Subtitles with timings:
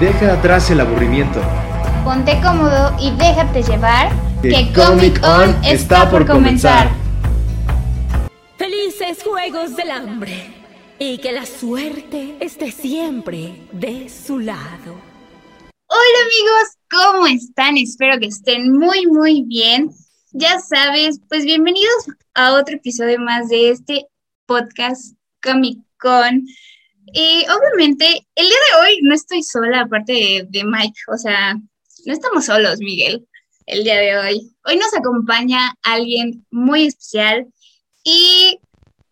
[0.00, 1.40] Deja atrás el aburrimiento.
[2.04, 4.12] Ponte cómodo y déjate llevar.
[4.42, 6.90] Que Comic On está por comenzar.
[8.58, 10.52] Felices Juegos del Hambre.
[10.98, 15.00] Y que la suerte esté siempre de su lado.
[15.86, 17.78] Hola amigos, ¿cómo están?
[17.78, 19.88] Espero que estén muy, muy bien.
[20.32, 24.06] Ya sabes, pues bienvenidos a otro episodio más de este
[24.44, 26.44] podcast Comic Con.
[27.12, 31.54] Y obviamente, el día de hoy no estoy sola, aparte de, de, Mike, o sea,
[31.54, 33.26] no estamos solos, Miguel,
[33.66, 34.56] el día de hoy.
[34.64, 37.46] Hoy nos acompaña alguien muy especial
[38.04, 38.58] y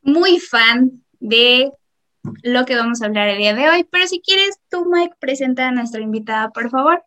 [0.02, 1.70] muy fan de
[2.42, 3.84] lo que vamos a hablar el día de hoy.
[3.90, 7.04] Pero si quieres, tú, Mike, presenta a nuestra invitada, por favor.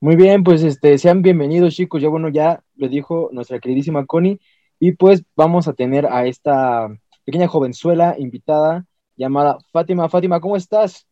[0.00, 2.02] Muy bien, pues este, sean bienvenidos, chicos.
[2.02, 4.40] Ya bueno, ya lo dijo nuestra queridísima Connie.
[4.78, 6.88] Y pues vamos a tener a esta
[7.24, 8.86] pequeña jovenzuela invitada
[9.18, 10.08] llamada Fátima.
[10.08, 11.06] Fátima, ¿cómo estás?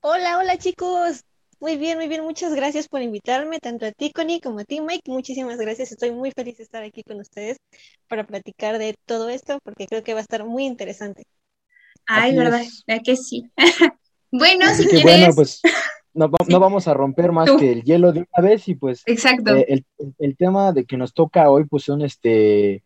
[0.00, 1.22] Hola, hola chicos.
[1.60, 2.24] Muy bien, muy bien.
[2.24, 5.08] Muchas gracias por invitarme, tanto a ti, Connie, como a ti, Mike.
[5.12, 5.92] Muchísimas gracias.
[5.92, 7.58] Estoy muy feliz de estar aquí con ustedes
[8.08, 11.22] para platicar de todo esto, porque creo que va a estar muy interesante.
[12.06, 12.82] Ay, Así verdad, es.
[12.84, 13.44] ¿verdad que sí?
[14.32, 15.04] bueno, si Así que quieres.
[15.04, 15.60] bueno, pues
[16.14, 16.52] no, Sí.
[16.52, 17.58] no vamos a romper más Tú.
[17.58, 19.54] que el hielo de una vez y pues Exacto.
[19.54, 19.86] eh, el,
[20.18, 22.82] el tema de que nos toca hoy pues son este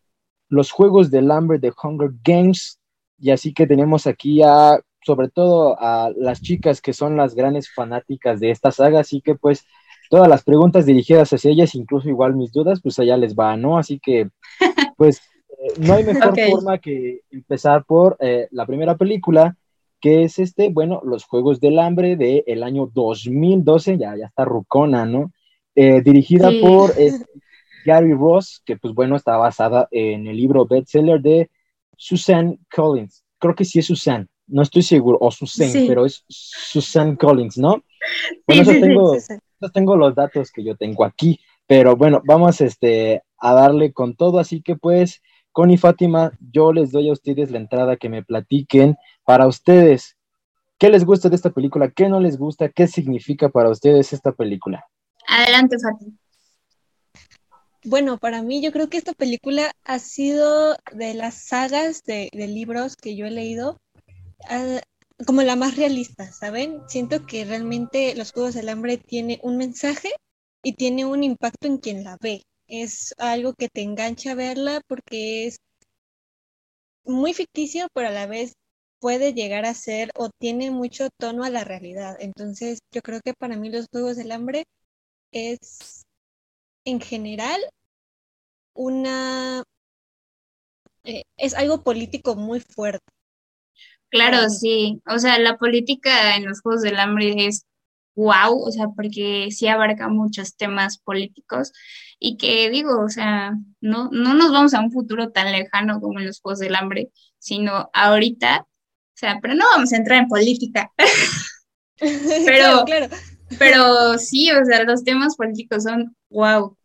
[0.49, 2.79] los juegos del hambre de Hunger Games
[3.19, 7.69] y así que tenemos aquí a sobre todo a las chicas que son las grandes
[7.73, 9.65] fanáticas de esta saga, así que pues
[10.09, 13.77] todas las preguntas dirigidas hacia ellas, incluso igual mis dudas, pues allá les va, ¿no?
[13.77, 14.29] Así que
[14.97, 19.55] pues eh, no hay mejor forma que empezar por eh, la primera película,
[20.01, 25.05] que es este, bueno, Los Juegos del Hambre del año 2012, ya, ya está rucona,
[25.05, 25.31] ¿no?
[25.75, 26.59] Eh, dirigida Sí.
[26.61, 26.93] por
[27.85, 31.49] Gary Ross, que pues bueno, está basada en el libro bestseller de
[31.97, 33.23] Suzanne Collins.
[33.39, 35.85] Creo que sí es Suzanne, no estoy seguro, o Sí.
[35.87, 37.83] pero es Suzanne Collins, ¿no?
[38.47, 39.17] Bueno, Sí, eso sí, tengo,
[39.59, 44.15] no tengo los datos que yo tengo aquí, pero bueno, vamos este, a darle con
[44.15, 45.21] todo, así que pues,
[45.51, 50.15] Connie y Fátima, yo les doy a ustedes la entrada que me platiquen para ustedes.
[50.77, 51.89] ¿Qué les gusta de esta película?
[51.89, 52.69] ¿Qué no les gusta?
[52.69, 54.85] ¿Qué significa para ustedes esta película?
[55.27, 56.13] Adelante, Fati.
[57.83, 62.95] Bueno, para mí yo creo que esta película ha sido de las sagas de, libros
[62.95, 63.77] que yo he leído
[64.49, 64.81] ah,
[65.25, 66.81] como la más realista, ¿saben?
[66.87, 70.11] Siento que realmente Los Juegos del Hambre tiene un mensaje
[70.63, 72.43] y tiene un impacto en quien la ve.
[72.67, 75.57] Es algo que te engancha a verla porque es
[77.05, 78.53] muy ficticio, pero a la vez
[78.99, 82.17] puede llegar a ser o tiene mucho tono a la realidad.
[82.19, 84.65] Entonces, yo creo que para mí Los Juegos del Hambre
[85.31, 86.05] es
[86.87, 87.59] en general
[88.73, 89.63] una
[91.03, 93.05] eh, es algo político muy fuerte.
[94.09, 94.49] Claro, mí.
[94.49, 95.01] sí.
[95.05, 97.65] O sea, la política en los Juegos del Hambre es
[98.15, 101.71] wow, o sea, porque sí abarca muchos temas políticos
[102.19, 106.19] y que digo, o sea, no, no nos vamos a un futuro tan lejano como
[106.19, 108.67] en los Juegos del Hambre, sino ahorita, o
[109.13, 110.91] sea, pero no vamos a entrar en política,
[111.97, 113.07] Claro, claro.
[113.59, 116.77] Pero sí, o sea, los temas políticos son wow.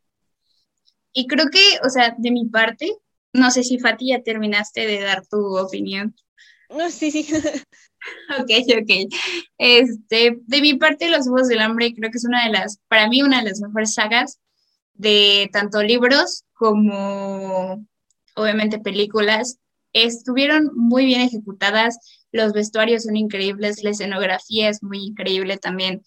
[1.13, 2.91] Y creo que, o sea, de mi parte,
[3.33, 6.15] no sé si Fati ya terminaste de dar tu opinión.
[6.71, 7.27] No, sí, sí.
[8.37, 9.15] Ok, ok.
[9.59, 13.09] Este, de mi parte, Los Juegos del Hambre creo que es una de las, para
[13.09, 14.41] mí, una de las mejores sagas
[14.95, 17.87] de tanto libros como,
[18.35, 19.59] obviamente, películas.
[19.93, 21.99] Estuvieron muy bien ejecutadas,
[22.33, 26.03] los vestuarios son increíbles, la escenografía es muy increíble también.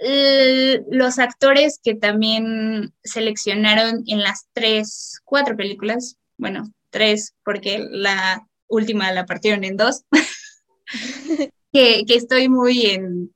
[0.00, 9.12] Los actores que también seleccionaron en las tres, cuatro películas, bueno, tres, porque la última
[9.12, 10.04] la partieron en dos
[11.72, 13.34] que, que estoy muy en,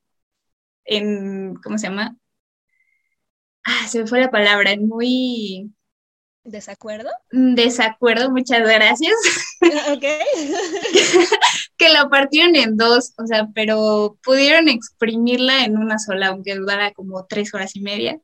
[0.85, 2.17] en, ¿cómo se llama?
[3.63, 5.71] Ah, se me fue la palabra, en muy
[6.43, 7.09] ¿Desacuerdo?
[7.31, 9.13] desacuerdo, muchas gracias,
[9.91, 10.03] Ok.
[11.77, 16.91] que la partieron en dos, o sea, pero pudieron exprimirla en una sola, aunque durara
[16.93, 18.19] como tres horas y media.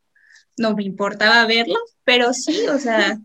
[0.57, 3.19] No me importaba verla, pero sí, o sea,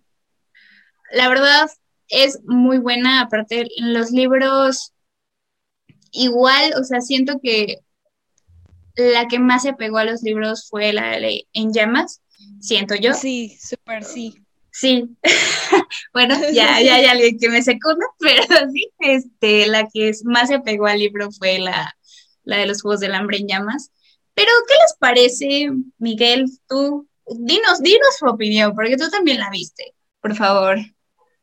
[1.13, 1.69] la verdad
[2.09, 4.93] es muy buena, aparte en los libros
[6.13, 7.81] igual, o sea, siento que
[8.97, 12.23] la que más se pegó a los libros fue la de En llamas,
[12.61, 13.13] siento yo.
[13.15, 14.46] Sí, súper sí.
[14.81, 15.17] Sí.
[16.13, 20.61] Bueno, ya, ya hay alguien que me secunda, pero sí, este, la que más se
[20.61, 21.95] pegó al libro fue la,
[22.45, 23.91] la de los Juegos del Hambre en llamas.
[24.35, 26.47] Pero, ¿qué les parece, Miguel?
[26.69, 30.79] Tú, dinos, dinos tu opinión, porque tú también la viste, por favor.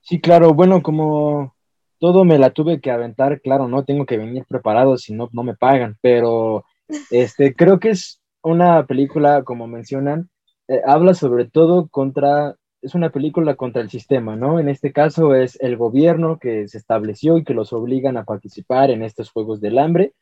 [0.01, 1.55] Sí, claro, bueno, como
[1.99, 5.43] todo me la tuve que aventar, claro, no tengo que venir preparado, si no, no
[5.43, 6.65] me pagan, pero
[7.09, 10.29] Este, creo que es una película, como mencionan,
[10.67, 14.59] eh, habla sobre todo contra, es una película contra el sistema, ¿no?
[14.59, 18.91] En este caso es el gobierno que se estableció y que los obligan a participar
[18.91, 20.13] en estos Juegos del Hambre.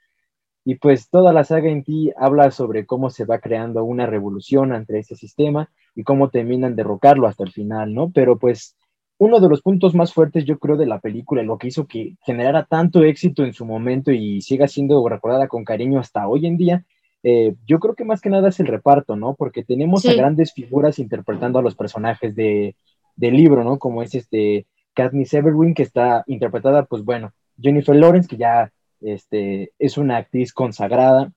[0.63, 4.73] Y pues toda la saga en ti habla sobre cómo se va creando una revolución
[4.73, 8.11] ante ese sistema y cómo terminan derrocarlo hasta el final, ¿no?
[8.11, 8.77] Pero pues
[9.17, 12.15] uno de los puntos más fuertes, yo creo, de la película, lo que hizo que
[12.23, 16.57] generara tanto éxito en su momento y siga siendo recordada con cariño hasta hoy en
[16.57, 16.85] día,
[17.23, 19.35] eh, yo creo que más que nada es el reparto, ¿no?
[19.35, 22.75] Porque tenemos a grandes figuras interpretando a los personajes de,
[23.15, 23.77] del libro, ¿no?
[23.77, 28.71] Como es este Katniss Evergreen, que está interpretada, pues bueno, Jennifer Lawrence, que ya
[29.01, 31.31] este, es una actriz consagrada.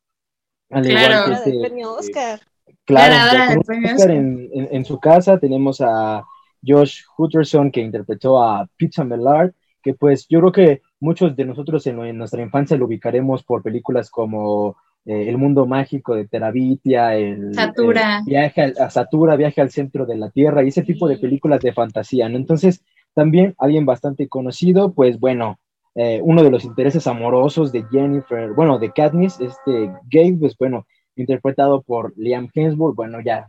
[0.70, 2.40] Al claro, igual que este, premio Oscar.
[2.84, 6.25] Claro, Oscar en, en, su casa tenemos a
[6.66, 9.52] Josh Hutcherson, que interpretó a Pizza Mellard,
[9.82, 14.10] que pues yo creo que muchos de nosotros en, nuestra infancia lo ubicaremos por películas
[14.10, 18.22] como eh, El mundo mágico de Terabitia, el, Satura.
[18.24, 21.72] viaje a Satura, viaje al centro de la Tierra y ese tipo de películas de
[21.72, 22.36] fantasía, ¿no?
[22.36, 22.82] Entonces,
[23.14, 25.58] también alguien bastante conocido, pues bueno,
[25.94, 30.86] eh, uno de los intereses amorosos de Jennifer, bueno, de Katniss, este Gabe, pues bueno,
[31.16, 33.48] interpretado por Liam Hemsworth, bueno, ya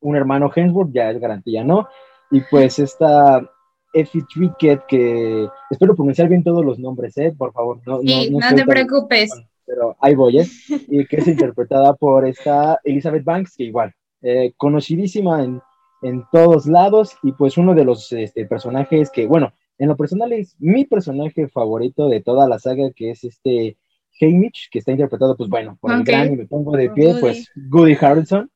[0.00, 1.88] un hermano Hemsworth ya es garantía, ¿no?
[2.30, 3.46] Y pues esta
[3.92, 7.34] Effie Trickett, que espero pronunciar bien todos los nombres, ¿eh?
[7.36, 7.80] Por favor.
[7.86, 9.30] No, sí, no, te preocupes.
[9.66, 10.46] Pero ahí voy, ¿eh?
[10.88, 13.92] Y que es interpretada por esta Elizabeth Banks, que igual,
[14.22, 15.60] eh, conocidísima en,
[16.02, 20.32] en, todos lados y pues uno de los este, personajes que, bueno, en lo personal
[20.32, 23.76] es mi personaje favorito de toda la saga, que es este
[24.20, 27.50] Haymitch, que está interpretado, pues bueno, por el gran y me pongo de pie, pues
[27.56, 28.50] Goody Harrelson,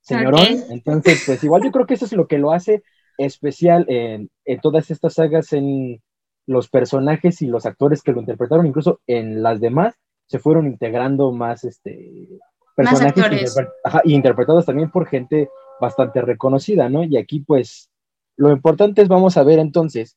[0.00, 0.46] señorón.
[0.70, 2.82] Entonces, pues igual yo creo que eso es lo que lo hace
[3.16, 4.30] especial en,
[4.62, 6.00] todas estas sagas, en
[6.46, 9.94] los personajes y los actores que lo interpretaron, incluso en las demás,
[10.28, 12.28] se fueron integrando más este,
[12.76, 13.56] personajes
[14.04, 15.48] interpretados también por gente
[15.80, 17.02] bastante reconocida, ¿no?
[17.02, 17.90] Y aquí pues
[18.36, 20.16] lo importante es, vamos a ver entonces,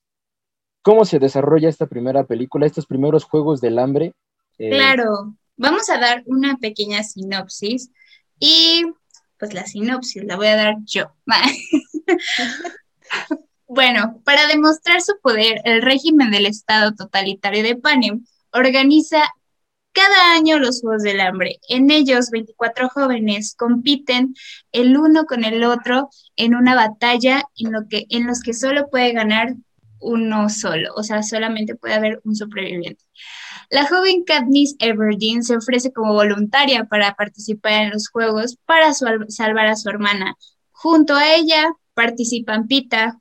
[0.82, 4.14] cómo se desarrolla esta primera película, estos primeros Juegos del Hambre.
[4.60, 7.92] Eh, claro, vamos a dar una pequeña sinopsis
[8.38, 8.86] y
[9.40, 11.16] pues la sinopsis la voy a dar yo.
[13.74, 19.24] Bueno, para demostrar su poder, el régimen del Estado totalitario de Panem organiza
[19.94, 21.60] cada año los Juegos del Hambre.
[21.70, 24.36] En ellos, 24 jóvenes compiten
[24.72, 28.90] el uno con el otro en una batalla en, lo que, en los que solo
[28.90, 29.56] puede ganar
[30.02, 33.06] uno solo, o sea, solamente puede haber un superviviente.
[33.70, 39.68] La joven Katniss Everdeen se ofrece como voluntaria para participar en los Juegos para salvar
[39.68, 40.36] a su hermana.
[40.72, 43.21] Junto a ella participan Pita,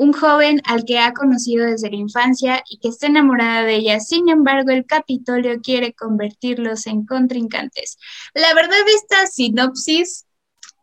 [0.00, 4.00] un joven al que ha conocido desde la infancia y que está enamorada de ella.
[4.00, 7.98] Sin embargo, el Capitolio quiere convertirlos en contrincantes.
[8.32, 10.24] La verdad, esta sinopsis,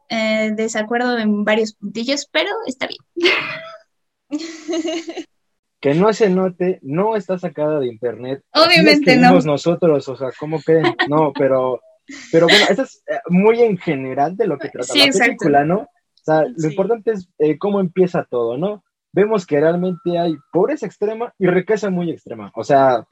[0.09, 3.01] eh, desacuerdo en varios puntillos, pero está bien.
[5.81, 8.43] que no se note, no está sacada de internet.
[8.53, 9.39] Obviamente no.
[9.39, 10.95] nosotros, o sea, ¿cómo creen?
[11.09, 11.81] No, pero,
[12.31, 15.79] pero bueno, esto es eh, muy en general de lo que trata la película, ¿no?
[15.79, 18.83] O sea, lo importante es eh, cómo empieza todo, ¿no?
[19.17, 22.51] Vemos que realmente hay pobreza extrema y riqueza muy extrema.
[22.53, 23.03] O sea,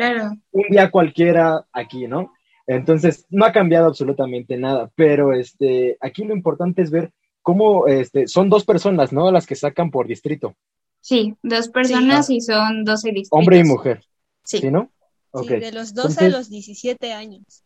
[0.51, 2.31] un día cualquiera aquí, ¿no?
[2.67, 8.27] Entonces, no ha cambiado absolutamente nada, pero este, aquí lo importante es ver cómo este,
[8.27, 9.31] son dos personas, ¿no?
[9.31, 10.53] Las que sacan por distrito.
[11.01, 13.29] Sí, dos personas y son 12 distritos.
[13.31, 14.05] Hombre y mujer.
[14.43, 14.59] Sí.
[14.59, 14.91] ¿Sí, no?
[15.41, 17.63] Sí, de los 12 a los 17 años.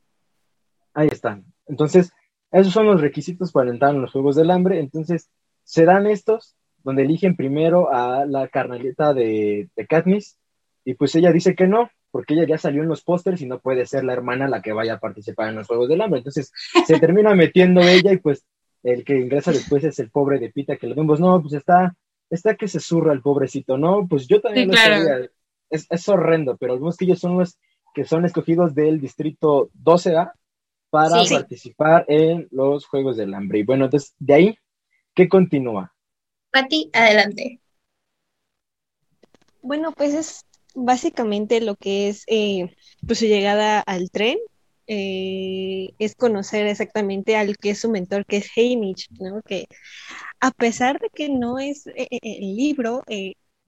[0.93, 1.43] Ahí están.
[1.67, 2.13] Entonces,
[2.53, 4.79] esos son los requisitos para entrar en los Juegos del Hambre.
[4.79, 5.29] Entonces,
[5.65, 10.37] serán estos donde eligen primero a la carnalita de, de Katniss
[10.85, 13.59] y pues ella dice que no, porque ella ya salió en los pósters y no
[13.59, 16.19] puede ser la hermana la que vaya a participar en los Juegos del Hambre.
[16.19, 16.51] Entonces,
[16.85, 18.45] se termina metiendo ella y pues
[18.83, 21.95] el que ingresa después es el pobre de Pita, que lo vemos, no, pues está,
[22.29, 24.07] está que se zurra el pobrecito, ¿no?
[24.07, 25.29] Pues yo también lo sabía,
[25.69, 27.57] es, es horrendo, pero vemos que ellos son los
[27.93, 30.31] que son escogidos del distrito 12A
[30.89, 33.59] para participar en los Juegos del Hambre.
[33.59, 34.57] Y bueno, entonces de ahí,
[35.13, 35.93] ¿qué continúa?
[36.51, 37.59] Pati, adelante.
[39.61, 42.75] Bueno, pues es básicamente lo que es eh,
[43.05, 44.37] pues su llegada al tren.
[44.91, 49.43] Eh, es conocer exactamente al que es su mentor, que es Hamish, ¿no?
[49.43, 49.67] Que
[50.39, 53.03] a pesar de que no es eh, el libro,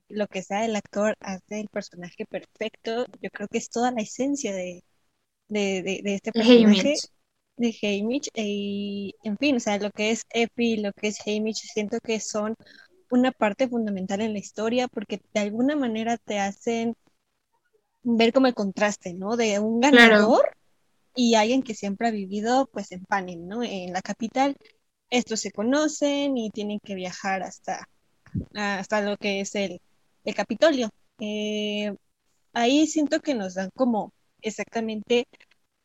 [0.09, 4.01] lo que sea el actor hace el personaje perfecto, yo creo que es toda la
[4.01, 4.83] esencia de,
[5.47, 6.95] de, este personaje
[7.61, 11.71] de Hamish y en fin, o sea, lo que es Epi, lo que es Hamish,
[11.73, 12.55] siento que son
[13.09, 16.95] una parte fundamental en la historia porque de alguna manera te hacen
[18.03, 19.37] ver como el contraste, ¿no?
[19.37, 20.57] De un ganador
[21.15, 23.63] y alguien que siempre ha vivido pues en Panem, ¿no?
[23.63, 24.55] En la capital.
[25.09, 27.87] Estos se conocen y tienen que viajar hasta,
[28.53, 29.81] hasta lo que es el,
[30.23, 30.89] el Capitolio.
[31.19, 31.93] Eh,
[32.53, 35.27] ahí siento que nos dan como exactamente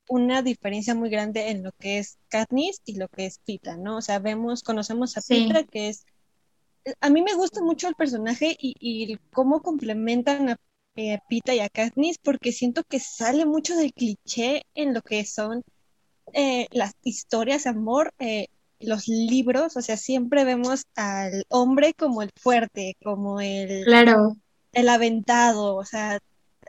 [0.09, 3.99] una diferencia muy grande en lo que es Katniss y lo que es Pita, ¿no?
[3.99, 6.05] O sea, vemos, conocemos a Pita, que es...
[7.01, 10.57] A mí me gusta mucho el personaje y, y cómo complementan a
[10.97, 15.27] eh, Pita y a Katniss, porque siento que sale mucho del cliché en lo que
[15.27, 15.63] son
[16.33, 18.49] eh, las historias de amor, eh,
[18.81, 23.85] los libros, o sea, siempre vemos al hombre como el fuerte, como el...
[23.85, 24.37] Claro.
[24.73, 26.19] El aventado, o sea,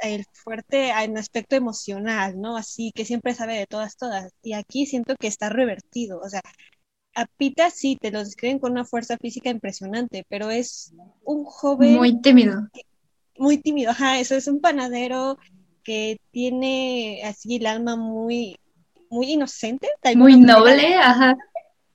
[0.02, 2.58] el fuerte en aspecto emocional, ¿no?
[2.58, 4.32] Así que siempre sabe de todas, todas.
[4.42, 6.42] Y aquí siento que está revertido, o sea,
[7.16, 11.96] a Pita sí, te lo describen con una fuerza física impresionante, pero es un joven...
[11.96, 12.68] Muy tímido.
[13.40, 15.38] muy tímido, ajá, eso es un panadero
[15.84, 18.60] que tiene así el alma muy,
[19.10, 19.88] muy inocente.
[20.16, 21.36] Muy noble, ajá.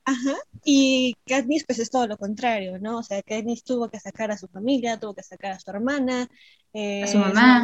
[0.05, 2.99] Ajá, y Katniss pues es todo lo contrario, ¿no?
[2.99, 6.27] O sea, Katniss tuvo que sacar a su familia, tuvo que sacar a su hermana,
[6.73, 7.61] eh, a su mamá.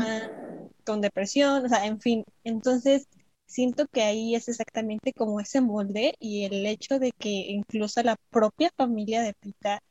[0.85, 3.07] con depresión, o sea, en fin, entonces
[3.45, 8.15] siento que ahí es exactamente como ese molde y el hecho de que incluso la
[8.29, 9.81] propia familia de Pita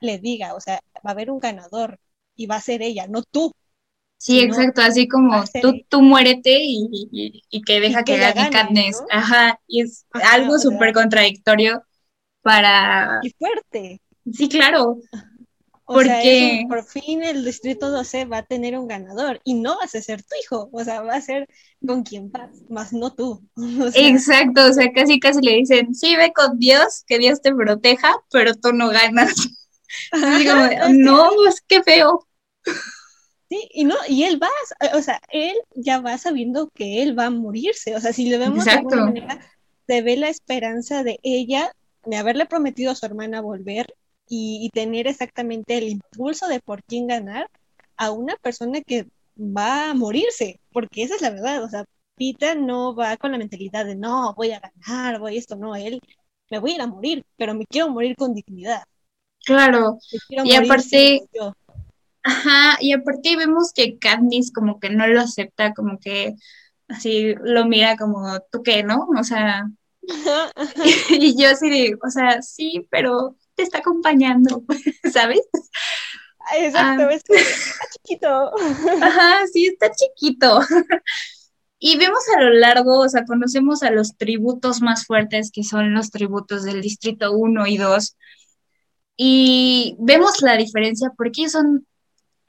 [0.00, 1.98] le diga, o sea, va a haber un ganador
[2.36, 3.52] y va a ser ella, no tú.
[4.20, 9.02] Sí, exacto, así como tú, tú muérete y, y, que deja que, gane Katniss.
[9.10, 11.82] Ajá, y es algo súper contradictorio
[12.42, 13.20] para...
[13.22, 14.02] Y fuerte.
[14.30, 14.98] Sí, claro.
[15.86, 19.94] O porque por fin el distrito 12 va a tener un ganador y no vas
[19.94, 21.48] a ser tu hijo, o sea, va a ser
[21.84, 23.42] con quien vas, más no tú.
[23.94, 28.14] Exacto, o sea, casi casi le dicen, sí, ve con Dios, que Dios te proteja,
[28.30, 29.34] pero tú no ganas.
[30.90, 32.26] no, es que feo.
[33.50, 34.48] Sí, y no, y él va,
[34.94, 38.38] o sea, él ya va sabiendo que él va a morirse, o sea, si lo
[38.38, 39.40] vemos de alguna manera,
[39.88, 41.72] se ve la esperanza de ella
[42.04, 43.92] de haberle prometido a su hermana volver
[44.28, 47.50] y, tener exactamente el impulso de por quién ganar
[47.96, 52.54] a una persona que va a morirse, porque esa es la verdad, o sea, Pita
[52.54, 56.00] no va con la mentalidad de no, voy a ganar, voy esto, no, él
[56.50, 58.84] me voy a ir a morir, pero me quiero morir con dignidad.
[59.44, 61.22] Claro, y aparte,
[62.22, 66.34] ajá, y aparte vemos que Candice como que no lo acepta, como que
[66.88, 69.08] así lo mira como, ¿tú qué, no?
[69.18, 69.68] O sea,
[71.10, 74.64] y yo así de, o sea, sí, pero te está acompañando,
[75.12, 75.40] ¿sabes?
[76.56, 77.14] Exacto, ah.
[77.14, 77.34] está
[77.92, 78.52] chiquito.
[79.02, 80.60] Ajá, sí, está chiquito.
[81.82, 85.94] Y vemos a lo largo, o sea, conocemos a los tributos más fuertes, que son
[85.94, 88.16] los tributos del Distrito 1 y 2.
[89.16, 91.86] Y vemos la diferencia porque ellos son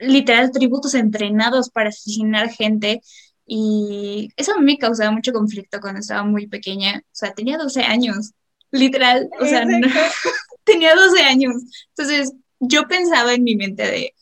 [0.02, 3.00] literal tributos entrenados para asesinar gente
[3.46, 7.02] y eso a mí me causaba mucho conflicto cuando estaba muy pequeña.
[7.04, 8.32] O sea, tenía 12 años,
[8.70, 9.28] literal.
[9.40, 9.64] O sea,
[10.64, 11.56] tenía 12 años.
[11.88, 14.14] Entonces, yo pensaba en mi mente de,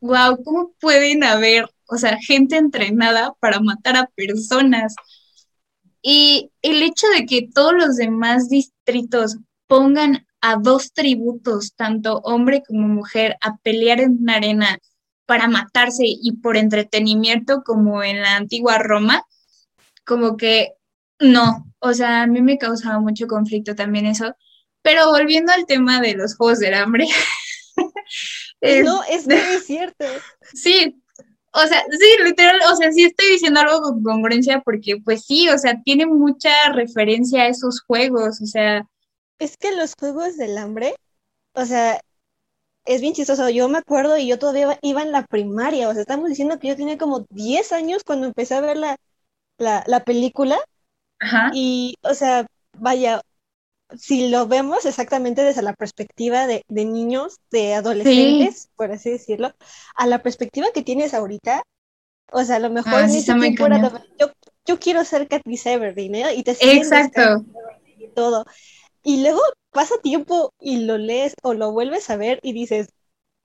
[0.00, 4.94] wow, ¿cómo pueden haber, o sea, gente entrenada para matar a personas?
[6.02, 12.62] Y el hecho de que todos los demás distritos pongan a dos tributos, tanto hombre
[12.66, 14.78] como mujer, a pelear en una arena
[15.26, 19.24] para matarse y por entretenimiento como en la antigua Roma,
[20.04, 20.74] como que
[21.18, 24.34] no, o sea, a mí me causaba mucho conflicto también eso.
[24.82, 27.06] Pero volviendo al tema de los Juegos del Hambre.
[28.84, 30.04] no, es muy cierto.
[30.52, 31.02] Sí,
[31.52, 35.48] o sea, sí, literal, o sea, sí estoy diciendo algo con congruencia porque pues sí,
[35.48, 38.86] o sea, tiene mucha referencia a esos juegos, o sea.
[39.38, 40.94] Es que los Juegos del Hambre,
[41.54, 42.00] o sea,
[42.84, 43.48] es bien chistoso.
[43.48, 45.88] Yo me acuerdo y yo todavía iba en la primaria.
[45.88, 48.96] O sea, estamos diciendo que yo tenía como 10 años cuando empecé a ver la,
[49.58, 50.58] la, película.
[51.18, 51.50] Ajá.
[51.54, 52.46] Y, o sea,
[52.78, 53.22] vaya,
[53.96, 59.54] si lo vemos exactamente desde la perspectiva de, niños, de adolescentes, por así decirlo,
[59.94, 61.62] a la perspectiva que tienes ahorita,
[62.32, 64.32] o sea, a lo mejor ah, yo,
[64.66, 66.34] yo quiero ser Katniss Everdeen, ¿eh?
[66.34, 67.44] Y te Exacto.
[67.98, 68.44] Y todo.
[69.02, 69.40] Y luego
[69.74, 72.88] pasa tiempo y lo lees o lo vuelves a ver y dices,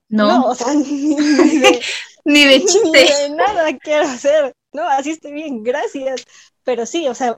[0.08, 1.16] no, o sea, ni
[1.58, 1.82] de,
[2.24, 3.30] ni de chiste.
[3.30, 6.24] nada quiero hacer, no, así estoy bien, gracias.
[6.62, 7.34] Pero sí, o sea,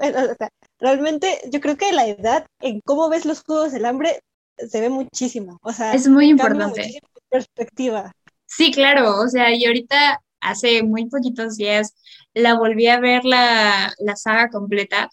[0.78, 4.20] realmente yo creo que la edad en cómo ves los Juegos del Hambre
[4.56, 7.00] se ve muchísimo, o sea, es muy importante.
[7.30, 8.12] Perspectiva.
[8.46, 11.94] Sí, claro, o sea, y ahorita hace muy poquitos días
[12.34, 15.08] la volví a ver la, la saga completa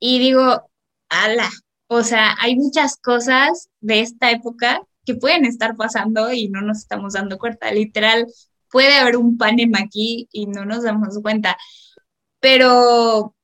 [0.00, 0.68] y digo,
[1.08, 1.50] ala,
[1.88, 6.78] o sea, hay muchas cosas de esta época que pueden estar pasando y no nos
[6.78, 7.72] estamos dando cuenta.
[7.72, 8.26] Literal,
[8.70, 11.56] puede haber un panem aquí y no nos damos cuenta.
[12.40, 13.34] Pero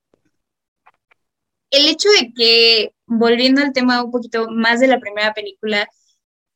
[1.71, 5.89] el hecho de que, volviendo al tema un poquito más de la primera película,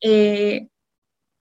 [0.00, 0.69] eh,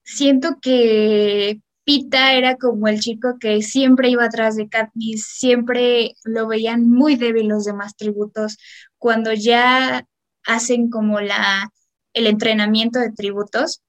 [0.03, 6.47] siento que Pita era como el chico que siempre iba atrás de Katniss, siempre lo
[6.47, 8.57] veían muy débil los demás tributos.
[8.97, 10.05] Cuando ya
[10.45, 11.71] hacen como la,
[12.13, 13.81] el entrenamiento de tributos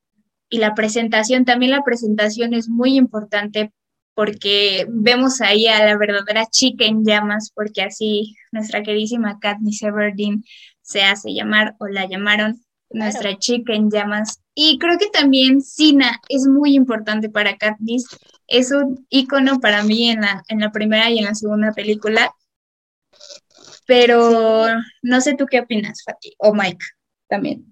[0.49, 3.73] y la presentación, también la presentación es muy importante
[4.15, 10.45] porque vemos ahí a la verdadera chica en llamas, porque así nuestra queridísima Katniss Everdeen
[10.83, 14.41] se hace llamar o la llamaron nuestra chica en llamas.
[14.55, 18.07] Y creo que también Sina es muy importante para Katniss,
[18.47, 22.33] es un icono para mí en la, en la primera y en la segunda película.
[23.87, 24.67] Pero
[25.03, 26.85] no sé tú qué opinas, Fati, o Mike
[27.29, 27.65] también.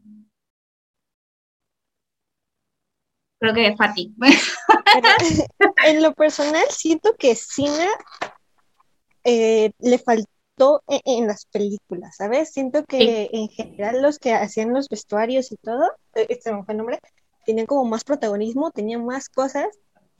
[3.39, 4.15] Creo que Fati.
[5.87, 7.89] en lo personal, siento que Sina
[9.25, 12.53] eh, le faltó e-, en, las películas, ¿sabes?
[12.53, 16.79] Siento que en general los que hacían los vestuarios y todo, eh, este fue el
[16.79, 16.99] nombre,
[17.45, 19.67] tenían como más protagonismo, tenían más cosas.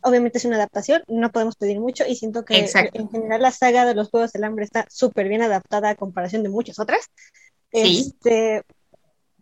[0.03, 3.85] Obviamente es una adaptación, no podemos pedir mucho y siento que en general la saga
[3.85, 7.09] de los Juegos del Hambre está súper bien adaptada a comparación de muchas otras.
[7.71, 8.63] Este,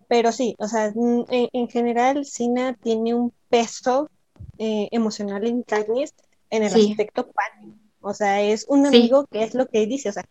[0.09, 4.11] pero sí, o sea, en, general Sina tiene un peso
[4.59, 6.15] eh, emocional en Katniss
[6.51, 7.81] en el aspecto pan.
[8.01, 10.25] O sea, es un amigo que es lo que dice, o sea,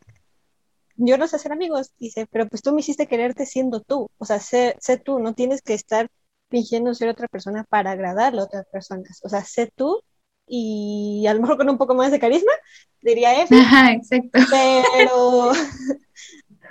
[1.02, 4.26] yo no sé ser amigos, dice, pero pues tú me hiciste quererte siendo tú, o
[4.26, 6.10] sea, sé, sé tú, no tienes que estar
[6.50, 10.02] fingiendo ser otra persona para agradarle a otras personas, o sea, sé tú
[10.50, 12.52] y a lo mejor con un poco más de carisma,
[13.02, 13.56] diría F.
[13.56, 14.40] Ajá, exacto.
[14.50, 15.52] Pero,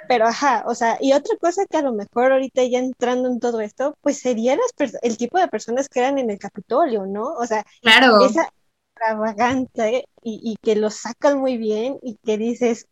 [0.08, 3.38] pero ajá, o sea, y otra cosa que a lo mejor ahorita ya entrando en
[3.38, 4.58] todo esto, pues sería
[5.02, 7.34] el tipo de personas que eran en el Capitolio, ¿no?
[7.34, 8.26] O sea, claro.
[8.26, 8.50] esa
[8.94, 12.88] extravagante y, y que lo sacan muy bien y que dices,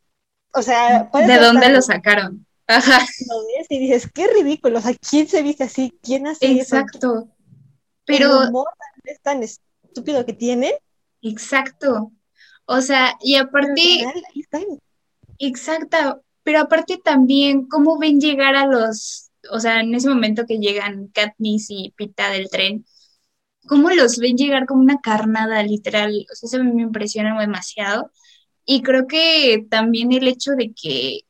[0.55, 2.47] o sea, ¿de dónde lo sacaron?
[2.69, 3.01] Ajá.
[3.29, 5.99] Lo ves y dices, qué ridículo, o sea, ¿quién se viste así?
[6.03, 7.29] ¿Quién hace Exacto.
[8.05, 8.43] Pero...
[8.43, 8.69] El humor
[9.05, 9.43] es tan
[9.97, 10.73] estúpido que tienen.
[11.23, 12.13] Exacto.
[12.67, 14.05] O sea, y aparte...
[15.39, 20.59] Exacto, pero aparte también, ¿cómo ven llegar a los, o sea, en ese momento que
[20.59, 22.87] llegan Katniss y Pita del tren,
[23.67, 26.27] ¿cómo los ven llegar como una carnada, literal?
[26.33, 28.11] O sea, eso me impresiona demasiado.
[28.65, 31.21] Y creo que también el hecho de que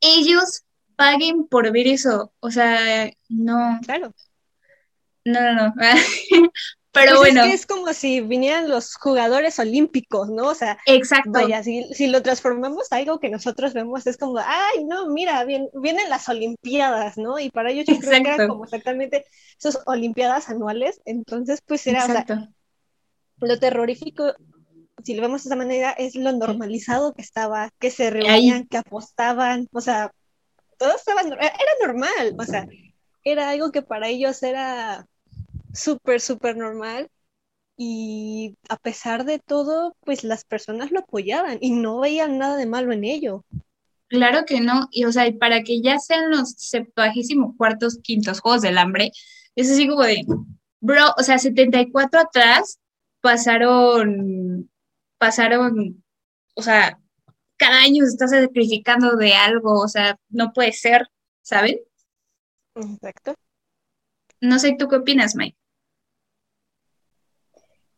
[0.00, 0.64] ellos
[0.96, 3.80] paguen por ver eso, o sea, no.
[3.84, 4.14] Claro.
[5.24, 5.74] No, no, no.
[6.98, 7.42] Pero pues bueno.
[7.42, 10.48] Es, que es como si vinieran los jugadores olímpicos, ¿no?
[10.48, 11.30] O sea, exacto.
[11.32, 15.44] Vaya, si, si, lo transformamos a algo que nosotros vemos, es como, ay, no, mira,
[15.44, 17.38] bien, vienen las Olimpiadas, ¿no?
[17.38, 19.24] Y para ellos yo creo que era como exactamente
[19.58, 21.00] esas Olimpiadas anuales.
[21.04, 22.26] Entonces, pues era, o sea,
[23.40, 24.34] lo terrorífico,
[25.04, 28.78] si lo vemos de esa manera, es lo normalizado que estaba, que se reunían, que
[28.78, 30.12] apostaban, o sea,
[30.76, 31.40] todo estaba, era
[31.82, 32.66] normal, o sea,
[33.24, 35.06] era algo que para ellos era
[35.78, 37.10] súper, súper normal.
[37.76, 42.66] Y a pesar de todo, pues las personas lo apoyaban y no veían nada de
[42.66, 43.44] malo en ello.
[44.08, 48.62] Claro que no, y o sea, para que ya sean los septuagésimos cuartos, quintos Juegos
[48.62, 49.12] del Hambre,
[49.54, 50.24] es así como de,
[50.80, 52.80] bro, o sea, 74 atrás
[53.20, 54.70] pasaron,
[55.18, 56.02] pasaron,
[56.54, 56.98] o sea,
[57.58, 61.06] cada año se está sacrificando de algo, o sea, no puede ser,
[61.42, 61.78] ¿saben?
[62.74, 63.34] Exacto.
[64.40, 65.56] No sé, ¿tú qué opinas, Mike?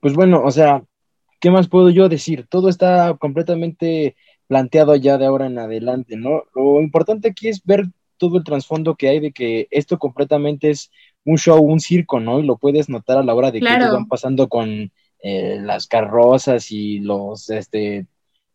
[0.00, 0.82] Pues bueno, o sea,
[1.40, 2.46] ¿qué más puedo yo decir?
[2.48, 6.44] Todo está completamente planteado ya de ahora en adelante, ¿no?
[6.54, 7.86] Lo importante aquí es ver
[8.16, 10.90] todo el trasfondo que hay de que esto completamente es
[11.24, 12.40] un show, un circo, ¿no?
[12.40, 16.70] Y lo puedes notar a la hora de que van pasando con eh, las carrozas
[16.72, 18.06] y los este,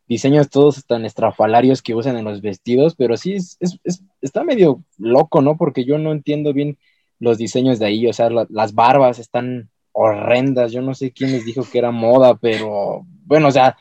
[0.08, 4.84] diseños todos tan estrafalarios que usan en los vestidos, pero sí es, es, está medio
[4.98, 5.58] loco, ¿no?
[5.58, 6.78] Porque yo no entiendo bien
[7.20, 11.46] los diseños de ahí, o sea, las barbas están horrendas, yo no sé quién les
[11.46, 13.78] dijo que era moda, pero bueno, o sea,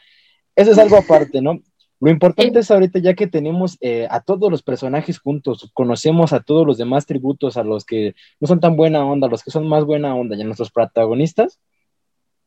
[0.54, 1.60] eso es algo aparte, ¿no?
[1.98, 6.40] Lo importante es ahorita ya que tenemos eh, a todos los personajes juntos, conocemos a
[6.40, 9.50] todos los demás tributos, a los que no son tan buena onda, a los que
[9.50, 11.58] son más buena onda, y a nuestros protagonistas,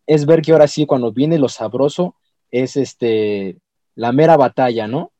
[0.05, 2.15] es ver que ahora sí, cuando viene lo sabroso,
[2.51, 3.57] es este,
[3.95, 5.11] la mera batalla, ¿no?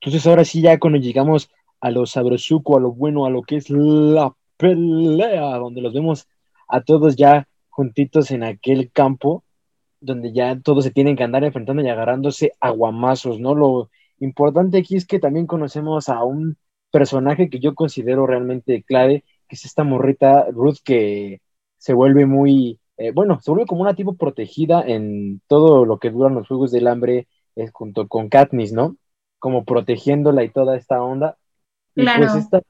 [0.00, 3.56] Entonces ahora sí, ya cuando llegamos a lo sabrosuco, a lo bueno, a lo que
[3.56, 6.28] es la pelea, donde los vemos
[6.68, 9.44] a todos ya juntitos en aquel campo,
[10.00, 13.54] donde ya todos se tienen que andar enfrentando y agarrándose aguamazos, ¿no?
[13.54, 16.56] Lo importante aquí es que también conocemos a un
[16.90, 21.40] personaje que yo considero realmente clave, que es esta morrita Ruth que
[21.78, 26.10] se vuelve muy, eh, bueno, se vuelve como una tipo protegida en todo lo que
[26.10, 28.96] duran los Juegos del Hambre eh, junto con Katniss, ¿no?
[29.42, 31.36] como protegiéndola y toda esta onda.
[31.96, 32.20] Y Claro.
[32.20, 32.62] pues esta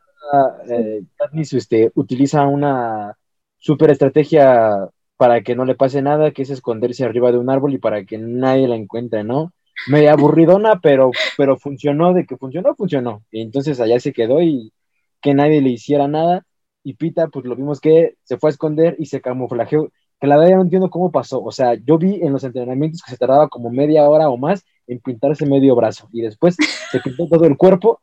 [0.70, 3.14] eh, Katniss este, utiliza una
[3.62, 7.72] super estrategia para que no le pase nada, que es esconderse arriba de un árbol
[7.75, 9.53] y para que nadie la encuentre, ¿no?
[9.87, 13.22] Media aburridona, pero, pero funcionó, de que funcionó, funcionó.
[13.31, 14.72] Y entonces allá se quedó y
[15.20, 16.44] que nadie le hiciera nada.
[16.83, 19.92] Y Pita, pues lo vimos que se fue a esconder y se camuflajeó.
[20.20, 21.40] Que la verdad ya no entiendo cómo pasó.
[21.42, 24.64] O sea, yo vi en los entrenamientos que se tardaba como media hora o más
[24.88, 26.09] en pintarse medio brazo.
[26.12, 26.57] Y después
[26.90, 28.01] se pintó todo el cuerpo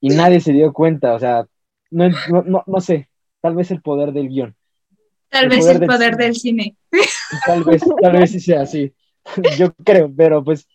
[0.00, 1.14] y nadie se dio cuenta.
[1.14, 1.46] O sea,
[1.90, 3.08] no, no, no, no sé.
[3.40, 4.54] Tal vez el poder del guion.
[5.30, 6.24] Tal El vez poder el del poder cine.
[6.24, 6.76] del cine.
[7.46, 8.92] Tal vez, tal vez sí sea así.
[9.58, 10.66] Yo creo, pero pues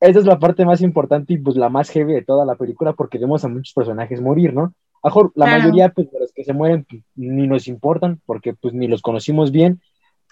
[0.00, 2.92] esa es la parte más importante y pues la más heavy de toda la película
[2.92, 4.74] porque vemos a muchos personajes morir, ¿no?
[5.02, 5.62] A mejor la Claro.
[5.62, 9.02] mayoría pues, de los que se mueren pues, ni nos importan porque pues ni los
[9.02, 9.80] conocimos bien,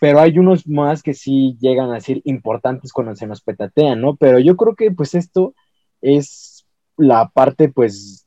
[0.01, 4.17] pero hay unos más que sí llegan a ser importantes cuando se nos petatean, ¿no?
[4.17, 5.55] Pero yo creo que pues esto
[6.01, 8.27] es la parte pues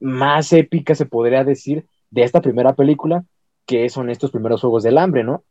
[0.00, 3.24] más épica, se podría decir, de esta primera película,
[3.72, 5.44] que son estos primeros Juegos del Hambre, ¿no?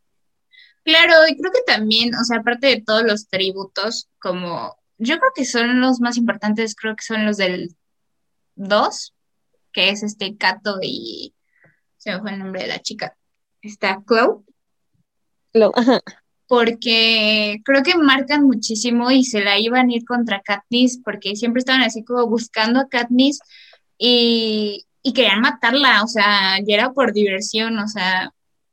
[0.84, 5.30] Claro, y creo que también, o sea, aparte de todos los tributos, como yo creo
[5.34, 7.74] que son los más importantes, creo que son los del
[8.54, 9.14] 2,
[9.72, 11.34] que es este Kato y
[11.96, 13.16] se me fue el nombre de la chica,
[13.60, 14.42] está Chloe,
[15.52, 16.00] Lo- ajá.
[16.46, 21.60] porque creo que marcan muchísimo y se la iban a ir contra Katniss, porque siempre
[21.60, 23.40] estaban así como buscando a Katniss
[23.98, 28.32] y, y querían matarla, o sea, ya era por diversión, o sea,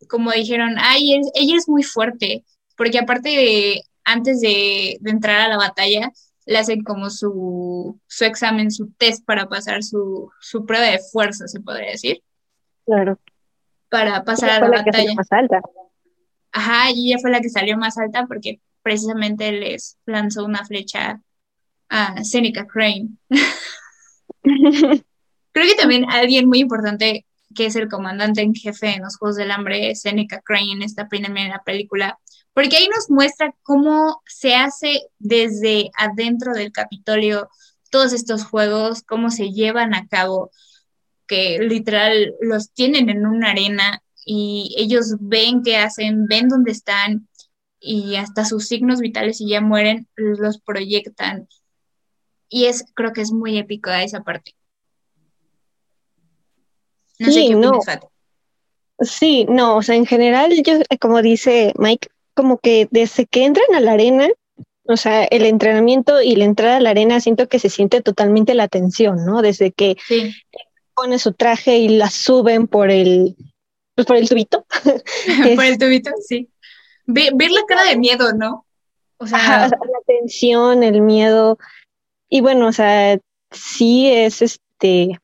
[0.09, 2.43] como dijeron, ay, es- ella es muy fuerte,
[2.77, 6.11] porque aparte de, antes de, de entrar a la batalla,
[6.45, 11.47] le hacen como su, su examen, su test para pasar su, su prueba de fuerza,
[11.47, 12.23] se podría decir,
[12.85, 13.19] Claro.
[13.89, 15.13] para pasar a la la batalla.
[15.15, 15.61] más alta.
[16.51, 21.21] Ajá, y ella fue la que salió más alta porque precisamente les lanzó una flecha
[21.89, 23.09] a Seneca Crane.
[25.51, 29.35] Creo que también alguien muy importante que es el comandante en jefe en los Juegos
[29.37, 32.19] del Hambre, Seneca Crane, en esta primera película,
[32.53, 37.49] porque ahí nos muestra cómo se hace desde adentro del Capitolio
[37.89, 40.51] todos estos juegos, cómo se llevan a cabo,
[41.27, 47.27] que literal los tienen en una arena y ellos ven qué hacen, ven dónde están
[47.79, 51.47] y hasta sus signos vitales y ya mueren, los proyectan.
[52.49, 54.55] Y es, creo que es muy épico esa parte.
[57.19, 57.79] No sé Sí, qué no.
[59.01, 63.45] Sí, no, o sea, en general, yo, eh, como dice Mike, como que desde que
[63.45, 64.27] entran a la arena,
[64.83, 68.53] o sea, el entrenamiento y la entrada a la arena, siento que se siente totalmente
[68.55, 69.41] la tensión, ¿no?
[69.41, 70.33] Desde que Sí,
[70.95, 73.35] pone su traje y la suben por el,
[73.95, 74.65] pues por el tubito.
[75.55, 76.49] por el tubito, sí.
[77.05, 78.65] Ve- ver la cara de miedo, ¿no?
[79.17, 81.57] O Ajá, sea, o sea, la tensión, el miedo.
[82.29, 83.17] Y bueno, o sea,
[83.51, 85.19] sí es este.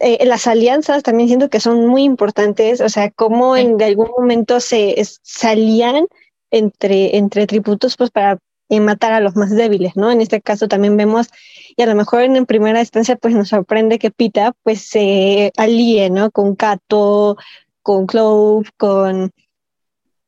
[0.00, 3.62] Eh, las alianzas también siento que son muy importantes, o sea, cómo Sí.
[3.62, 6.06] en de algún momento se salían
[6.50, 8.38] entre, entre tributos pues para
[8.70, 10.10] eh, matar a los más débiles, ¿no?
[10.10, 11.28] En este caso también vemos,
[11.76, 15.52] y a lo mejor en, en primera instancia pues nos sorprende que Pita pues se
[15.56, 16.30] alíe, ¿no?
[16.30, 17.36] Con Kato,
[17.82, 19.30] con Clove, con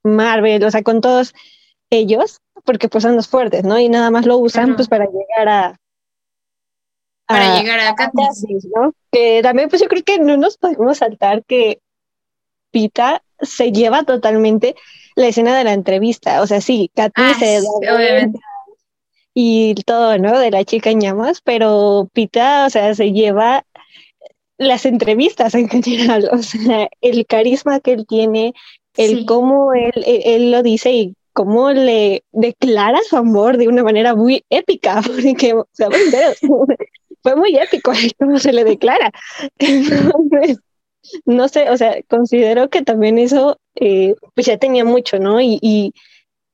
[0.05, 1.35] Marvel, o sea, con todos
[1.90, 3.79] ellos, porque pues son los fuertes, ¿no?
[3.79, 5.81] Y nada más lo usan pues para llegar a...
[7.26, 8.44] para a- llegar a Katniss.
[8.74, 8.92] ¿no?
[9.10, 11.80] Que también pues yo creo que no nos podemos saltar que
[12.70, 14.74] Pita se lleva totalmente
[15.14, 18.38] la escena de la entrevista, o sea, sí, Katniss Ah, se sí, obviamente.
[19.34, 20.38] y todo, ¿no?
[20.38, 23.64] De la chica en llamas, pero Pita, o sea, se lleva
[24.58, 28.52] las entrevistas en general, o sea, el carisma que él tiene,
[28.96, 29.26] el Sí.
[29.26, 34.14] cómo él, él, él lo dice y cómo le declara su amor de una manera
[34.14, 35.00] muy épica,
[35.36, 35.88] porque, o sea,
[37.26, 39.10] fue muy épico cómo se le declara.
[39.58, 40.60] Entonces,
[41.24, 45.40] no sé, o sea, considero que también eso, eh, pues ya tenía mucho, ¿no?
[45.40, 45.92] Y, y,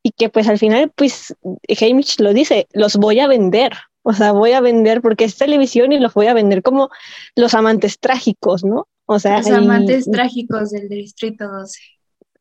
[0.02, 1.34] y que pues al final, pues
[1.78, 5.92] Hamish lo dice, los voy a vender, o sea, voy a vender porque es televisión
[5.92, 6.88] y los voy a vender como
[7.36, 8.88] los amantes trágicos, ¿no?
[9.04, 11.78] O sea, Los y- amantes trágicos del Distrito 12.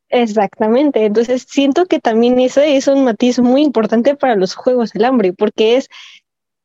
[0.08, 5.06] Exactamente, entonces siento que también eso es un matiz muy importante para los Juegos del
[5.06, 5.90] Hambre, porque es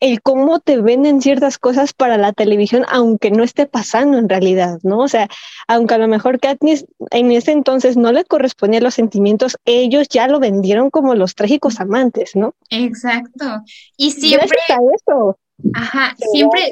[0.00, 4.78] el cómo te venden ciertas cosas para la televisión, aunque no esté pasando en realidad,
[4.82, 4.98] ¿no?
[5.00, 5.28] O sea,
[5.68, 10.28] aunque a lo mejor Katniss en ese entonces no le correspondían los sentimientos, ellos ya
[10.28, 12.54] lo vendieron como los trágicos amantes, ¿no?
[12.70, 13.62] Exacto.
[13.96, 15.38] Y siempre, Gracias a eso.
[15.74, 16.70] ajá, siempre,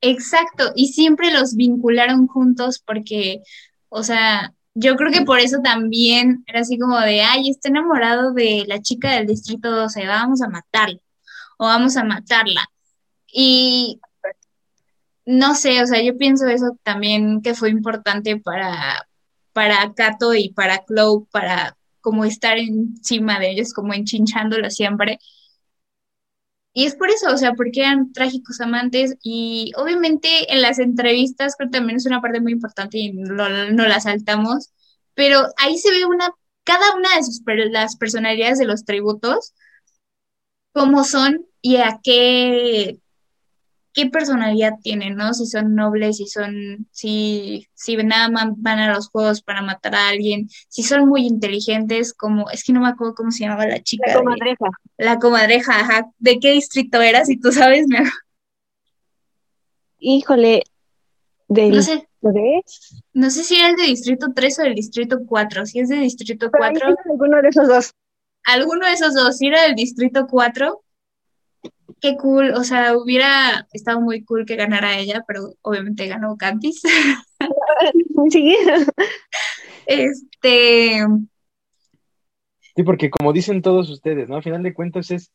[0.00, 3.42] exacto, y siempre los vincularon juntos porque,
[3.88, 8.32] o sea, yo creo que por eso también era así como de, ay, está enamorado
[8.32, 11.00] de la chica del Distrito 12, vamos a matarlo.
[11.58, 12.62] O vamos a matarla.
[13.32, 14.00] Y
[15.26, 19.06] no sé, o sea, yo pienso eso también que fue importante para,
[19.52, 25.18] para Kato y para Chloe, para como estar encima de ellos, como enchinchándolo siempre.
[26.72, 31.56] Y es por eso, o sea, porque eran trágicos amantes y obviamente en las entrevistas
[31.58, 34.72] creo también es una parte muy importante y no, la saltamos,
[35.14, 36.30] pero ahí se ve una,
[36.64, 39.54] cada una de sus, las personalidades de los tributos,
[40.72, 42.98] cómo son y a qué
[43.98, 45.34] qué personalidad tienen, ¿no?
[45.34, 49.96] Si son nobles, si son, si, si nada más van a los juegos para matar
[49.96, 53.66] a alguien, si son muy inteligentes, como, es que no me acuerdo cómo se llamaba
[53.66, 54.04] la chica.
[54.06, 54.66] La comadreja.
[54.98, 56.10] la comadreja, ajá.
[56.18, 57.24] ¿De qué distrito era?
[57.24, 57.98] Si tú sabes, me
[59.98, 60.62] Híjole,
[61.48, 61.74] del...
[61.74, 62.06] No sé.
[63.12, 65.66] No sé si era el de distrito 3 o el distrito 4.
[65.66, 66.86] Si es de distrito 4.
[67.04, 67.94] Alguno de esos dos.
[68.44, 69.38] Alguno de esos dos.
[69.38, 70.82] Si era del distrito 4,
[72.00, 76.82] qué cool, o sea, hubiera estado muy cool que ganara ella, pero obviamente ganó Cantis.
[78.30, 78.56] sí.
[79.86, 81.06] Este.
[82.76, 84.36] Sí, porque como dicen todos ustedes, ¿no?
[84.36, 85.32] Al final de cuentas es,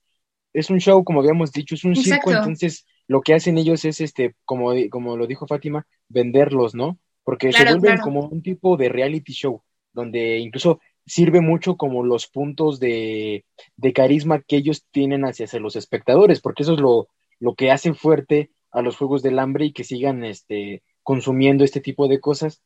[0.54, 4.00] es un show, como habíamos dicho, es un circo, entonces lo que hacen ellos es,
[4.00, 7.00] este, como, como lo dijo Fátima, venderlos, ¿no?
[7.24, 12.28] Porque se vuelven como un tipo de reality show, donde incluso sirve mucho como los
[12.28, 13.46] puntos de,
[13.94, 17.08] carisma que ellos tienen hacia, los espectadores, porque eso es lo,
[17.40, 21.82] lo, que hace fuerte a los Juegos del Hambre y que sigan este, consumiendo este
[21.82, 22.62] tipo de cosas.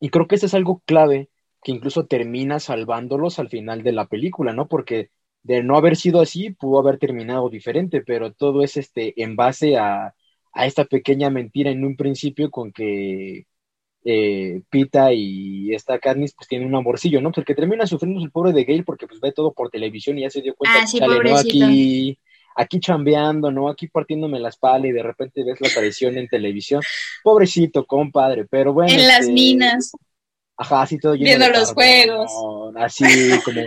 [0.00, 1.30] Y creo que eso es algo clave
[1.62, 4.68] que incluso termina salvándolos al final de la película, ¿no?
[4.68, 5.10] Porque
[5.42, 9.76] de no haber sido así, pudo haber terminado diferente, pero todo es este, en base
[9.76, 10.14] a,
[10.52, 13.46] a esta pequeña mentira en un principio con que
[14.04, 17.32] eh, Pita y esta Katniss pues tienen un amorcillo, ¿no?
[17.32, 20.30] Porque termina sufriendo el pobre de Gale porque pues ve todo por televisión y ya
[20.30, 22.18] se dio cuenta ah, que sale, Aquí,
[22.56, 23.68] aquí chambeando, ¿no?
[23.68, 26.82] Aquí partiéndome la espalda y de repente ves la aparición en televisión.
[27.22, 28.92] Pobrecito, compadre, pero bueno.
[28.92, 29.92] En las este, minas.
[30.56, 32.30] Ajá, así todo Viendo los juegos.
[32.76, 33.04] Así
[33.44, 33.62] como,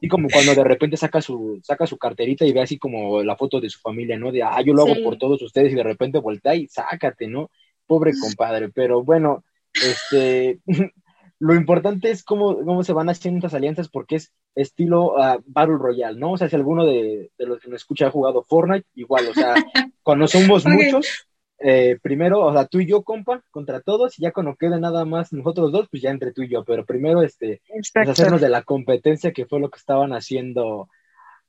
[0.00, 3.36] y como cuando de repente saca su, saca su carterita y ve así como la
[3.36, 4.32] foto de su familia, ¿no?
[4.32, 7.50] De, ah, yo lo hago por todos ustedes y de repente voltea y sácate, ¿no?
[7.86, 10.60] Pobre compadre, pero bueno, este,
[11.40, 15.78] lo importante es cómo, cómo se van haciendo estas alianzas porque es estilo uh, Battle
[15.78, 16.32] Royale, ¿no?
[16.32, 19.54] O sea, si alguno de, los que nos escucha ha jugado Fortnite, igual, o sea,
[20.02, 21.26] cuando somos muchos,
[21.58, 25.04] eh, primero, o sea, tú y yo, compa, contra todos, y ya cuando quede nada
[25.04, 28.48] más nosotros dos, pues ya entre tú y yo, pero primero, este, pues hacernos de
[28.50, 30.88] la competencia que fue lo que estaban haciendo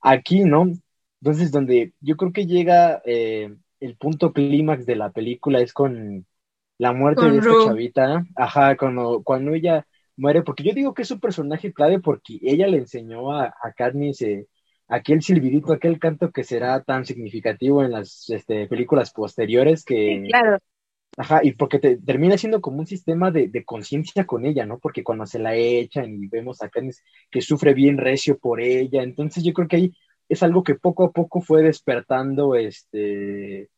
[0.01, 0.71] aquí, ¿no?
[1.21, 6.25] Entonces, donde yo creo que llega eh, el punto clímax de la película es con
[6.81, 9.85] la muerte de esta chavita, ajá, cuando, cuando ella
[10.17, 13.71] muere, porque yo digo que es un personaje clave porque ella le enseñó a, a
[13.77, 14.47] Katniss eh,
[14.87, 20.25] aquel silbidito, aquel canto que será tan significativo en las este, películas posteriores que...
[20.27, 20.57] claro.
[21.17, 24.79] Ajá, y porque te, termina siendo como un sistema de, de conciencia con ella, ¿no?
[24.79, 29.03] Porque cuando se la echan y vemos a Katniss que sufre bien recio por ella,
[29.03, 29.93] entonces yo creo que ahí
[30.29, 33.69] es algo que poco a poco fue despertando este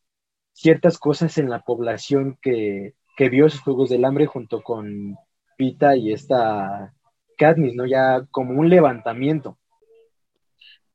[0.54, 5.16] ciertas cosas en la población que, vio esos Juegos del Hambre junto con
[5.58, 6.94] Pita y esta
[7.38, 7.86] Katniss, ¿no?
[7.86, 9.58] Ya como un levantamiento.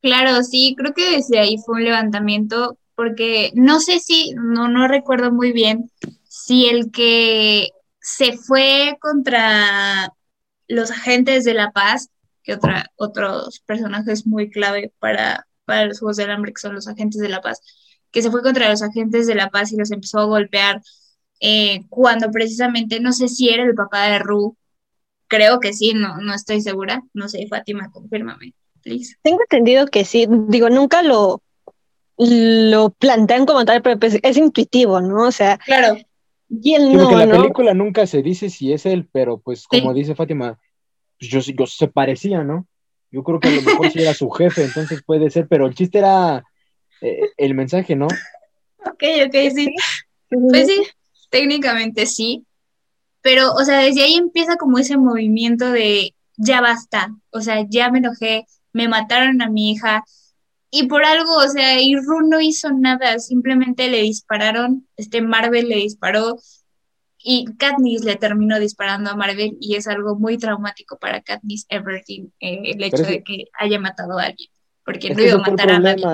[0.00, 4.86] Claro, sí, creo que desde ahí fue un levantamiento, porque no sé si, no, no
[4.86, 5.90] recuerdo muy bien,
[6.24, 10.12] si el que se fue contra
[10.68, 12.10] los agentes de la paz,
[12.42, 16.86] que otra, otros personajes muy clave para, para los Juegos del Hambre, que son los
[16.86, 17.60] agentes de la paz,
[18.10, 20.80] que se fue contra los agentes de la paz y los empezó a golpear
[21.40, 24.56] eh, cuando precisamente, no sé si era el papá de Ru,
[25.28, 29.16] creo que sí, no, no estoy segura, no sé, Fátima, confírmame, please.
[29.22, 31.42] Tengo entendido que sí, digo, nunca lo,
[32.16, 35.28] lo plantean como tal, pero pues es intuitivo, ¿no?
[35.28, 35.98] O sea, claro.
[36.50, 40.14] Y él no, la película nunca se dice si es él, pero pues como dice
[40.14, 40.58] Fátima,
[41.18, 42.66] pues yo, yo se parecía, ¿no?
[43.10, 45.74] Yo creo que a lo mejor sí era su jefe, entonces puede ser, pero el
[45.74, 46.44] chiste era
[47.00, 48.06] eh, el mensaje, ¿no?
[48.06, 49.74] Ok, ok, sí.
[50.30, 50.82] Pues sí,
[51.30, 52.44] técnicamente sí.
[53.20, 57.14] Pero, o sea, desde ahí empieza como ese movimiento de ya basta.
[57.30, 60.04] O sea, ya me enojé, me mataron a mi hija.
[60.70, 65.68] Y por algo, o sea, y Ru no hizo nada, simplemente le dispararon, este Marvel
[65.68, 66.38] le disparó
[67.18, 72.32] y Katniss le terminó disparando a Marvel y es algo muy traumático para Katniss Everton
[72.40, 74.50] eh, el hecho de que haya matado a alguien,
[74.84, 76.04] porque no iba a matar a nadie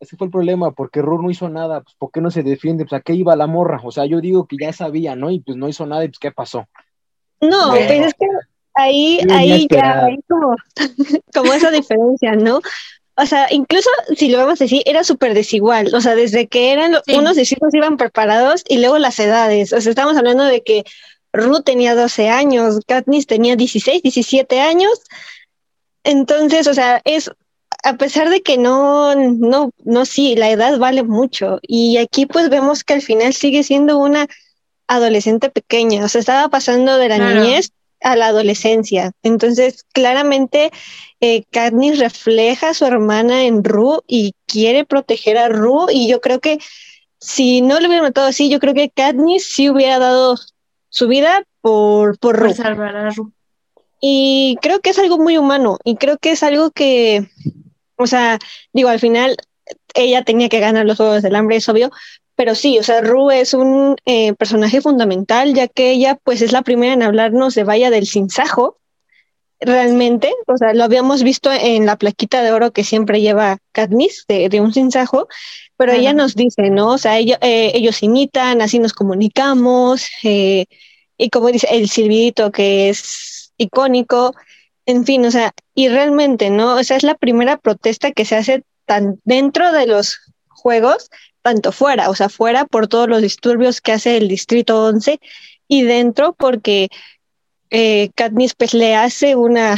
[0.00, 2.84] ese fue el problema, porque Ru no hizo nada, pues ¿por qué no se defiende?
[2.84, 5.30] Pues a qué iba la morra, o sea, yo digo que ya sabía, ¿no?
[5.30, 6.66] Y pues no hizo nada y pues ¿qué pasó?
[7.40, 8.26] No, pues es que
[8.74, 10.56] ahí, ahí ya hay como,
[11.34, 12.60] como esa diferencia, ¿no?
[13.16, 15.94] o sea, incluso si lo vamos a decir, era súper desigual.
[15.94, 17.14] O sea, desde que eran Sí.
[17.14, 19.72] unos discípulos iban preparados y luego las edades.
[19.72, 20.84] O sea, estamos hablando de que
[21.32, 25.00] Ruth tenía 12 años, Katniss tenía 16, 17 años.
[26.02, 27.30] Entonces, o sea, es
[27.84, 31.58] a pesar de que no, no, no, sí, la edad vale mucho.
[31.62, 34.26] Y aquí pues vemos que al final sigue siendo una
[34.88, 36.04] adolescente pequeña.
[36.04, 37.42] O sea, estaba pasando de la Claro.
[37.42, 37.70] niñez
[38.00, 39.12] a la adolescencia.
[39.22, 40.70] Entonces, claramente,
[41.20, 45.92] eh, Katniss refleja a su hermana en Rue y quiere proteger a Rue.
[45.92, 46.58] Y yo creo que
[47.20, 50.36] si no lo hubiera matado así, yo creo que Katniss sí hubiera dado
[50.90, 52.54] su vida por, por Por Rue.
[52.54, 53.32] salvar a Ru.
[54.00, 57.26] Y creo que es algo muy humano y creo que es algo que,
[57.96, 58.38] o sea,
[58.72, 59.36] digo, al final
[59.94, 61.90] ella tenía que ganar los Juegos del Hambre, es obvio,
[62.36, 66.52] pero sí, o sea, Rue es un eh, personaje fundamental, ya que ella pues es
[66.52, 68.78] la primera en hablarnos de Valla del Sinsajo,
[69.60, 74.24] realmente, o sea, lo habíamos visto en la plaquita de oro que siempre lleva Katniss
[74.28, 75.28] de, de un sinsajo,
[75.76, 76.90] pero ella nos dice, ¿no?
[76.92, 80.66] O sea, ello- eh, ellos imitan, así nos comunicamos, eh,
[81.16, 84.34] y como dice, el silbidito que es icónico,
[84.86, 86.76] en fin, o sea, y realmente, ¿no?
[86.76, 90.18] O sea, es la primera protesta que se hace tan dentro de los
[90.48, 91.10] juegos,
[91.42, 95.20] tanto fuera, o sea, fuera por todos los disturbios que hace el Distrito 11
[95.68, 96.88] y dentro porque
[97.70, 99.76] eh, Katniss pues le hace una,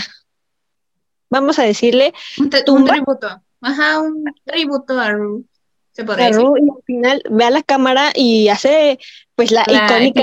[1.30, 2.50] vamos a decirle, Un,
[2.84, 3.42] tributo.
[3.60, 5.44] Ajá, un tributo a Ru.
[5.92, 6.44] Se podría a decir.
[6.44, 8.98] Y al final ve a la cámara y hace
[9.34, 10.22] pues la La icónica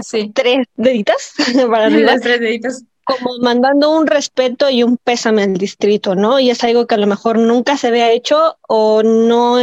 [0.00, 0.32] Sí.
[0.34, 1.34] tres deditas
[1.70, 2.82] para arriba, tres deditos.
[3.04, 6.38] Como mandando un respeto y un pésame al distrito, ¿no?
[6.38, 9.58] Y es algo que a lo mejor nunca se había hecho o no,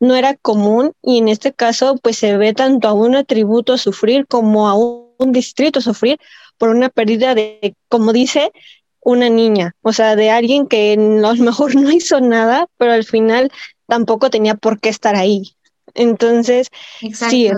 [0.00, 4.26] no era común y en este caso pues se ve tanto a un atributo sufrir
[4.26, 6.18] como a un, distrito sufrir
[6.58, 8.52] por una pérdida de, como dice,
[9.00, 13.04] una niña, o sea, de alguien que a lo mejor no hizo nada, pero al
[13.04, 13.50] final
[13.86, 15.56] tampoco tenía por qué estar ahí.
[15.94, 16.68] Entonces,
[17.00, 17.30] Exacto.
[17.30, 17.50] Sí,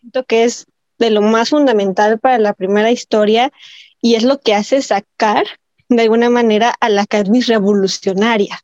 [0.00, 0.66] siento que es
[0.98, 3.52] de lo más fundamental para la primera historia
[4.04, 5.46] y es lo que hace sacar
[5.88, 8.60] de alguna manera a la Katniss revolucionaria.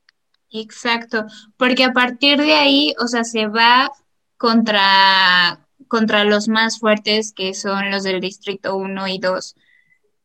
[0.51, 1.25] Exacto,
[1.57, 3.91] porque a partir de ahí, o sea, se va
[4.37, 9.57] contra, contra los más fuertes, que son los del Distrito 1 y 2.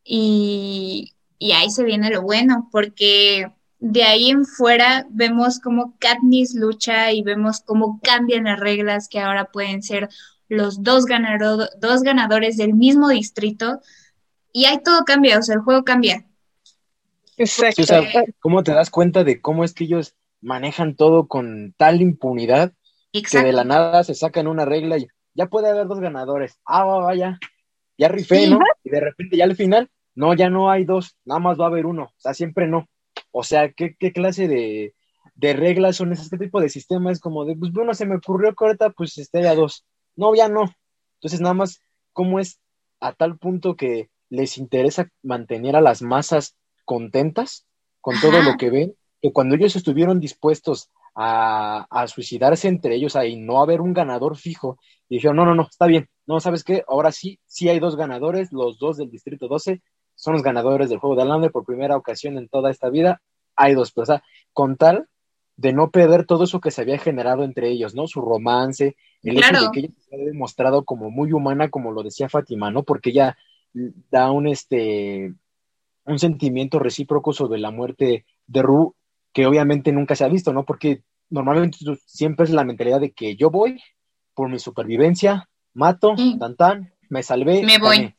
[0.04, 6.56] Y, y ahí se viene lo bueno, porque de ahí en fuera vemos cómo Katniss
[6.56, 10.10] lucha y vemos cómo cambian las reglas, que ahora pueden ser
[10.49, 11.06] los dos,
[11.80, 13.80] dos ganadores del mismo distrito.
[14.57, 16.25] Y ahí todo cambia, o sea, el juego cambia.
[17.35, 17.75] Exacto.
[17.75, 18.01] Sí, o sea,
[18.39, 22.71] ¿cómo te das cuenta de cómo es que ellos manejan todo con tal impunidad
[23.11, 26.57] que de la nada se sacan una regla y ya puede haber dos ganadores?
[26.63, 27.37] Ah, va, va, ya.
[27.97, 28.49] Ya rifé, Sí.
[28.49, 28.59] ¿no?
[28.81, 31.67] Y de repente ya al final, no, ya no hay dos, nada más va a
[31.67, 32.03] haber uno.
[32.03, 32.87] O sea, siempre no.
[33.31, 34.95] O sea, ¿qué, qué clase de,
[35.35, 36.29] de reglas son esas?
[36.29, 39.17] ¿Qué tipo de sistema es como de, pues bueno, se me ocurrió que ahorita pues
[39.17, 39.83] esté a dos?
[40.15, 40.73] No, ya no.
[41.15, 41.81] Entonces, nada más,
[42.13, 42.61] ¿cómo es
[43.01, 47.65] a tal punto que les interesa mantener a las masas contentas
[48.01, 48.95] con todo lo que ven?
[49.21, 54.38] Que cuando ellos estuvieron dispuestos a, a suicidarse entre ellos y no haber un ganador
[54.38, 56.09] fijo, y dijeron, no, no, no, está bien.
[56.25, 56.83] No, ¿sabes qué?
[56.88, 59.81] Ahora sí, sí hay dos ganadores, los dos del Distrito 12
[60.15, 63.21] son los ganadores del Juego del Hambre por primera ocasión en toda esta vida.
[63.55, 65.07] Hay dos, pero, o sea, con tal
[65.57, 68.07] de no perder todo eso que se había generado entre ellos, ¿no?
[68.07, 72.03] Su romance, el hecho de que ella se ha demostrado como muy humana, como lo
[72.03, 72.83] decía Fátima, ¿no?
[72.83, 73.38] Porque ella
[74.09, 75.33] da un, este,
[76.05, 78.95] un sentimiento recíproco sobre la muerte de Ru
[79.33, 80.63] que obviamente nunca se ha visto, ¿no?
[80.65, 83.81] Porque normalmente siempre es la mentalidad de que yo voy
[84.33, 86.38] por mi supervivencia, mato, Sí.
[86.39, 88.13] tan tan, me salvé, Me voy.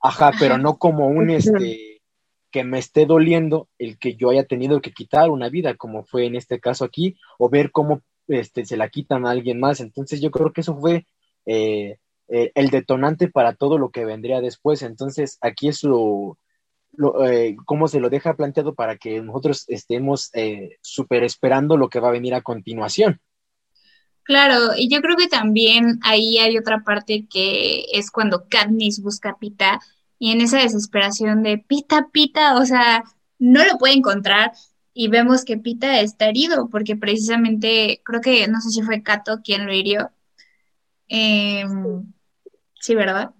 [0.00, 2.00] Ajá, pero no como un este
[2.50, 6.26] que me esté doliendo el que yo haya tenido que quitar una vida, como fue
[6.26, 9.80] en este caso aquí, o ver cómo este, se la quitan a alguien más.
[9.80, 11.06] Entonces yo creo que eso fue
[11.46, 14.82] eh, eh, el detonante para todo lo que vendría después.
[14.82, 16.36] Entonces aquí es lo,
[17.24, 22.00] eh, cómo se lo deja planteado para que nosotros estemos eh, super esperando lo que
[22.00, 23.20] va a venir a continuación.
[24.24, 29.30] Claro, y yo creo que también ahí hay otra parte que es cuando Katniss busca
[29.30, 29.80] a Pita
[30.18, 33.04] y en esa desesperación de Pita, Pita, o sea,
[33.38, 34.52] no lo puede encontrar
[34.92, 39.40] y vemos que Pita está herido porque precisamente creo que no sé si fue Kato
[39.42, 40.10] quien lo hirió.
[41.08, 41.62] Sí,
[42.94, 43.30] ¿verdad?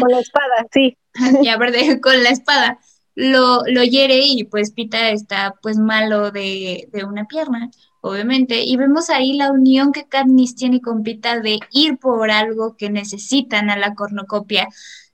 [0.00, 0.96] Con la espada, sí.
[1.42, 2.78] y a ver, de- con la espada
[3.14, 7.70] lo, lo hiere y pues Pita está pues malo de, de una pierna,
[8.00, 12.76] obviamente, y vemos ahí la unión que Katniss tiene con Pita de ir por algo
[12.76, 14.68] que necesitan a la cornucopia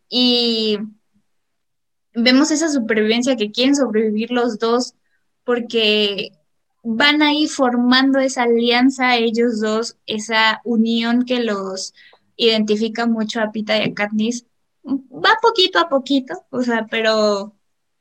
[0.09, 0.79] y
[2.15, 4.95] vemos esa supervivencia que quieren sobrevivir los dos
[5.45, 6.33] porque
[6.83, 11.95] van a ir formando esa alianza ellos dos, esa unión que los
[12.39, 14.47] identifica mucho a Pita y a Katniss.
[14.87, 17.55] Va poquito a poquito, o sea, pero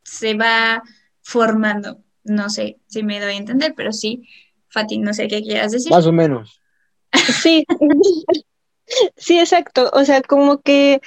[0.03, 0.81] se va
[1.21, 1.99] formando.
[2.23, 4.27] No sé si me doy a entender, pero sí,
[4.69, 5.91] Fati, no sé qué quieras decir.
[5.91, 6.61] Más o menos.
[7.11, 7.65] Sí,
[9.17, 9.89] sí, exacto.
[9.93, 11.01] O sea, como que,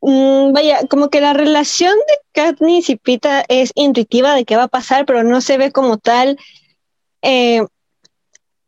[0.00, 4.64] mm, vaya, como que la relación de Katniss y Pita es intuitiva de qué va
[4.64, 6.38] a pasar, pero no se ve como tal
[7.22, 7.66] eh,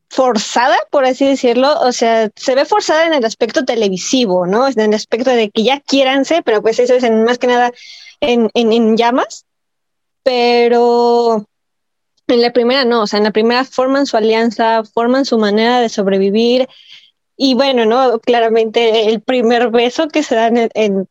[0.09, 1.79] forzada, por así decirlo.
[1.81, 4.69] O sea, se ve forzada en el aspecto televisivo, ¿no?
[4.69, 7.73] En el aspecto de que ya quiéranse, pero pues eso es en, más que nada
[8.21, 9.45] en, en, en llamas.
[10.23, 11.47] Pero
[12.27, 15.81] en la primera no, o sea, en la primera forman su alianza, forman su manera
[15.81, 16.69] de sobrevivir.
[17.37, 18.19] Y bueno, ¿no?
[18.19, 21.09] Claramente el primer beso que se da en, en,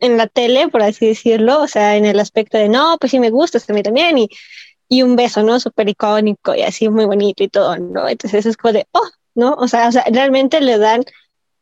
[0.00, 3.18] en la tele, por así decirlo, o sea, en el aspecto de, no, pues sí
[3.18, 4.28] me gusta, a mí también, y,
[4.88, 5.60] y un beso, ¿no?
[5.60, 8.08] Súper icónico y así muy bonito y todo, ¿no?
[8.08, 9.54] Entonces es como de, oh, ¿no?
[9.54, 11.04] O sea, o sea realmente le dan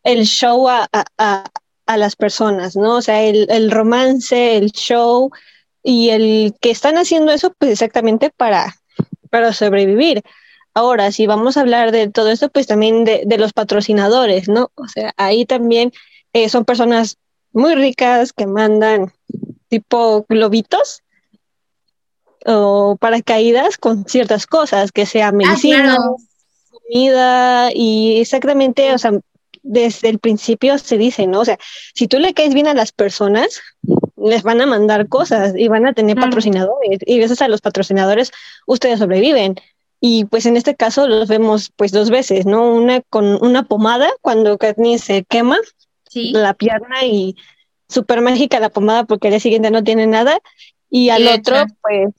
[0.05, 1.45] el show a, a,
[1.87, 2.97] a las personas, ¿no?
[2.97, 5.31] O sea, el, el romance, el show,
[5.87, 8.75] y el que están haciendo eso, pues exactamente para,
[9.31, 10.23] para sobrevivir.
[10.75, 14.73] Ahora, si vamos a hablar de todo esto, pues también de, de los patrocinadores, ¿no?
[14.75, 15.93] O sea, ahí también
[16.33, 17.19] eh, son personas
[17.53, 19.13] muy ricas que mandan
[19.69, 21.03] tipo globitos
[22.47, 26.17] o paracaídas con ciertas cosas, que sea medicina, Ah, claro.
[26.71, 29.13] comida y exactamente, o sea,
[29.63, 31.41] desde el principio se dice, ¿no?
[31.41, 31.59] O sea,
[31.95, 33.61] si tú le caes bien a las personas,
[34.17, 36.29] les van a mandar cosas y van a tener Claro.
[36.31, 38.31] patrocinadores y gracias a los patrocinadores
[38.67, 39.57] ustedes sobreviven.
[40.01, 42.71] Y pues en este caso los vemos pues dos veces, ¿no?
[42.73, 45.59] Una con una pomada cuando Katniss se quema
[46.09, 47.35] Sí, la pierna y
[47.89, 50.39] súper mágica la pomada porque al día siguiente no tiene nada
[50.89, 51.77] y al le otro echan.
[51.83, 52.15] pues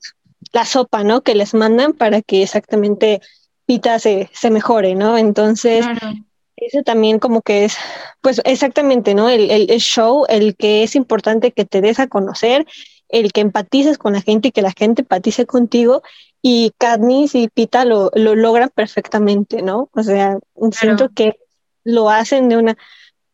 [0.54, 1.22] la sopa, ¿no?
[1.22, 3.22] Que les mandan para que exactamente
[3.66, 5.18] Pita se, se mejore, ¿no?
[5.18, 5.86] Entonces...
[5.86, 6.14] claro.
[6.60, 7.78] Eso también como que es,
[8.20, 9.30] pues exactamente, ¿no?
[9.30, 12.66] El, el, el show, el que es importante que te des a conocer,
[13.10, 16.02] el que empatices con la gente y que la gente empatice contigo.
[16.42, 19.92] Y Katniss y Pita lo, lo logran perfectamente, ¿no?
[19.94, 20.40] O sea,
[20.72, 21.36] siento que
[21.84, 22.76] lo hacen de una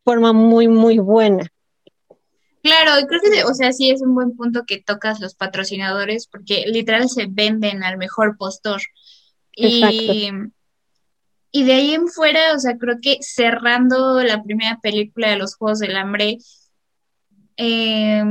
[0.03, 1.49] forma muy, muy buena.
[2.64, 6.28] Claro, y creo que, o sea, sí es un buen punto que tocas los patrocinadores,
[6.28, 8.82] porque literal se venden al mejor postor.
[9.53, 10.32] Y,
[11.51, 15.55] y de ahí en fuera, o sea, creo que cerrando la primera película de los
[15.55, 16.38] Juegos del Hambre,
[17.57, 18.24] eh,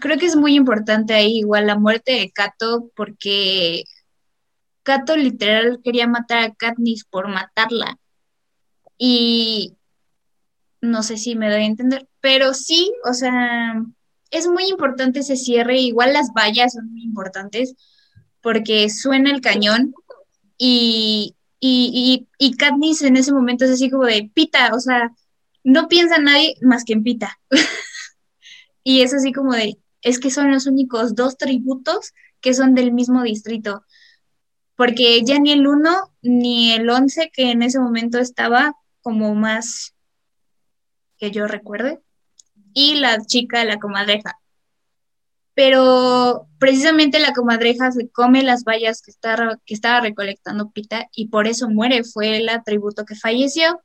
[0.00, 3.84] creo que es muy importante ahí igual la muerte de Kato, porque
[4.82, 7.98] Kato literal quería matar a Katniss por matarla.
[8.96, 9.76] Y
[10.80, 13.82] no sé si me doy a entender, pero sí, o sea,
[14.30, 17.74] es muy importante ese cierre, igual las vallas son muy importantes
[18.40, 19.94] porque suena el cañón
[20.56, 25.12] y, y, y, y Katniss en ese momento es así como de pita, o sea,
[25.64, 27.38] no piensa nadie más que en pita.
[28.84, 32.92] y es así como de, es que son los únicos dos tributos que son del
[32.92, 33.84] mismo distrito,
[34.76, 39.94] porque ya ni el 1 ni el 11 que en ese momento estaba como más
[41.18, 42.00] que yo recuerde,
[42.72, 44.38] y la chica, la comadreja.
[45.54, 51.28] Pero precisamente la comadreja se come las vallas que, está, que estaba recolectando Pita y
[51.28, 53.80] por eso muere, fue el atributo que falleció.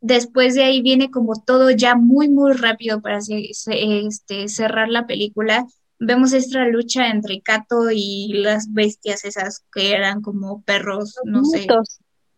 [0.00, 5.66] Después de ahí viene como todo ya muy, muy rápido para este, cerrar la película.
[6.00, 11.66] Vemos esta lucha entre Kato y las bestias esas que eran como perros, no sé.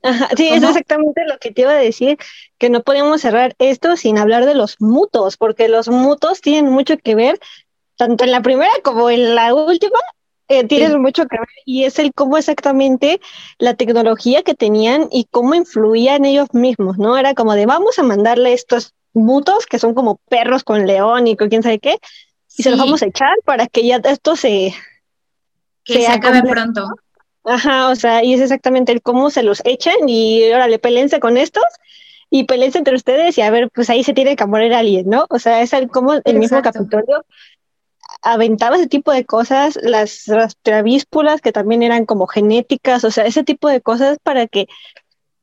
[0.02, 0.56] Ajá, sí, ¿Cómo?
[0.56, 2.18] es exactamente lo que te iba a decir,
[2.58, 6.96] que no podemos cerrar esto sin hablar de los mutos, porque los mutos tienen mucho
[6.96, 7.38] que ver,
[7.96, 9.98] tanto en la primera como en la última,
[10.48, 10.98] eh, tienen sí.
[10.98, 13.20] mucho que ver, y es el cómo exactamente
[13.58, 17.16] la tecnología que tenían y cómo influía en ellos mismos, ¿no?
[17.18, 21.36] Era como de vamos a mandarle estos mutos, que son como perros con león y
[21.36, 21.98] con quién sabe qué, y
[22.46, 22.62] sí.
[22.62, 24.74] se los vamos a echar para que ya esto se...
[25.84, 26.86] Que se, se acabe pronto.
[27.44, 31.36] Ajá, o sea, y es exactamente el cómo se los echan y órale, pelense con
[31.36, 31.64] estos
[32.28, 35.26] y pelense entre ustedes y a ver, pues ahí se tiene que morir alguien, ¿no?
[35.30, 36.38] O sea, es el cómo el Exacto.
[36.38, 37.24] mismo Capitolio
[38.22, 43.44] aventaba ese tipo de cosas, las rastravíspulas que también eran como genéticas, o sea, ese
[43.44, 44.66] tipo de cosas para que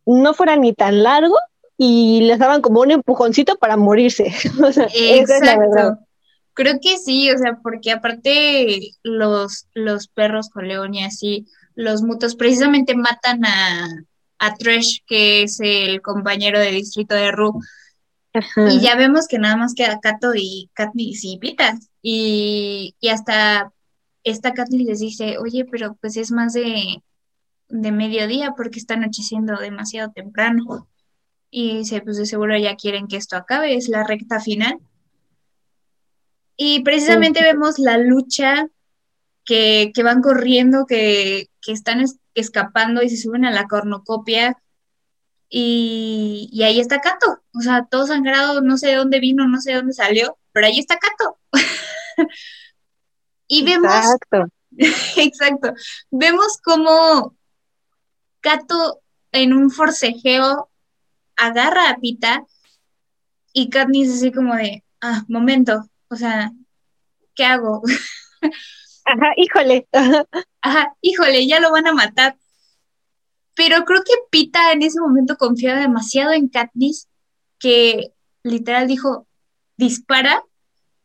[0.06, 1.36] no fuera ni tan largo
[1.78, 4.32] y les daban como un empujoncito para morirse.
[4.64, 5.34] o sea, Exacto.
[5.34, 6.00] Es la verdad.
[6.54, 11.46] Creo que sí, o sea, porque aparte los, los perros con león y así,
[11.78, 13.88] los mutos precisamente matan a,
[14.40, 17.62] a Tresh, que es el compañero de distrito de Ru.
[18.34, 18.74] Ajá.
[18.74, 21.78] Y ya vemos que nada más queda Kato y Katniss y Pita.
[22.02, 23.72] Y, y hasta
[24.24, 27.04] esta Katniss les dice, oye, pero pues es más de,
[27.70, 30.88] de mediodía porque está anocheciendo demasiado temprano.
[31.52, 34.80] Y se, pues de seguro ya quieren que esto acabe, es la recta final.
[36.58, 38.68] Y precisamente vemos la lucha
[39.48, 42.04] que, que van corriendo, que, que están
[42.36, 44.62] escapando y se suben a la cornucopia.
[45.50, 49.62] Y, y, ahí está Cato, o sea, todo sangrado, no sé de dónde vino, no
[49.62, 51.40] sé de dónde salió, pero ahí está Cato.
[53.48, 54.54] y vemos, exacto.
[55.16, 55.74] exacto,
[56.12, 57.34] vemos como
[58.42, 60.70] Cato en un forcejeo
[61.38, 62.46] agarra a Pita
[63.54, 66.52] y Katniss así como de, ah, momento, o sea,
[67.36, 67.82] ¿qué hago?
[69.08, 69.88] Ajá, híjole.
[70.62, 72.38] Ajá, híjole, ya lo van a matar.
[73.56, 77.08] Pero creo que Pita en ese momento confiaba demasiado en Katniss
[77.58, 78.12] que
[78.44, 79.26] literal dijo,
[79.78, 80.44] dispara.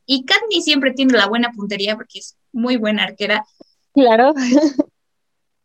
[0.04, 3.46] Y Katniss siempre tiene la buena puntería porque es muy buena arquera.
[3.94, 4.34] Claro.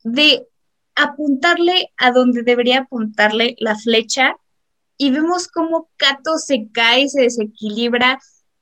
[0.04, 0.48] De
[0.96, 4.36] apuntarle a donde debería apuntarle la flecha
[4.96, 8.20] y vemos cómo Kato se cae, se desequilibra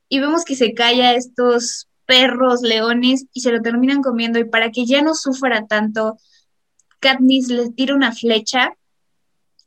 [0.10, 4.46] y vemos que se cae a estos perros, leones y se lo terminan comiendo y
[4.46, 6.18] para que ya no sufra tanto,
[7.00, 8.76] Katniss le tira una flecha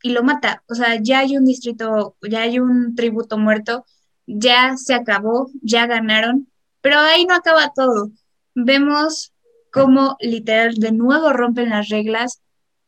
[0.02, 0.62] y lo mata.
[0.68, 3.84] O sea, ya hay un distrito, ya hay un tributo muerto,
[4.26, 6.48] ya se acabó, ya ganaron,
[6.80, 8.10] pero ahí no acaba todo.
[8.54, 9.32] Vemos
[9.72, 12.40] cómo literal de nuevo rompen las reglas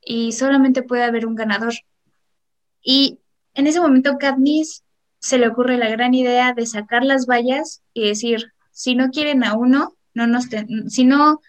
[0.05, 1.75] y solamente puede haber un ganador.
[2.83, 3.21] Y
[3.55, 4.85] en ese momento Katniss
[5.19, 9.45] se le ocurre la gran idea de sacar las vallas y decir, si no quieren
[9.45, 10.47] a uno, no nos
[10.89, 11.43] si no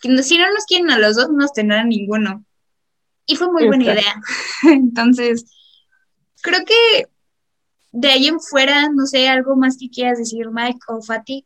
[0.00, 2.42] si no nos quieren a los dos, no nos tendrán ninguno.
[3.26, 4.14] Y fue muy buena idea.
[4.62, 5.44] Entonces,
[6.40, 7.04] creo que
[7.92, 11.44] de ahí en fuera, no sé, algo más que quieras decir, Mike o Fati.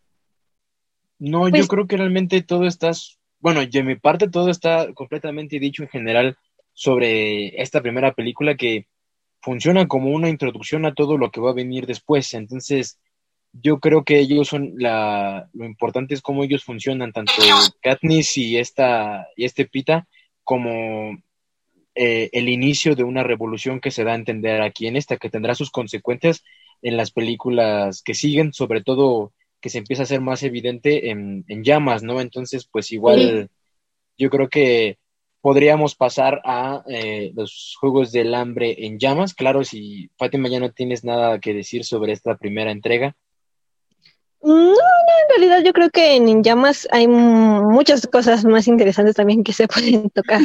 [1.19, 2.93] No, yo pues creo que realmente todo está,
[3.41, 6.39] bueno, de mi parte todo está completamente dicho en general
[6.75, 8.87] sobre esta primera película que
[9.43, 12.35] funciona como una introducción a todo lo que va a venir después.
[12.35, 13.01] Entonces,
[13.63, 17.33] yo creo que ellos son la, lo importante es cómo ellos funcionan, tanto
[17.81, 20.09] Katniss y esta y este Pita,
[20.43, 21.17] como
[21.95, 25.31] eh, el inicio de una revolución que se da a entender aquí en esta, que
[25.31, 26.43] tendrá sus consecuencias
[26.83, 31.45] en las películas que siguen, sobre todo que se empieza a ser más evidente en,
[31.49, 32.21] en llamas, ¿no?
[32.21, 33.49] Entonces, pues igual,
[34.19, 34.99] yo creo que
[35.41, 39.33] podríamos pasar a eh, los Juegos del Hambre en llamas.
[39.33, 43.17] Claro, si Fátima ya no tienes nada que decir sobre esta primera entrega.
[44.45, 49.43] No, no, en realidad yo creo que en llamas hay muchas cosas más interesantes también
[49.43, 50.41] que se pueden tocar.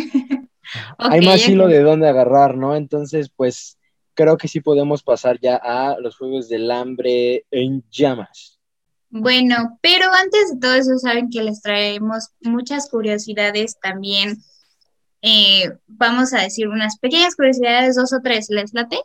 [0.98, 2.76] hay más hilo de dónde agarrar, ¿no?
[2.76, 3.78] Entonces, pues
[4.14, 8.60] creo que sí podemos pasar ya a los Juegos del Hambre en llamas.
[9.10, 14.38] Bueno, pero antes de todo eso, saben que les traemos muchas curiosidades también
[15.22, 19.00] eh, vamos a decir unas pequeñas curiosidades, dos o tres, ¿les late?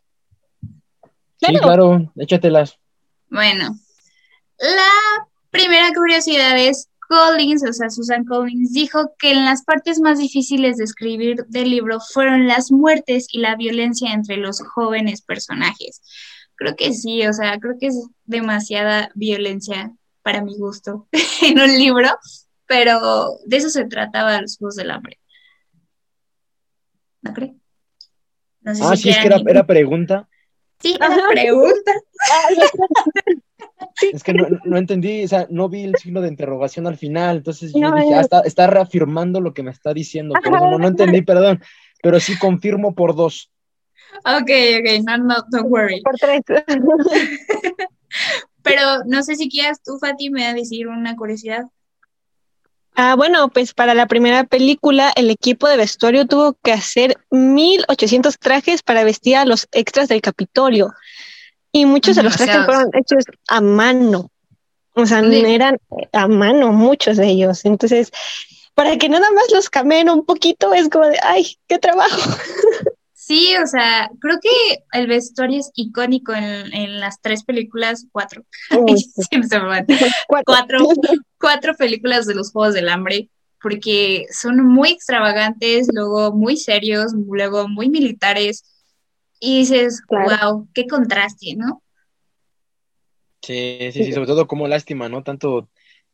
[1.41, 2.79] Sí, claro, échatelas.
[3.29, 3.77] Bueno,
[4.59, 10.19] la primera curiosidad es Collins, o sea, Susan Collins, dijo que en las partes más
[10.19, 16.01] difíciles de escribir del libro fueron las muertes y la violencia entre los jóvenes personajes.
[16.57, 19.93] Creo que sí, o sea, creo que es demasiada violencia
[20.23, 21.09] para mi gusto
[21.43, 22.09] en un libro,
[22.67, 25.19] pero de eso se trataba los Juegos del Hambre.
[27.25, 27.55] ¿no cree?
[28.67, 30.29] ah, sí, es que era, pregunta.
[30.81, 31.93] Sí, era pregunta.
[34.13, 37.73] es que no, entendí, o sea, no vi el signo de interrogación al final, entonces
[37.75, 41.61] yo dije, ah, está, reafirmando lo que me está diciendo, pero no, no entendí, perdón,
[42.03, 43.51] pero sí confirmo por dos.
[44.25, 46.01] Ok, ok, no, no, don't worry.
[46.03, 46.41] Por tres.
[48.63, 51.65] pero no sé si quieras tú, Fati, me a decir una curiosidad.
[52.97, 58.39] Ah, bueno, pues para la primera película el equipo de vestuario tuvo que hacer 1800
[58.39, 60.93] trajes para vestir a los extras del Capitolio.
[61.75, 64.31] Y muchos de los trajes fueron hechos a mano.
[64.95, 65.77] O sea, eran
[66.13, 67.65] a mano muchos de ellos.
[67.65, 68.13] Entonces,
[68.75, 72.31] para que nada más los cameen un poquito es como de, ay, qué trabajo.
[73.27, 78.45] Sí, o sea, creo que el vestuario es icónico en, las tres películas, cuatro.
[80.45, 80.79] cuatro.
[81.39, 81.75] cuatro.
[81.75, 83.31] películas de los Juegos del Hambre,
[83.63, 88.63] porque son muy extravagantes, luego muy serios, luego muy militares,
[89.45, 91.83] y dices, wow, qué contraste, ¿no?
[93.43, 95.23] Sí, sí, sí, sobre todo como lástima, ¿no?
[95.23, 95.69] Tanto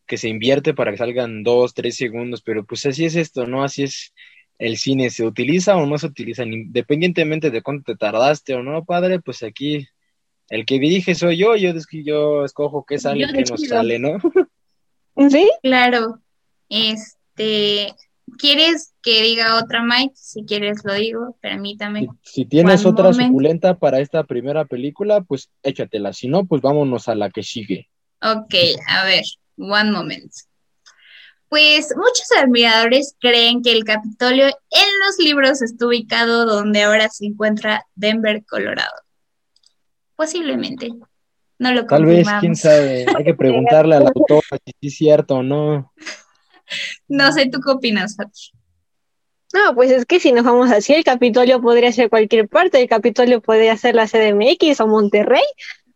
[0.04, 3.62] que se invierte para que salgan dos, tres segundos, pero pues así es esto, ¿no?
[3.62, 4.12] Así es
[4.58, 8.84] el cine se utiliza o no se utiliza, independientemente de cuánto te tardaste o no,
[8.84, 9.86] padre, pues aquí
[10.48, 11.72] el que dirige soy yo, yo,
[12.04, 14.18] yo escojo qué sale y qué no sale, ¿no?
[15.30, 15.48] ¿Sí?
[15.62, 16.18] Claro.
[16.68, 17.94] Este,
[18.38, 20.14] ¿Quieres que diga otra, Mike?
[20.14, 22.08] Si quieres lo digo, permítame.
[22.22, 23.28] Si, si tienes One otra moment.
[23.28, 26.12] suculenta para esta primera película, pues échatela.
[26.12, 27.88] Si no, pues vámonos a la que sigue.
[28.22, 28.54] Ok,
[28.88, 29.24] a ver,
[29.56, 30.32] one moment.
[31.48, 37.26] Pues muchos admiradores creen que el Capitolio en los libros está ubicado donde ahora se
[37.26, 38.94] encuentra Denver, Colorado.
[40.14, 40.90] Posiblemente.
[41.58, 43.04] No lo Tal vez, quién sabe.
[43.16, 45.92] Hay que preguntarle al autor si es cierto o no.
[47.08, 48.50] No sé, ¿tú qué opinas, Fati?
[49.52, 52.88] No, pues es que si nos vamos así, el Capitolio podría ser cualquier parte, el
[52.88, 55.42] Capitolio podría ser la CDMX o Monterrey,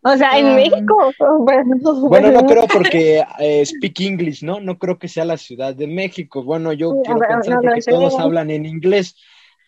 [0.02, 0.54] o sea, en Mm.
[0.56, 1.12] México.
[1.38, 1.76] Bueno,
[2.08, 4.58] Bueno, no creo porque eh, speak English, ¿no?
[4.60, 6.42] No creo que sea la Ciudad de México.
[6.42, 7.90] Bueno, yo Sí, quiero ver, pensar no sé.
[7.90, 9.14] todos hablan en inglés,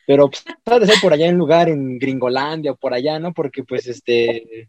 [0.06, 3.32] pero pues, puede ser por allá en un lugar en Gringolandia o por allá, ¿no?
[3.32, 4.68] Porque pues este,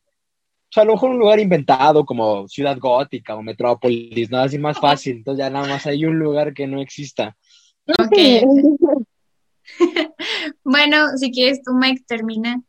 [0.78, 4.38] sea, a lo mejor un lugar inventado como Ciudad Gótica o Metrópolis, ¿no?
[4.38, 5.18] Así más fácil.
[5.18, 7.36] Entonces ya nada más hay un lugar que no exista.
[8.00, 8.18] Ok.
[10.64, 12.62] Bueno, si quieres tú, Mike, termina.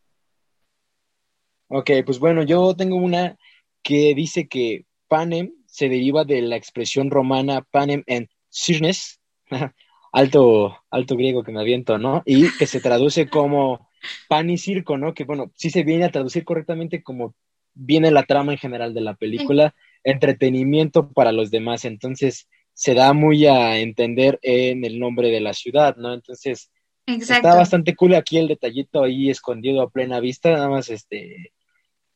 [1.69, 3.37] Ok, pues bueno, yo tengo una
[3.83, 9.21] que dice que panem se deriva de la expresión romana panem en cirnes,
[10.13, 12.23] alto, alto griego que me aviento, ¿no?
[12.25, 13.89] Y que se traduce como
[14.29, 15.15] pan y circo, ¿no?
[15.15, 17.35] Que bueno, sí se viene a traducir correctamente como
[17.79, 19.75] viene la trama en general de la película,
[20.05, 25.53] entretenimiento para los demás, entonces se da muy a entender en el nombre de la
[25.53, 26.15] ciudad, ¿no?
[26.15, 26.71] Entonces,
[27.09, 27.49] Exacto.
[27.49, 31.55] Está bastante cool aquí el detallito ahí escondido a plena vista, nada más este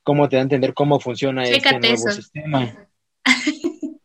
[0.03, 2.13] cómo te da a entender cómo funciona Chécate este nuevo eso.
[2.13, 2.89] sistema.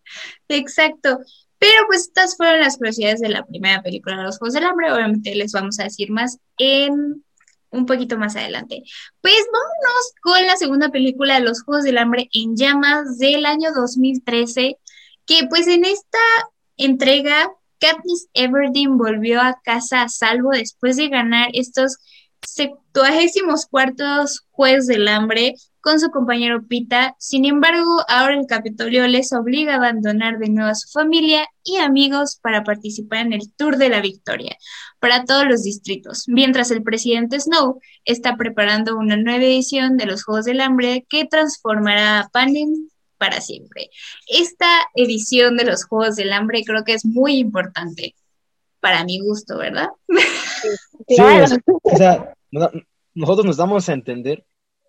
[0.48, 1.20] Exacto.
[1.60, 4.94] Pero pues estas fueron las curiosidades de la primera película de los Juegos del Hambre.
[4.94, 7.24] Obviamente les vamos a decir más en
[7.70, 8.84] un poquito más adelante.
[9.22, 13.72] Pues vámonos con la segunda película de los Juegos del Hambre en llamas del año
[13.74, 14.78] 2013,
[15.26, 16.20] que pues en esta
[16.78, 21.98] entrega Katniss Everdeen volvió a casa a salvo después de ganar estos
[22.42, 25.56] septuagésimos cuartos Juegos del Hambre
[25.88, 27.16] con su compañero Pita.
[27.18, 31.78] Sin embargo, ahora el Capitolio les obliga a abandonar de nuevo a su familia y
[31.78, 34.58] amigos para participar en el Tour de la Victoria
[35.00, 40.26] para todos los distritos, mientras el presidente Snow está preparando una nueva edición de los
[40.26, 43.90] Juegos del Hambre que transformará a Panem para siempre.
[44.28, 48.14] Esta edición de los Juegos del Hambre creo que es muy importante
[48.82, 49.88] para mi gusto, ¿verdad?
[51.16, 51.48] Claro.
[51.48, 52.70] Sí, o sea, no-
[53.14, 54.44] nosotros nos damos a entender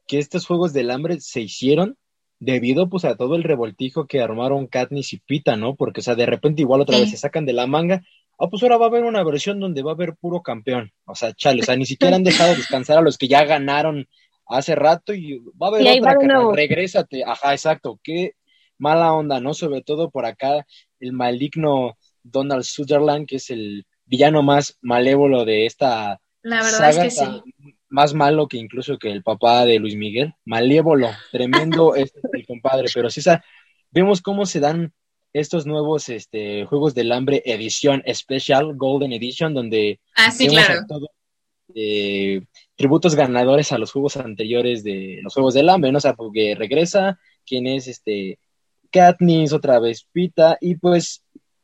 [0.09, 1.97] que estos Juegos del Hambre se hicieron
[2.41, 5.77] debido pues a todo el revoltijo que armaron Katniss y Pita, ¿no?
[5.77, 7.03] Porque, o sea, de repente igual otra Sí.
[7.03, 8.03] vez se sacan de la manga,
[8.39, 10.91] ah, pues ahora va a haber una versión donde va a haber puro campeón.
[11.05, 14.07] O sea, chale, o sea, ni siquiera han dejado descansar a los que ya ganaron
[14.47, 17.25] hace rato y va a haber Y otra, va carnal, regrésate.
[17.25, 18.33] Ajá, exacto, qué
[18.79, 19.53] mala onda, ¿no?
[19.53, 20.65] Sobre todo por acá
[21.01, 26.91] el maligno Donald Sutherland, que es el villano más malévolo de esta La verdad saga,
[26.91, 27.17] es que sí.
[27.25, 27.43] tan-
[27.89, 32.89] más malo que incluso que el papá de Luis Miguel, malévolo, tremendo es el compadre,
[32.93, 33.45] pero sí, o sea,
[33.91, 34.93] vemos cómo se dan
[35.33, 40.81] estos nuevos este, Juegos del Hambre edición especial, Golden Edition, donde Ah, sí, claro.
[40.89, 41.09] todos,
[41.75, 42.43] eh,
[42.77, 45.99] tributos ganadores a los juegos anteriores de los Juegos del Hambre, ¿no?
[45.99, 48.39] O sea, porque regresa quien es este
[48.91, 51.23] Katniss, otra vez Pita, y pues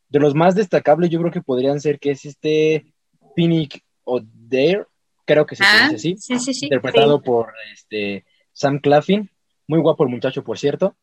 [0.09, 2.87] de los más destacables yo creo que podrían ser que es este
[3.35, 4.87] Pinnick O'Dare,
[5.25, 6.66] creo que se Ah, así, sí, sí, sí.
[6.66, 9.31] interpretado por este Sam Claflin,
[9.66, 10.97] muy guapo el muchacho, por cierto,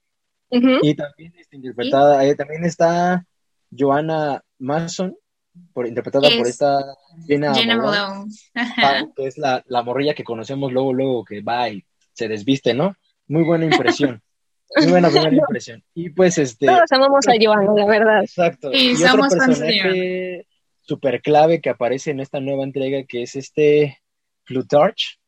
[0.49, 3.25] y también está interpretada, eh, también está
[3.71, 5.15] Joanna Mason,
[5.73, 6.79] por, interpretada por Es esta
[7.25, 8.31] Jenna, Jenna Malone, Malone.
[8.53, 8.99] Ajá.
[8.99, 12.73] ah, que es la, la morrilla que conocemos luego, luego que va y se desviste,
[12.73, 12.95] ¿no?
[13.27, 14.21] Muy buena impresión.
[14.77, 15.83] Muy buena primera impresión.
[15.93, 16.65] Y pues este.
[16.65, 18.23] Todos amamos a Giovanna, la verdad.
[18.23, 18.71] Exacto.
[18.71, 20.47] Y otro somos de personaje
[20.81, 24.00] súper clave que aparece en esta nueva entrega que es este
[24.51, 25.19] Plutarch,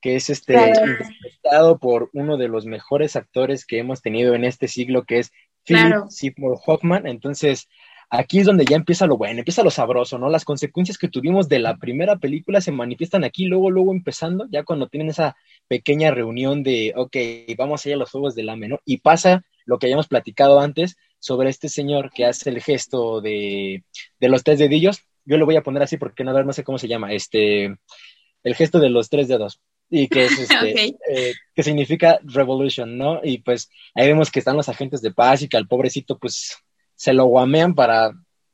[0.00, 0.70] que es este Claro.
[0.70, 5.30] interpretado por uno de los mejores actores que hemos tenido en este siglo, que es
[5.64, 6.10] Philip Claro.
[6.10, 7.06] Seymour Hoffman.
[7.06, 7.68] Entonces,
[8.10, 10.28] aquí es donde ya empieza lo bueno, empieza lo sabroso, ¿no?
[10.28, 14.64] Las consecuencias que tuvimos de la primera película se manifiestan aquí, luego, luego empezando, ya
[14.64, 15.36] cuando tienen esa
[15.68, 17.16] pequeña reunión de, ok,
[17.56, 18.80] vamos a ir a los Juegos del Hambre, ¿no?
[18.84, 23.84] Y pasa lo que habíamos platicado antes sobre este señor que hace el gesto de,
[24.18, 25.04] de los tres dedillos.
[25.24, 27.12] Yo lo voy a poner así porque no, a ver, no sé cómo se llama,
[27.12, 27.76] este,
[28.44, 29.60] el gesto de los tres dedos.
[29.90, 33.20] Y que es este, eh, que significa revolution, ¿no?
[33.22, 36.56] Y pues ahí vemos que están los agentes de paz y que al pobrecito pues
[36.94, 38.12] se lo guamean para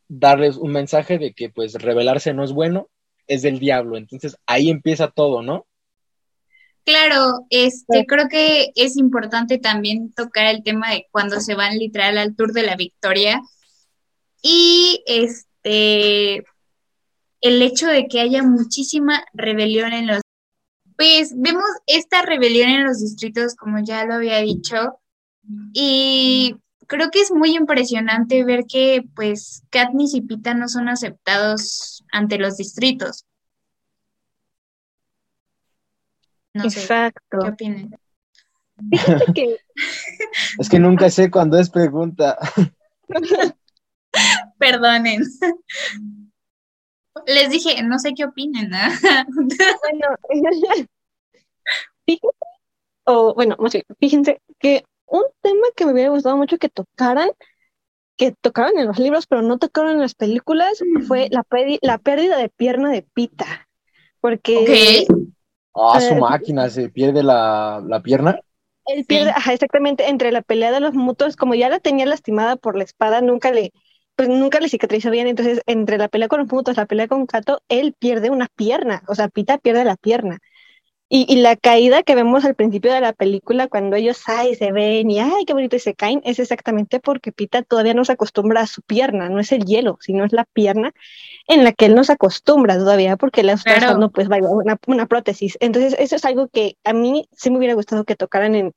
[0.09, 2.89] darles un mensaje de que pues rebelarse no es bueno,
[3.27, 3.97] es del diablo.
[3.97, 5.67] Entonces ahí empieza todo, ¿no?
[6.85, 8.07] Claro, este, Sí.
[8.07, 12.53] creo que es importante también tocar el tema de cuando se van literal al Tour
[12.53, 13.43] de la Victoria.
[14.41, 16.45] Y este,
[17.41, 20.21] el hecho de que haya muchísima rebelión en los...
[20.97, 24.99] Pues vemos esta rebelión en los distritos, como ya lo había dicho,
[25.73, 26.57] y
[26.89, 32.39] creo que es muy impresionante ver que pues Katniss y Pita no son aceptados ante
[32.39, 33.25] los distritos.
[36.55, 37.41] No Exacto.
[37.41, 37.99] sé, ¿qué opinan?
[40.59, 42.39] Es que nunca sé cuándo es pregunta.
[44.59, 45.23] Perdonen.
[47.29, 48.75] Les dije, no sé qué opinen.
[48.75, 48.91] ¿ah?
[49.83, 50.09] Bueno,
[52.07, 52.29] fíjense,
[53.05, 57.31] o bueno, más bien, fíjense que un tema que me hubiera gustado mucho que tocaran,
[58.17, 61.99] que tocaron en los libros, pero no tocaron en las películas, fue la, pedi- la
[61.99, 63.69] pérdida de pierna de Pita.
[64.21, 65.19] Porque Ok.
[65.75, 68.41] Ah, su Eh, máquina, se pierde la, la pierna.
[68.87, 72.57] él pierde, ajá, exactamente, entre la pelea de los mutos, como ya la tenía lastimada
[72.57, 73.73] por la espada, nunca le,
[74.19, 77.27] pues nunca le cicatrizó bien, entonces entre la pelea con los mutos, la pelea con
[77.27, 80.41] Kato, él pierde una pierna, o sea, Pita pierde la pierna.
[81.11, 84.73] Y, y la caída que vemos al principio de la película, cuando ellos ay, se
[84.73, 88.13] ven y ay, qué bonito y se caen, es exactamente porque Pita todavía no se
[88.13, 90.93] acostumbra a su pierna, no es el hielo, sino es la pierna
[91.49, 93.87] en la que él no se acostumbra todavía porque le está Claro.
[93.89, 95.59] usando pues una, una prótesis.
[95.61, 98.73] Entonces, eso es algo que a mí sí me hubiera gustado que tocaran en,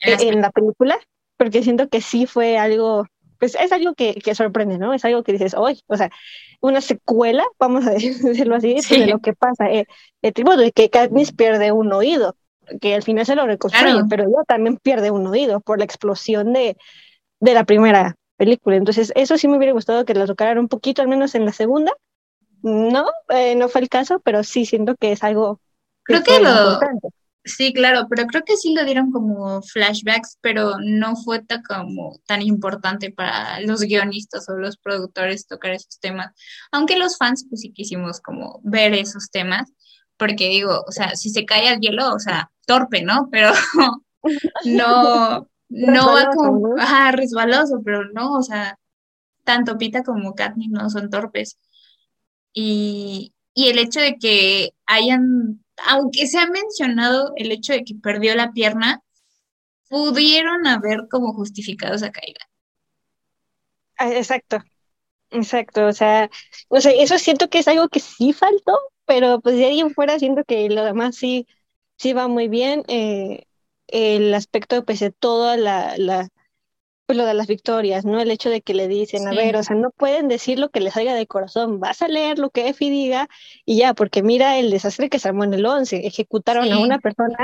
[0.00, 0.98] En en la película,
[1.38, 3.06] porque siento que sí fue algo,
[3.42, 4.94] pues es algo que, que sorprende, ¿no?
[4.94, 6.12] Es algo que dices, hoy, o sea,
[6.60, 9.00] una secuela, vamos a decirlo así, pues, Sí.
[9.00, 9.68] de lo que pasa.
[9.68, 9.86] Eh,
[10.22, 12.36] el tipo de que Katniss pierde un oído,
[12.80, 14.06] que al final se lo reconstruye, Claro.
[14.08, 16.76] pero ella también pierde un oído por la explosión de,
[17.40, 18.76] de la primera película.
[18.76, 21.52] Entonces, eso sí me hubiera gustado que la tocaran un poquito, al menos en la
[21.52, 21.92] segunda.
[22.62, 25.58] No, eh, no fue el caso, pero sí siento que es algo
[26.04, 27.08] Creo que fue lo- importante.
[27.44, 32.20] Sí, claro, pero creo que sí lo dieron como flashbacks, pero no fue ta- como
[32.26, 36.32] tan importante para los guionistas o los productores tocar esos temas.
[36.70, 39.72] Aunque los fans pues sí quisimos como ver esos temas,
[40.16, 43.28] porque digo, o sea, si se cae al hielo, o sea, torpe, ¿no?
[43.32, 43.50] Pero
[44.64, 48.78] no, no va como, ajá, resbaloso, pero no, o sea,
[49.44, 51.58] tanto Pita como Katniss no son torpes.
[52.52, 57.94] Y, y el hecho de que hayan, aunque se ha mencionado el hecho de que
[57.96, 59.02] perdió la pierna,
[59.90, 62.40] pudieron haber como justificado esa caída.
[63.98, 64.58] Ah, Exacto,
[65.30, 66.30] exacto, o sea,
[66.68, 69.92] o sea, eso siento que es algo que sí faltó, pero pues de ahí en
[69.94, 71.46] fuera siento que lo demás sí,
[71.98, 73.44] sí va muy bien, eh,
[73.88, 76.28] el aspecto pues de toda la, la,
[77.06, 78.20] pues lo de las victorias, ¿no?
[78.20, 80.80] El hecho de que le dicen, a ver, o sea, no pueden decir lo que
[80.80, 83.28] les salga de corazón, vas a leer lo que Effie diga
[83.64, 86.98] y ya, porque mira el desastre que se armó en el 11, ejecutaron a una
[87.00, 87.36] persona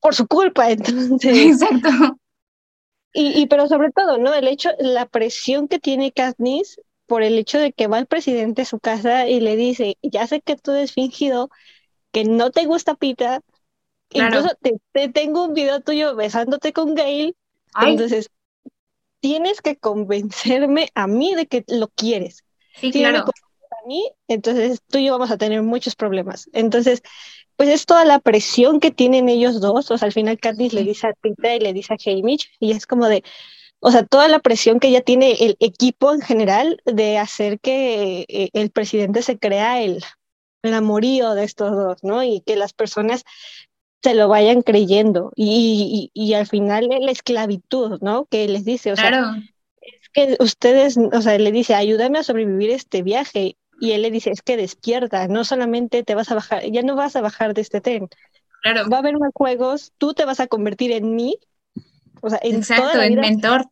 [0.00, 1.60] por su culpa, entonces...
[1.62, 2.18] Exacto.
[3.12, 4.34] Y, y pero sobre todo, ¿no?
[4.34, 8.62] El hecho, la presión que tiene Katniss por el hecho de que va el presidente
[8.62, 11.48] a su casa y le dice, ya sé que tú has fingido,
[12.12, 13.42] que no te gusta Pita,
[14.08, 14.36] Claro.
[14.38, 17.36] incluso te, te tengo un video tuyo besándote con Gail,
[17.74, 18.30] Ay, entonces
[19.26, 22.44] tienes que convencerme a mí de que lo quieres.
[22.74, 23.32] sí, Si no me claro.
[23.72, 26.48] a mí, entonces tú y yo vamos a tener muchos problemas.
[26.52, 27.02] Entonces,
[27.56, 30.84] pues es toda la presión que tienen ellos dos, o sea, al final Katniss le
[30.84, 33.24] dice a Pita y le dice a Haymitch, y es como de,
[33.80, 38.26] o sea, toda la presión que ya tiene el equipo en general de hacer que
[38.28, 40.04] eh, el presidente se crea el,
[40.62, 42.22] el amorío de estos dos, ¿no?
[42.22, 43.24] Y que las personas
[44.06, 45.32] se lo vayan creyendo.
[45.36, 48.26] Y, y, y al final la esclavitud, ¿no?
[48.26, 49.32] Que les dice, o sea, Claro.
[50.12, 53.56] que ustedes, o sea, le dice, ayúdame a sobrevivir este viaje.
[53.80, 56.96] Y él le dice, es que despierta, no solamente te vas a bajar, ya no
[56.96, 58.08] vas a bajar de este tren,
[58.62, 58.90] Claro.
[58.90, 61.38] va a haber más juegos, tú te vas a convertir en mí,
[62.22, 63.66] o sea, en toda Exacto, la el vida, mentor.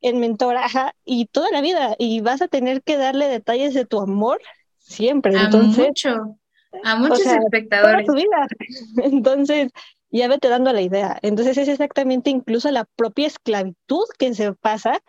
[0.00, 3.84] en mentora, ajá, y toda la vida, y vas a tener que darle detalles de
[3.84, 4.40] tu amor
[4.78, 6.37] siempre, A entonces, mucho.
[6.84, 8.06] A muchos sea, toda espectadores.
[8.06, 8.46] tu vida.
[9.02, 9.72] Entonces,
[10.10, 11.18] ya vete dando la idea.
[11.22, 15.02] Entonces, es exactamente incluso la propia esclavitud que se pasa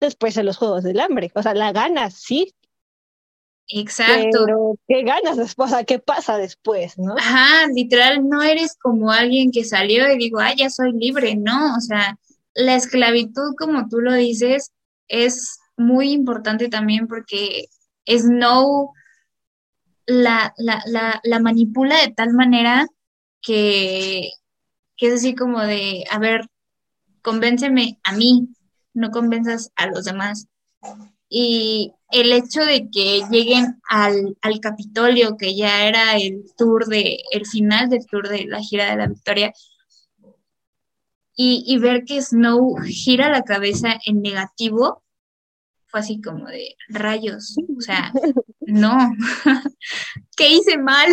[0.00, 1.30] después de los Juegos del Hambre.
[1.34, 2.54] O sea, la ganas, sí,
[3.72, 4.44] Exacto.
[4.44, 5.70] pero ¿qué ganas después?
[5.70, 7.14] O sea, ¿qué pasa después, no?
[7.16, 11.76] Ajá, literal, no eres como alguien que salió y digo, ah, ya soy libre, no,
[11.76, 12.18] o sea,
[12.54, 14.72] la esclavitud, como tú lo dices,
[15.08, 17.66] es muy importante también porque
[18.06, 18.92] Snow
[20.10, 22.86] la, la, la, la manipula de tal manera
[23.40, 24.30] que,
[24.96, 26.46] que es así como de, a ver,
[27.22, 28.48] convénceme a mí,
[28.92, 30.48] no convenzas a los demás.
[31.28, 37.18] Y el hecho de que lleguen al, al Capitolio, que ya era el tour de,
[37.30, 39.52] el final del tour de la gira de la victoria,
[41.36, 45.04] y, y ver que Snow gira la cabeza en negativo,
[45.90, 48.12] fue así como de rayos, o sea,
[48.60, 48.96] no,
[50.36, 51.08] ¿qué hice mal?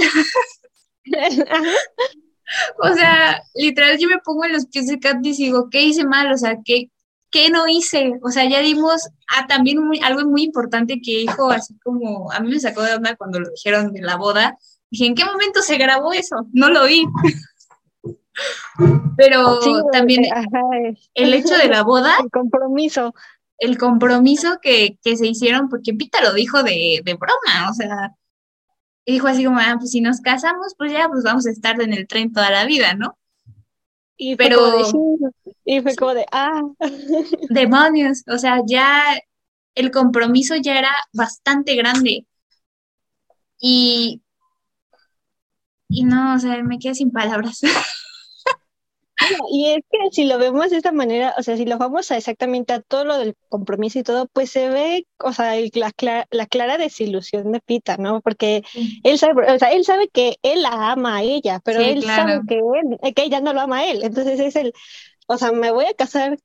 [2.82, 6.06] o sea, literal yo me pongo en los pies de Katniss y digo, ¿qué hice
[6.06, 6.32] mal?
[6.32, 6.92] O sea, ¿qué,
[7.32, 8.14] qué no hice?
[8.24, 12.50] O sea, ya dimos a también algo muy importante que dijo, así como, a mí
[12.50, 14.58] me sacó de onda cuando lo dijeron de la boda.
[14.90, 16.48] Dije, ¿en qué momento se grabó eso?
[16.54, 17.06] No lo vi.
[19.18, 19.60] Pero
[19.92, 20.26] también
[21.16, 22.16] el hecho de la boda.
[22.22, 23.14] El compromiso.
[23.60, 28.16] El compromiso que, se hicieron, porque Pita lo dijo de, de broma, o sea,
[29.06, 31.94] dijo así como, ah, pues si nos casamos, pues ya, pues vamos a estar en
[31.94, 33.18] el tren toda la vida, ¿no?
[34.18, 34.82] Y pero...
[35.64, 36.62] y fue como de, ah.
[37.50, 39.04] Demonios, o sea, ya
[39.76, 42.26] el compromiso ya era bastante grande.
[43.60, 44.22] Y,
[45.88, 47.62] y no, o sea, me quedé sin palabras.
[49.52, 52.18] Y es que si lo vemos de esta manera, o sea, si lo vamos a
[52.18, 56.78] exactamente a todo lo del compromiso y todo, pues se ve, o sea, la, clara,
[56.78, 58.22] desilusión de Pita, ¿no?
[58.22, 58.64] Porque
[59.04, 62.42] él sabe, o sea, él sabe que él la ama a ella, pero él sabe
[62.48, 64.04] que, que ella no lo ama a él.
[64.04, 64.74] Entonces es el,
[65.28, 66.38] o sea, me voy a casar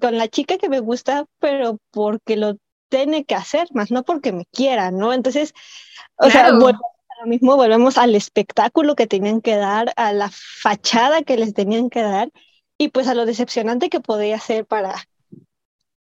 [0.00, 2.56] con la chica que me gusta, pero porque lo
[2.88, 5.12] tiene que hacer, más no porque me quiera, ¿no?
[5.12, 5.54] Entonces,
[6.16, 6.80] o sea, bueno,
[7.16, 11.88] Ahora mismo volvemos al espectáculo que tenían que dar, a la fachada que les tenían
[11.88, 12.30] que dar
[12.76, 14.94] y pues a lo decepcionante que podía ser para,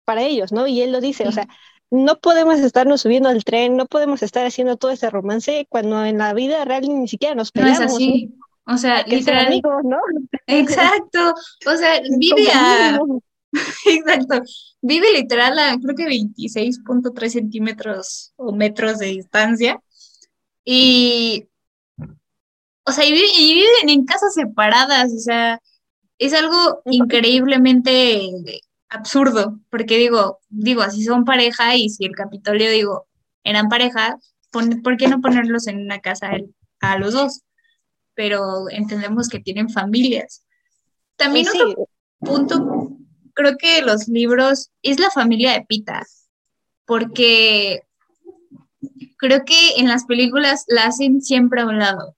[0.04, 0.66] para ellos, ¿no?
[0.66, 1.46] Y él lo dice, o sea,
[1.90, 6.18] no podemos estarnos subiendo al tren, no podemos estar haciendo todo ese romance cuando en
[6.18, 7.78] la vida real ni siquiera nos peleamos.
[7.78, 8.34] No es así.
[8.66, 9.46] O sea, literal.
[9.46, 9.98] Amigos, ¿no?
[10.48, 11.34] Exacto.
[11.66, 12.98] O sea, vive a.
[13.86, 14.42] Exacto.
[14.80, 19.80] Vive literal a creo que 26.3 centímetros o metros de distancia.
[20.68, 21.48] Y,
[22.84, 25.60] o sea, y, viven en casas separadas, o sea,
[26.18, 33.06] es algo increíblemente absurdo, porque digo, digo, así son pareja y si el Capitolio, digo,
[33.44, 34.18] eran pareja,
[34.50, 36.32] ¿por qué no ponerlos en una casa
[36.80, 37.42] a los dos?
[38.14, 40.44] Pero entendemos que tienen familias.
[41.14, 41.88] También otro
[42.18, 42.98] punto,
[43.34, 46.04] creo que los libros es la familia de Pita,
[46.86, 47.85] porque
[49.16, 52.16] creo que en las películas la hacen siempre a un lado.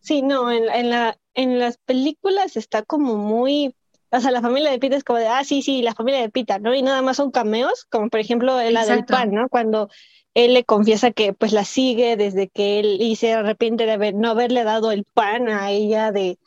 [0.00, 3.74] Sí, no, en, en, la, en las películas está como muy,
[4.10, 6.30] o sea, la familia de Pita es como de, ah, sí, sí, la familia de
[6.30, 6.74] Pita, ¿no?
[6.74, 9.48] Y nada más son cameos, como por ejemplo la del pan, ¿no?
[9.48, 9.90] Cuando
[10.34, 14.14] él le confiesa que pues la sigue desde que él y se arrepiente de haber,
[14.14, 16.38] no haberle dado el pan a ella de,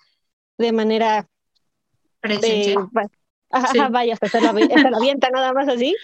[0.58, 1.28] de manera...
[2.24, 2.76] De,
[3.92, 5.96] vaya, se la, se la avienta nada más así.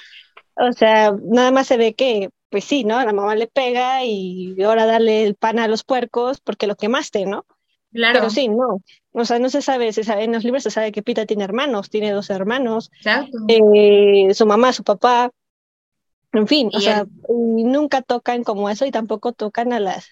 [0.56, 3.04] O sea, nada más se ve que pues sí, ¿no?
[3.04, 7.26] La mamá le pega y ahora dale el pan a los puercos porque lo quemaste,
[7.26, 7.46] ¿no?
[7.92, 8.20] Claro.
[8.20, 8.82] Pero sí, no.
[9.12, 11.44] O sea, no se sabe, se sabe, en los libros se sabe que Pita tiene
[11.44, 12.92] hermanos, tiene dos hermanos,
[13.48, 15.32] eh, su mamá, su papá,
[16.32, 20.12] en fin, o sea, nunca tocan como eso y tampoco tocan a las,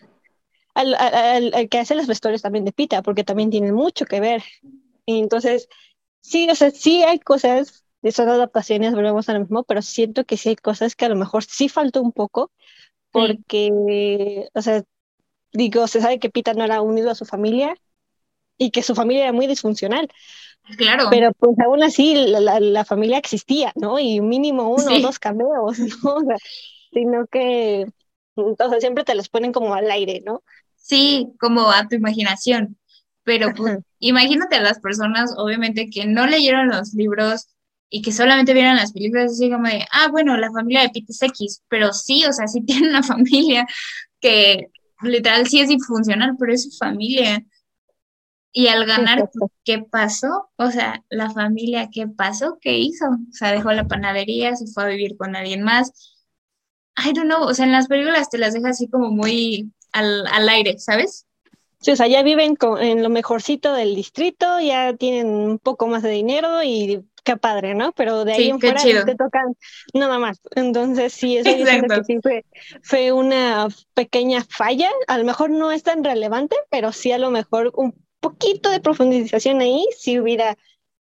[0.74, 4.44] al, al, que hace las vestuarios también de Pita, porque también tienen mucho que ver.
[5.06, 5.70] Y entonces,
[6.22, 10.38] sí, o sea, sí hay cosas son adaptaciones, volvemos a lo mismo, pero siento que
[10.38, 12.52] sí hay cosas que a lo mejor sí faltó un poco,
[13.12, 14.84] porque, o sea,
[15.54, 17.76] digo, se sabe que Pita no era unido a su familia
[18.58, 20.10] y que su familia era muy disfuncional.
[20.78, 21.08] Claro.
[21.10, 24.00] Pero pues aún así la, la, familia existía, ¿no?
[24.00, 26.18] Y mínimo uno o dos cameos, ¿no?
[26.92, 27.88] sino que,
[28.36, 30.44] entonces siempre te los ponen como al aire, ¿no?
[30.76, 32.78] Sí, como a tu imaginación.
[33.24, 37.48] Pero pues, imagínate a las personas, obviamente, que no leyeron los libros
[37.90, 41.14] y que solamente vieran las películas así como de, ah, bueno, la familia de Pete
[41.20, 43.66] X, pero sí, o sea, sí tiene una familia
[44.20, 44.68] que
[45.02, 47.46] literal sí es disfuncional, pero es su familia.
[48.52, 49.30] Y al ganar,
[49.64, 50.50] ¿qué pasó?
[50.56, 52.58] O sea, la familia, ¿qué pasó?
[52.60, 53.06] ¿Qué hizo?
[53.06, 56.16] O sea, dejó la panadería, se fue a vivir con alguien más.
[56.98, 60.26] I don't know, o sea, en las películas te las deja así como muy al,
[60.28, 61.28] al aire, ¿sabes?
[61.80, 65.86] Sí, o sea, ya viven con, en lo mejorcito del distrito, ya tienen un poco
[65.88, 67.92] más de dinero y qué padre, ¿no?
[67.92, 69.58] Pero de ahí en fuera te tocan
[69.94, 70.40] nada más.
[70.56, 71.50] Entonces, sí, eso
[72.00, 72.46] que sí fue,
[72.82, 74.90] fue una pequeña falla.
[75.08, 78.80] A lo mejor no es tan relevante, pero sí a lo mejor un poquito de
[78.80, 80.58] profundización ahí sí hubiera,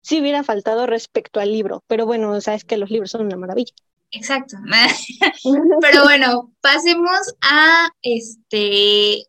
[0.03, 1.85] sí hubiera faltado respecto al libro.
[1.87, 3.73] Pero bueno, sabes que los libros son una maravilla.
[4.11, 4.57] Exacto.
[5.81, 9.23] pero bueno, pasemos a este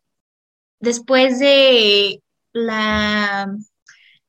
[0.80, 2.20] después de
[2.52, 3.54] la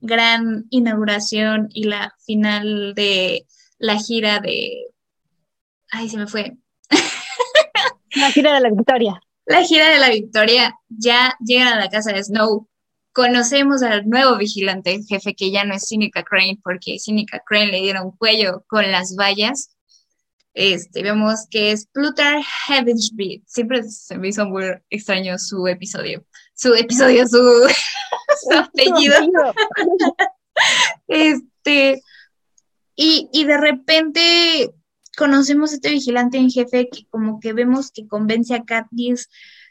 [0.01, 3.45] gran inauguración y la final de
[3.77, 4.87] la gira de...
[5.91, 6.57] Ay, se me fue.
[8.15, 9.21] La gira de la victoria.
[9.45, 10.75] La gira de la victoria.
[10.89, 12.67] Ya llegan a la casa de Snow.
[13.13, 17.81] Conocemos al nuevo vigilante jefe que ya no es Cínica Crane porque Cínica Crane le
[17.81, 19.75] dieron cuello con las vallas.
[20.53, 23.43] Este, vemos que es Plutarch Heavensby.
[23.47, 26.25] Siempre se me hizo muy extraño su episodio.
[26.61, 27.37] Su episodio, su,
[28.49, 29.15] su apellido.
[31.07, 32.03] este,
[32.95, 34.71] y, y de repente
[35.17, 39.27] conocemos a este vigilante en jefe que como que vemos que convence a Katniss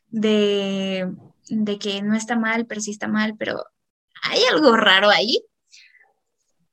[0.08, 1.08] de,
[1.48, 3.64] de que no está mal, pero sí está mal, pero
[4.22, 5.44] hay algo raro ahí.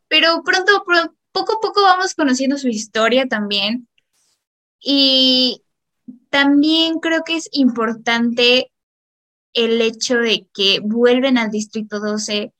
[0.08, 0.84] Pero pronto,
[1.32, 3.88] poco a poco vamos conociendo su historia también.
[4.80, 5.62] Y
[6.32, 8.72] también creo que es importante
[9.58, 12.54] el hecho de que vuelven al Distrito 12,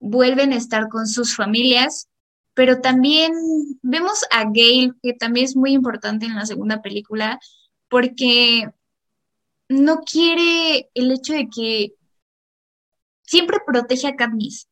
[0.00, 2.08] vuelven a estar con sus familias,
[2.54, 3.32] pero también
[3.82, 7.38] vemos a Gail, que también es muy importante en la segunda película,
[7.88, 8.68] porque
[9.68, 11.94] no quiere el hecho de que
[13.22, 14.68] siempre protege a Katniss.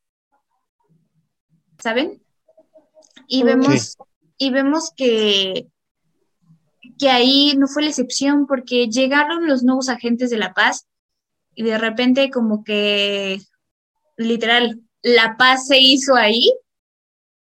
[1.79, 2.21] ¿Saben?
[3.27, 3.97] Y vemos,
[4.37, 5.67] y vemos que,
[6.99, 10.87] que ahí no fue la excepción porque llegaron los nuevos agentes de la paz
[11.55, 13.39] y de repente como que
[14.17, 16.51] literal la paz se hizo ahí,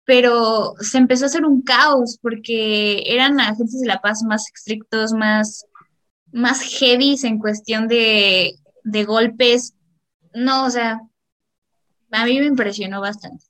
[0.05, 5.13] pero se empezó a hacer un caos porque eran agentes de la paz más estrictos,
[5.13, 5.67] más,
[6.33, 9.75] más heavy en cuestión de, de golpes.
[10.35, 11.01] No, o sea,
[12.11, 13.45] a mí me impresionó bastante.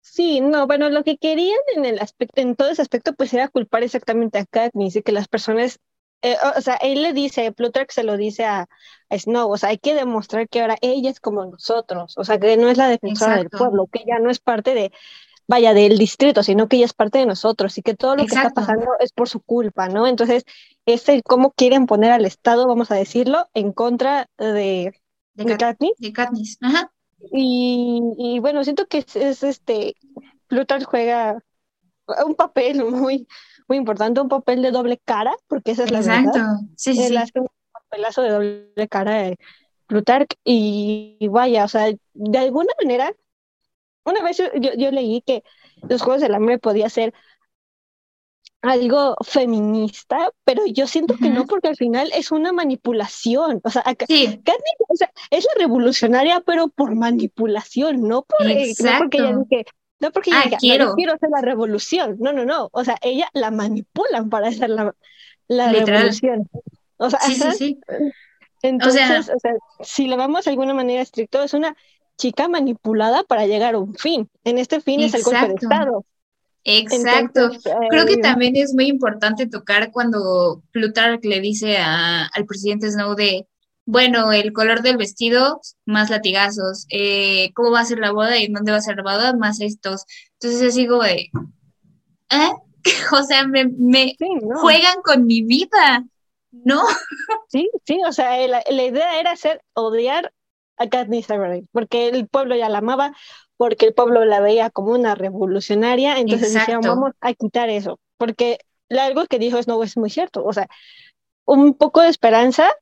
[0.00, 3.48] Sí, no, bueno, lo que querían en el aspecto, en todo ese aspecto, pues era
[3.48, 5.80] culpar exactamente a Katniss y que las personas,
[6.24, 8.66] eh, o, sea, él le dice, Plutarch se lo dice a,
[9.10, 12.56] Snow, o sea, hay que demostrar que ahora ella es como nosotros, o sea, que
[12.56, 14.90] no es la defensora del pueblo, que ella no es parte de,
[15.46, 18.34] vaya, del distrito, sino que ella es parte de nosotros y que todo lo que
[18.34, 20.06] está pasando es por su culpa, ¿no?
[20.06, 20.46] Entonces,
[20.86, 24.98] es el cómo quieren poner al Estado, vamos a decirlo, en contra de,
[25.34, 25.98] de, Katniss.
[25.98, 26.90] De Katniss, ajá.
[27.32, 29.94] Y, bueno, siento que es, este,
[30.48, 31.38] Plutarch juega
[32.26, 33.28] un papel muy,
[33.68, 36.32] muy importante, un papel de doble cara, porque esa es la Exacto.
[36.32, 36.56] verdad.
[36.76, 37.16] Sí, sí.
[37.16, 39.38] hace un papelazo de doble cara de
[39.86, 43.12] Plutarch y, vaya, o sea, de alguna manera,
[44.04, 44.46] una vez yo,
[44.76, 45.42] yo leí que
[45.88, 47.14] los Juegos del Hambre podía ser
[48.64, 53.60] algo feminista, pero yo siento que no, porque al final es una manipulación.
[53.62, 58.98] O sea, acá, o sea, es la revolucionaria, pero por manipulación, no, por, eh, no
[58.98, 59.66] porque ella dice,
[60.04, 60.94] no porque ella ah, quiero.
[60.94, 62.16] quiero hacer la revolución.
[62.20, 62.68] No, no, no.
[62.72, 64.94] O sea, ella la manipulan para hacer la,
[65.48, 66.48] la revolución.
[66.98, 67.78] O sea, sí, sí, sí.
[68.62, 71.74] Entonces, o sea, si lo vamos de alguna manera estricto, es una
[72.16, 74.28] chica manipulada para llegar a un fin.
[74.44, 76.04] En este fin es el golpe de Estado.
[76.64, 77.50] Exacto.
[77.90, 83.46] Creo que también es muy importante tocar cuando Plutarch le dice al presidente Snow de,
[83.86, 88.48] bueno, el color del vestido, más latigazos, eh, cómo va a ser la boda y
[88.48, 90.04] dónde va a ser la boda, más estos.
[90.34, 91.30] Entonces es así como de,
[92.30, 92.52] ¿eh?
[93.12, 94.16] o sea, me,
[94.60, 96.04] juegan con mi vida,
[96.50, 96.82] ¿no?
[97.48, 100.32] Sí, sí, o sea, la, la idea era hacer odiar
[100.76, 103.12] a Katniss Everdeen, porque el pueblo ya la amaba,
[103.56, 108.58] porque el pueblo la veía como una revolucionaria, entonces decían, vamos a quitar eso, porque
[108.90, 110.68] algo que dijo Snow es muy cierto, o sea,
[111.44, 112.72] un poco de esperanza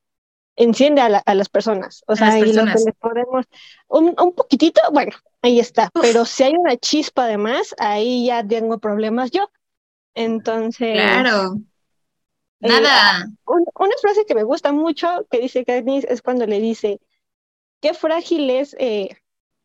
[0.56, 3.46] enciende a, las personas, o sea, y lo que les podemos,
[3.88, 8.78] un, un poquitito, bueno, ahí está, pero si hay una chispa además, ahí ya tengo
[8.78, 9.50] problemas yo,
[10.14, 10.94] entonces...
[10.94, 11.56] Claro.
[12.60, 13.28] Eh, Nada.
[13.44, 17.00] una frase que me gusta mucho que dice Katniss es cuando le dice,
[17.80, 19.16] qué frágil es eh,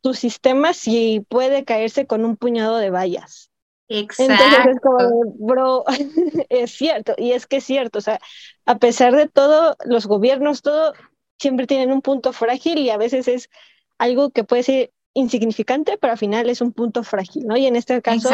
[0.01, 3.51] tu sistema si puede caerse con un puñado de vallas.
[3.89, 4.33] Exacto.
[4.33, 5.83] Entonces es como, bro,
[6.49, 8.19] es cierto, y es que es cierto, o sea,
[8.65, 10.93] a pesar de todo, los gobiernos, todo,
[11.39, 13.49] siempre tienen un punto frágil y a veces es
[13.97, 17.57] algo que puede ser insignificante, pero al final es un punto frágil, ¿no?
[17.57, 18.29] Y en este caso,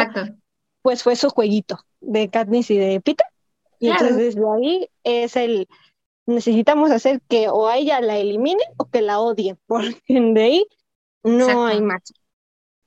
[0.82, 3.24] pues fue su jueguito de Katniss y de Pita.
[3.78, 5.66] Y entonces desde ahí es el,
[6.26, 10.66] necesitamos hacer que o a ella la elimine o que la odie, porque de ahí
[11.22, 12.02] no hay más.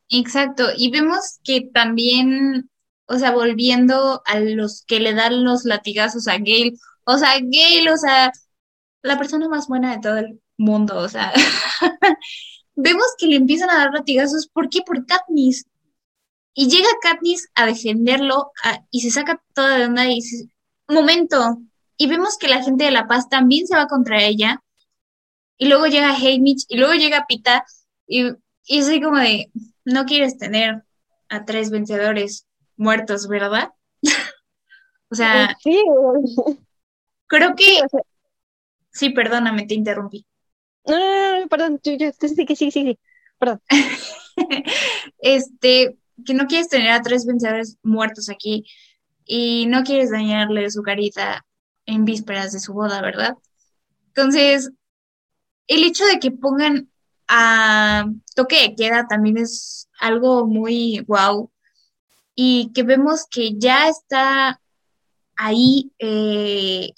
[0.09, 2.69] Exacto, y vemos que también,
[3.07, 7.89] o sea, volviendo a los que le dan los latigazos a Gail, o sea, Gail,
[7.89, 8.31] o sea,
[9.01, 11.33] la persona más buena de todo el mundo, o sea,
[12.75, 14.81] vemos que le empiezan a dar latigazos, ¿por qué?
[14.81, 15.65] Por Katniss.
[16.53, 18.51] Y llega Katniss a defenderlo
[18.89, 20.49] y se saca toda de onda y dice,
[20.87, 21.59] momento,
[21.97, 24.63] y vemos que la gente de La Paz también se va contra ella,
[25.57, 27.65] y luego llega Haymitch, y luego llega Pita,
[28.07, 28.31] y,
[28.65, 29.51] y soy como de,
[29.87, 30.83] no quieres tener
[31.29, 33.69] a tres vencedores muertos, ¿verdad?
[35.09, 35.81] o sea, sí.
[37.27, 37.79] creo que...
[38.91, 40.25] Sí, perdóname, te interrumpí.
[40.85, 42.99] No, no, no, perdón, yo, yo, sí, sí, sí, sí,
[43.37, 43.61] perdón.
[45.19, 48.65] este, que no quieres tener a tres vencedores muertos aquí.
[49.25, 51.45] y no quieres dañarle su carita
[51.85, 53.35] en vísperas de su boda, ¿verdad?
[54.07, 54.71] Entonces,
[55.67, 56.89] el hecho de que pongan
[57.27, 58.05] a
[58.35, 61.51] toque de queda también es algo muy wow
[62.35, 64.61] y que vemos que ya está
[65.35, 66.93] ahí eh,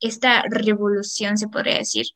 [0.00, 2.06] esta revolución, se podría decir,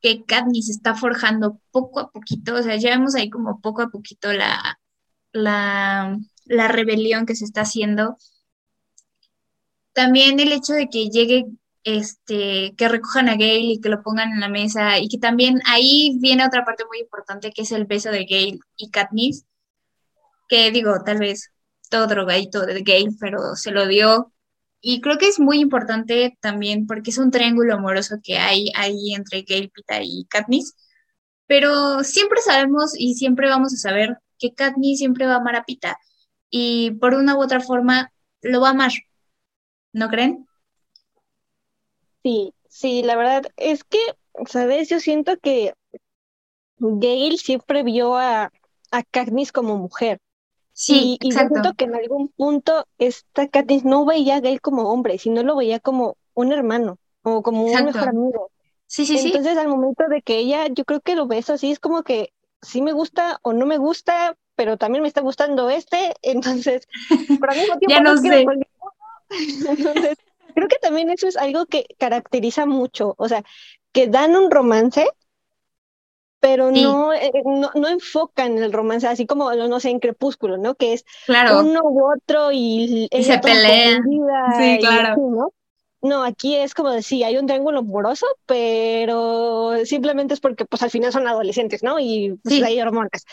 [0.00, 3.90] que Katniss está forjando poco a poquito, o sea, ya vemos ahí como poco a
[3.90, 4.80] poquito la,
[5.32, 8.16] la, la rebelión que se está haciendo.
[9.92, 11.46] También el hecho de que llegue,
[11.84, 15.60] este, que recojan a Gale y que lo pongan en la mesa y que también
[15.66, 19.46] ahí viene otra parte muy importante que es el beso de Gale y Katniss,
[20.48, 21.50] que digo, tal vez
[21.90, 24.32] todo drogadito de Gale, pero se lo dio
[24.80, 29.14] y creo que es muy importante también porque es un triángulo amoroso que hay ahí
[29.14, 30.74] entre Gale, Pita y Katniss.
[31.46, 35.64] Pero siempre sabemos y siempre vamos a saber que Katniss siempre va a amar a
[35.64, 35.98] Pita.
[36.50, 38.12] Y por una u otra forma
[38.42, 38.92] lo va a amar.
[39.92, 40.46] ¿No creen?
[42.22, 43.98] Sí, sí, la verdad es que,
[44.46, 44.88] ¿sabes?
[44.88, 45.74] Yo siento que
[46.78, 48.50] Gale siempre vio a,
[48.90, 50.18] a Katniss como mujer.
[50.72, 54.60] Sí, y, y yo siento que en algún punto esta Katniss no veía a Gale
[54.60, 58.50] como hombre, sino lo veía como un hermano o como un mejor amigo.
[58.86, 59.32] Sí, sí, sí.
[59.32, 62.32] Entonces al momento de que ella, yo creo que lo ves así, es como que
[62.62, 66.88] sí me gusta o no me gusta, pero también me está gustando este, entonces,
[67.40, 68.52] pero al mismo tiempo Ya no sé.
[68.54, 68.64] ninguno.
[69.64, 70.16] Entonces,
[70.54, 73.42] creo que también eso es algo que caracteriza mucho, o sea,
[73.92, 75.06] que dan un romance,
[76.40, 76.82] pero Sí.
[76.82, 80.74] no, eh, no, no enfocan el romance, así como, no sé, en Crepúsculo, ¿no?
[80.74, 81.60] Que es Claro.
[81.60, 84.02] uno u otro y Y se pelean.
[84.58, 85.12] Sí, claro.
[85.12, 85.52] así, ¿no?
[86.02, 90.82] No, aquí es como de sí, hay un triángulo amoroso, pero simplemente es porque pues
[90.82, 91.98] al final son adolescentes, ¿no?
[92.00, 92.64] Y pues Sí.
[92.64, 93.26] hay hormonas.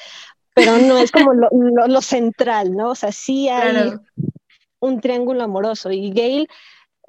[0.53, 2.89] Pero no es como lo, lo- lo central, ¿no?
[2.89, 4.01] O sea, sí hay Claro.
[4.79, 5.91] un triángulo amoroso.
[5.91, 6.49] Y Gail,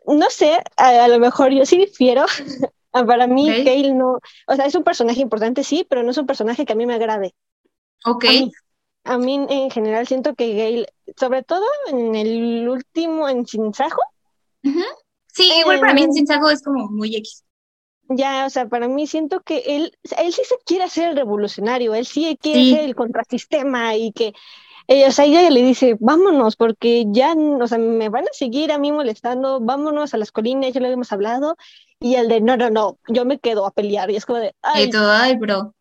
[0.08, 2.24] no sé, a, a lo mejor yo sí difiero.
[2.92, 3.64] Para mí, Ok.
[3.64, 6.72] Gail no, o sea, es un personaje importante, sí, pero no es un personaje que
[6.72, 7.34] a mí me agrade.
[8.06, 8.24] Ok.
[8.24, 8.52] A mí,
[9.04, 10.86] a mí en general siento que Gail,
[11.16, 14.00] sobre todo en el último, en Sinsajo,
[14.64, 14.82] Ujú.
[15.32, 17.44] Sí, igual para mí en Eh, Sinsajo es como muy X.
[18.08, 21.94] ya, o sea, para mí siento que él, él sí se quiere hacer el revolucionario,
[21.94, 22.70] él sí quiere Sí.
[22.70, 24.32] ser el contrasistema y que,
[24.88, 28.72] eh, o sea, ella le dice, vámonos, porque ya, o sea, me van a seguir
[28.72, 31.56] a mí molestando, vámonos a las colinas, ya lo hemos hablado,
[32.00, 34.48] y el de, no, no, no, yo me quedo a pelear, y es como de,
[34.48, 35.74] Y ay, todo, ay, bro.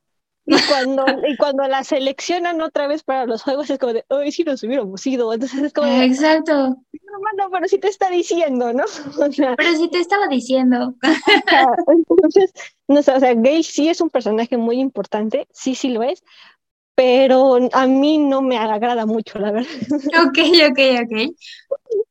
[0.45, 4.31] y cuando, y cuando la seleccionan otra vez para los juegos, es como de, ay,
[4.33, 6.51] si nos hubiéramos ido, entonces es como de, Exacto.
[6.53, 8.83] hermano, pero sí te está diciendo, ¿no?
[9.29, 10.95] O sea, Pero sí te estaba diciendo.
[11.87, 12.51] Entonces,
[12.87, 16.23] no sé, o sea, Gale sí es un personaje muy importante, sí, sí lo es,
[16.97, 19.69] pero a mí no me agrada mucho, la verdad.
[20.25, 20.39] Ok,
[20.71, 21.35] ok, ok.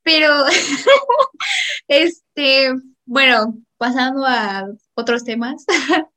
[0.05, 0.33] Pero,
[1.89, 2.73] este,
[3.05, 5.65] bueno, pasando a otros temas,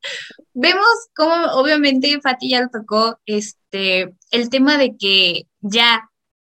[0.54, 6.08] vemos cómo obviamente Fati ya lo tocó, este, el tema de que ya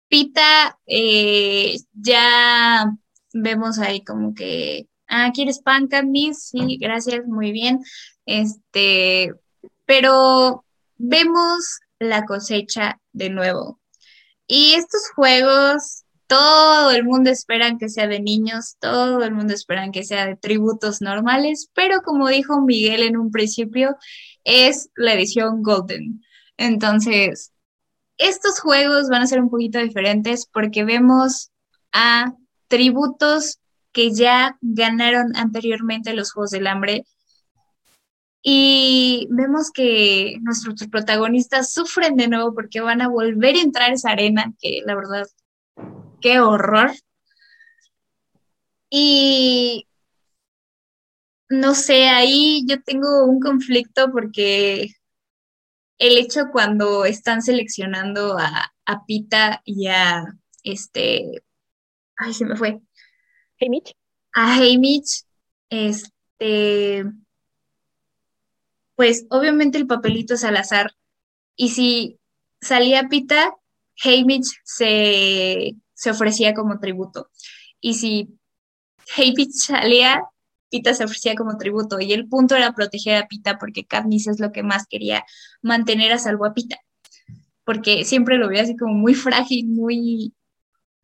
[0.09, 2.93] Pita, eh, ya
[3.33, 6.51] vemos ahí como que, ah, ¿quieres pan, Katniss?
[6.51, 7.81] Sí, gracias, muy bien.
[8.27, 9.33] Este,
[9.87, 10.67] pero
[10.99, 13.81] vemos la cosecha de nuevo.
[14.47, 19.91] Y estos juegos, todo el mundo espera que sea de niños, todo el mundo espera
[19.91, 23.97] que sea de tributos normales, pero como dijo Miguel en un principio,
[24.45, 26.23] es la edición Golden.
[26.57, 27.53] Entonces,
[28.19, 31.51] estos juegos van a ser un poquito diferentes porque vemos
[31.93, 32.35] a
[32.69, 33.59] tributos
[33.93, 37.05] que ya ganaron anteriormente los Juegos del Hambre.
[38.43, 43.95] Y vemos que nuestros protagonistas sufren de nuevo porque van a volver a entrar a
[43.95, 45.27] esa arena, que la verdad,
[46.21, 46.91] qué horror.
[48.91, 49.87] Y
[51.49, 54.89] no sé, ahí yo tengo un conflicto porque
[55.99, 60.25] el hecho cuando están seleccionando a, a Pita y a
[60.65, 61.45] este,
[62.17, 62.81] ay, se me fue,
[63.57, 63.95] Hey, Mitch.
[64.35, 65.23] a Haymitch,
[65.71, 67.05] este,
[68.97, 70.93] pues obviamente el papelito es al azar.
[71.57, 72.19] Y si
[72.61, 73.55] salía Pita,
[74.05, 77.31] Haymitch se, se ofrecía como tributo.
[77.81, 78.39] Y si
[79.17, 80.25] Haymitch salía,
[80.71, 82.01] Pita se ofrecía como tributo.
[82.01, 85.25] Y el punto era proteger a Pita porque Katniss es lo que más quería,
[85.61, 86.79] mantener a salvo a Pita.
[87.65, 90.35] Porque siempre lo veía así como muy frágil, muy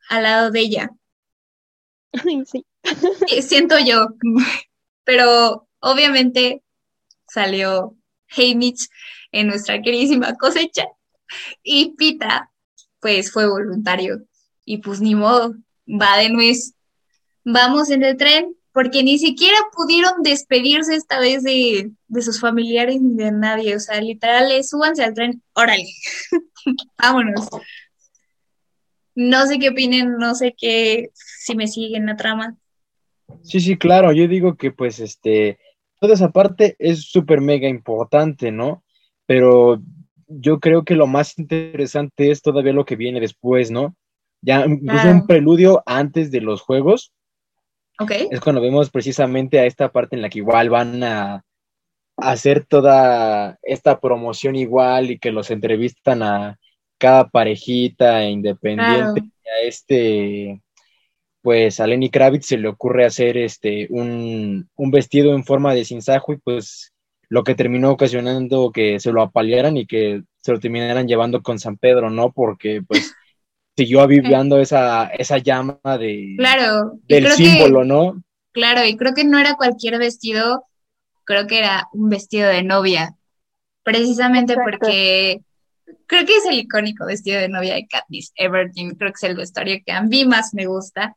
[0.09, 0.91] al lado de ella.
[2.47, 2.65] Sí.
[3.43, 4.09] Siento yo,
[5.05, 6.63] pero obviamente
[7.29, 7.97] salió
[8.37, 8.89] Haymitch
[9.33, 10.87] en nuestra queridísima cosecha
[11.63, 12.51] y Pita,
[13.01, 14.23] pues fue voluntario
[14.65, 15.55] y pues ni modo,
[15.87, 16.75] va de nuez.
[17.45, 23.01] Vamos en el tren, porque ni siquiera pudieron despedirse esta vez de, de sus familiares
[23.01, 23.75] ni de nadie.
[23.75, 25.87] O sea, literal, súbanse al tren, órale,
[27.03, 27.49] vámonos.
[29.15, 32.57] No sé qué opinen, no sé qué, si me siguen la trama.
[33.43, 35.59] Sí, sí, claro, yo digo que pues este,
[35.99, 38.85] toda esa parte es súper mega importante, ¿no?
[39.27, 39.81] Pero
[40.27, 43.97] yo creo que lo más interesante es todavía lo que viene después, ¿no?
[44.41, 47.13] Ya incluso un preludio antes de los juegos.
[47.99, 48.13] Ok.
[48.31, 51.45] Es cuando vemos precisamente a esta parte en la que igual van a
[52.17, 56.59] hacer toda esta promoción igual y que los entrevistan a
[56.99, 59.21] cada parejita independiente.
[59.21, 60.61] A este,
[61.49, 65.87] pues a Lenny Kravitz se le ocurre hacer este un, un vestido en forma de
[65.87, 66.93] sinsajo y pues
[67.31, 71.59] lo que terminó ocasionando que se lo apalearan y que se lo terminaran llevando con
[71.59, 72.33] San Pedro, ¿no?
[72.33, 73.15] Porque pues
[73.79, 78.23] siguió aviviando esa, esa llama de, claro, del símbolo, ¿no?
[78.53, 80.67] Claro, y creo que no era cualquier vestido,
[81.25, 83.17] creo que era un vestido de novia,
[83.85, 85.41] precisamente porque
[86.07, 89.37] creo que es el icónico vestido de novia de Katniss Everdeen, creo que es el
[89.37, 91.17] vestuario que a mí más me gusta,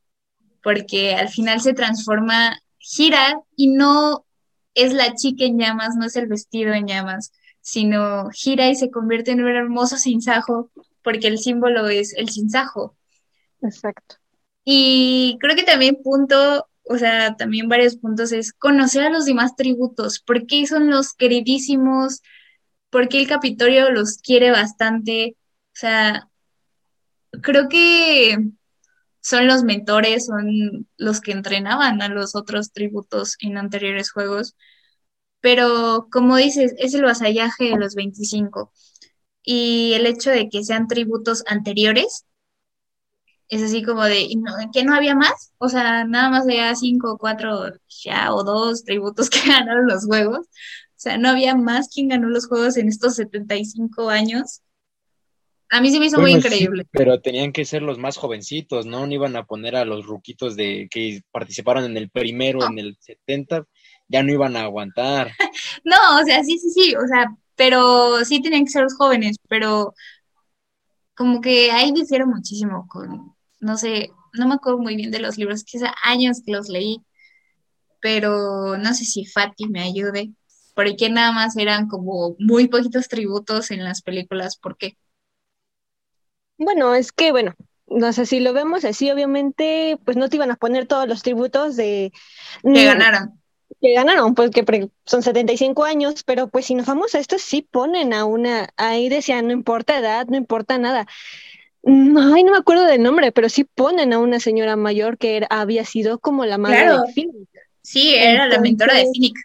[0.64, 4.26] porque al final se transforma, gira y no
[4.74, 7.32] es la chica en llamas, no es el vestido en llamas,
[7.62, 10.72] sino gira y se convierte en un hermoso sinsajo,
[11.04, 12.96] porque el símbolo es el sinsajo.
[13.62, 14.16] Exacto.
[14.64, 19.56] Y creo que también punto, o sea, también varios puntos es conocer a los demás
[19.56, 22.22] tributos, por qué son los queridísimos,
[22.90, 26.30] por qué el Capitolio los quiere bastante, o sea,
[27.42, 28.38] creo que
[29.22, 34.56] son los mentores, son los que entrenaban a los otros tributos en anteriores juegos.
[35.42, 38.74] Pero como dices, es el vasallaje de los 25.
[39.44, 42.26] Y el hecho de que sean tributos anteriores,
[43.50, 44.30] es así como de,
[44.74, 45.54] ¿que no había más?
[45.58, 47.66] O sea, nada más había cinco o cuatro
[48.04, 50.48] ya o dos tributos que ganaron los juegos.
[50.48, 54.62] O sea, no había más quien ganó los juegos en estos 75 años.
[55.74, 56.86] A mí se me hizo muy increíble.
[56.92, 59.08] pero tenían que ser los más jovencitos, ¿no?
[59.08, 62.98] No iban a poner a los ruquitos de que participaron en el primero, en el
[63.00, 63.64] 70,
[64.10, 65.32] ya no iban a aguantar.
[65.86, 69.38] no, o sea, sí, sí, sí, o sea, pero sí tenían que ser los jóvenes,
[69.48, 69.94] pero
[71.16, 75.38] como que ahí difiere muchísimo con, no sé, no me acuerdo muy bien de los
[75.38, 77.02] libros, que hace años que los leí,
[78.02, 80.34] pero no sé si Fati me ayude,
[80.76, 84.98] porque nada más eran como muy poquitos tributos en las películas, ¿por qué?
[86.64, 87.54] Bueno, es que, bueno,
[87.88, 91.24] no sé si lo vemos así, obviamente, pues no te iban a poner todos los
[91.24, 92.12] tributos de...
[92.64, 93.42] Que mm, ganaron.
[93.82, 97.68] Que ganaron, pues que son 75 años, pero pues si nos vamos a esto, sí
[97.70, 101.08] ponen a una, ahí decían, no importa edad, no importa nada.
[101.82, 105.38] No, ay, no me acuerdo del nombre, pero sí ponen a una señora mayor que
[105.38, 107.50] era, había sido como la madre de Finnick.
[107.82, 109.36] Sí, era la mentora de Finnick.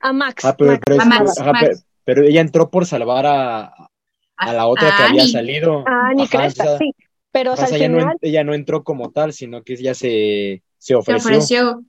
[0.00, 0.44] A Max.
[0.44, 0.82] Ah, pero, Max.
[0.84, 1.64] pero, A Max, ajá, Max.
[1.68, 3.72] pero- pero ella entró por salvar a,
[4.42, 5.92] a la otra a que había salido.
[5.92, 6.94] Ah, ni Ajá, cresta, sí.
[7.32, 9.74] Pero o sea, al ella, no, final, en- ella no entró como tal, sino que
[9.74, 11.54] ella se, se Se ofreció.
[11.54, 11.84] ofreció.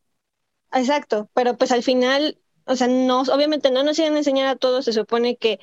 [0.73, 4.55] Exacto, pero pues al final, o sea, no, obviamente no nos iban a enseñar a
[4.57, 5.59] todos, se supone que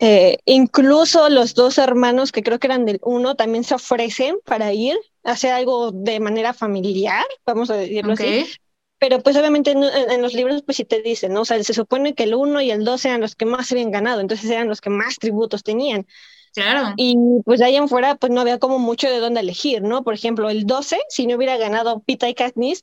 [0.00, 4.72] eh, incluso los dos hermanos que creo que eran del uno también se ofrecen para
[4.74, 8.14] ir a hacer algo de manera familiar, vamos a decirlo Ok.
[8.14, 8.36] así,
[8.98, 11.42] pero pues obviamente en, en- los libros pues sí te dicen, ¿no?
[11.42, 13.90] O sea, se supone que el uno y el dos eran los que más habían
[13.90, 16.06] ganado, entonces eran los que más tributos tenían.
[16.54, 16.94] Claro.
[16.96, 20.02] Y pues de ahí en fuera, pues no había como mucho de dónde elegir, ¿no?
[20.04, 22.82] Por ejemplo, el 12, si no hubiera ganado Pita y Katniss,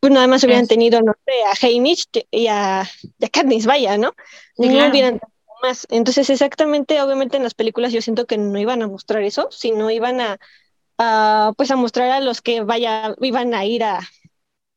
[0.00, 2.88] pues nada más hubieran Es- tenido, no sé, a Haymitch y a,
[3.18, 4.14] y a Katniss, vaya, ¿no?
[4.54, 4.90] Sí, no claro.
[4.90, 5.20] hubieran
[5.62, 5.86] más.
[5.90, 9.90] Entonces, exactamente, obviamente en las películas yo siento que no iban a mostrar eso, sino
[9.90, 10.38] iban a,
[10.98, 14.00] a, pues a mostrar a los que vaya, iban a ir a,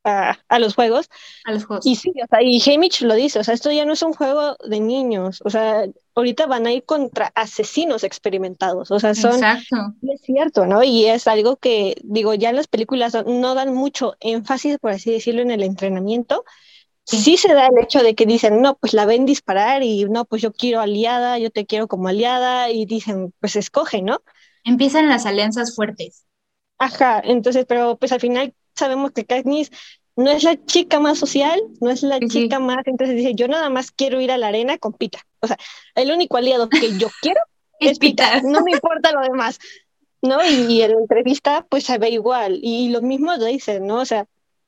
[0.03, 1.09] a, a los juegos.
[1.45, 1.85] A los juegos.
[1.85, 4.13] Y sí, o sea, y Haymitch lo dice, o sea, esto ya no es un
[4.13, 5.85] juego de niños, o sea,
[6.15, 9.95] ahorita van a ir contra asesinos experimentados, o sea, son, Exacto.
[10.01, 10.83] y es cierto, ¿no?
[10.83, 15.41] Y es algo que, digo, ya las películas no dan mucho énfasis, por así decirlo,
[15.41, 16.43] en el entrenamiento.
[17.05, 17.17] Sí.
[17.17, 20.23] Sí se da el hecho de que dicen, no, pues la ven disparar y no,
[20.23, 24.21] pues yo quiero aliada, yo te quiero como aliada, y dicen, pues escoge, ¿no?
[24.63, 26.25] Empiezan las alianzas fuertes.
[26.77, 29.71] Ajá, entonces, pero pues al final sabemos que Katniss
[30.15, 32.39] no es la chica más social, no es la Sí, sí.
[32.43, 35.19] chica más, entonces dice, yo nada más quiero ir a la arena con Pita.
[35.41, 35.57] O sea,
[35.95, 37.41] el único aliado que yo quiero
[37.79, 39.59] Es es Pita, no me importa lo demás,
[40.21, 40.43] ¿no?
[40.45, 43.97] Y, y en la entrevista pues se ve igual, y lo mismo dicen, ¿no?
[44.01, 44.25] O sea,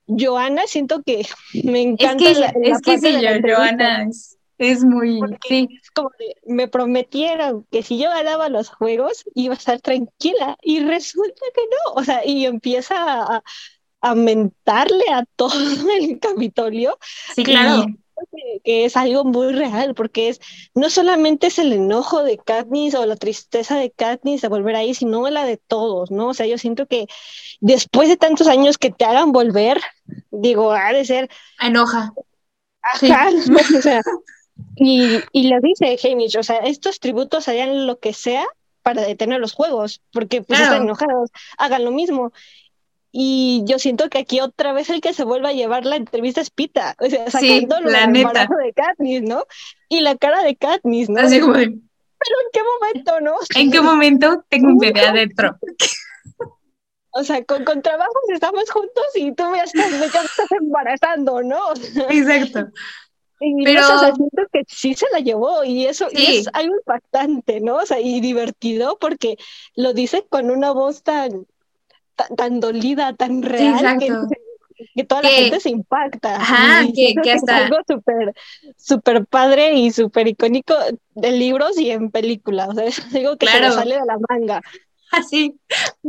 [0.08, 1.26] Joana siento que
[1.64, 3.56] me Es encanta que, la, la es que sí, de la yo-.
[3.56, 5.68] Joana es Es muy, sí.
[5.82, 10.58] Es como de, me prometieron que si yo ganaba los juegos iba a estar tranquila
[10.62, 13.44] y resulta que no, o sea, y empieza a,
[14.06, 15.52] a mentarle a todo
[16.00, 16.98] el Capitolio.
[17.36, 17.86] Sí, claro.
[18.32, 20.40] Que, que, es algo muy real, porque es
[20.74, 24.94] no solamente es el enojo de Katniss o la tristeza de Katniss de volver ahí,
[24.94, 26.28] sino la de todos, ¿no?
[26.28, 27.08] O sea, yo siento que
[27.60, 29.82] después de tantos años que te hagan volver,
[30.32, 31.30] digo, ha de ser...
[31.60, 32.14] Enoja.
[32.82, 33.76] Ajá, sí.
[33.76, 34.02] o sea,
[34.76, 38.46] y, y lo dice Hamish, o sea, estos tributos harían lo que sea
[38.84, 40.74] para detener los juegos, porque pues Claro.
[40.74, 42.32] están enojados, hagan lo mismo.
[43.18, 46.42] Y yo siento que aquí otra vez el que se vuelve a llevar la entrevista
[46.42, 48.46] es Pita, o sea, Sí, sacando lo la neta.
[48.62, 49.46] de Katniss, ¿no?
[49.88, 51.22] Y la cara de Katniss, ¿no?
[51.22, 53.36] Así como de, Pero ¿en qué momento, no?
[53.56, 55.56] ¿en qué momento tengo un bebé adentro?
[57.18, 60.28] O sea, con, con trabajos estamos juntos y tú me estás, me estás
[60.60, 61.72] embarazando, ¿no?
[62.10, 62.68] Exacto.
[63.40, 66.38] Y Pero- o sea, siento que sí se la llevó y eso y Sí.
[66.40, 67.78] es algo impactante, ¿no?
[67.78, 69.38] O sea, y divertido porque
[69.76, 71.46] lo dice con una voz tan,
[72.16, 76.36] tan, dolida, tan real que, toda la Que- gente se impacta.
[76.36, 78.34] Ajá, que- que es hasta- algo súper,
[78.78, 80.74] súper padre y súper icónico
[81.16, 82.70] de libros y en películas.
[82.70, 83.70] O sea, es algo que se Claro.
[83.70, 84.62] le sale de la manga.
[85.12, 85.56] Así,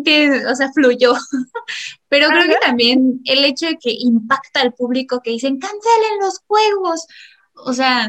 [0.05, 1.15] que, o sea, fluyó.
[2.09, 6.41] Pero creo que también el hecho de que impacta al público que dicen, cancelen los
[6.47, 7.07] juegos.
[7.55, 8.09] O sea,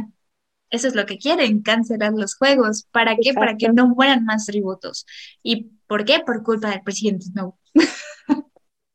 [0.69, 2.87] eso es lo que quieren, cancelar los juegos.
[2.91, 3.33] ¿Para qué?
[3.33, 5.05] Para que no mueran más tributos.
[5.43, 6.19] ¿Y por qué?
[6.25, 7.57] Por culpa del presidente Snow.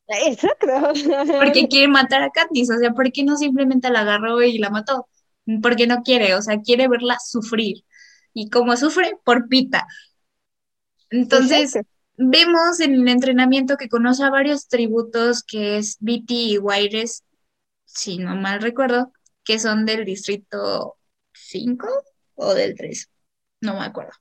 [0.09, 0.66] Exacto.
[1.39, 2.70] Porque quiere matar a Katniss.
[2.70, 5.09] O sea, ¿por qué no simplemente la agarró y la mató?
[5.62, 7.85] Porque no quiere, o sea, quiere verla sufrir.
[8.35, 9.19] ¿Y cómo sufre?
[9.24, 9.86] Por pita.
[11.11, 11.90] Entonces, Exacto.
[12.16, 17.24] vemos en el entrenamiento que conoce a varios tributos, que es Viti y Waires,
[17.85, 19.12] si no mal recuerdo,
[19.44, 20.97] que son del distrito
[21.32, 21.88] 5
[22.34, 23.10] o del 3,
[23.60, 24.12] no me acuerdo.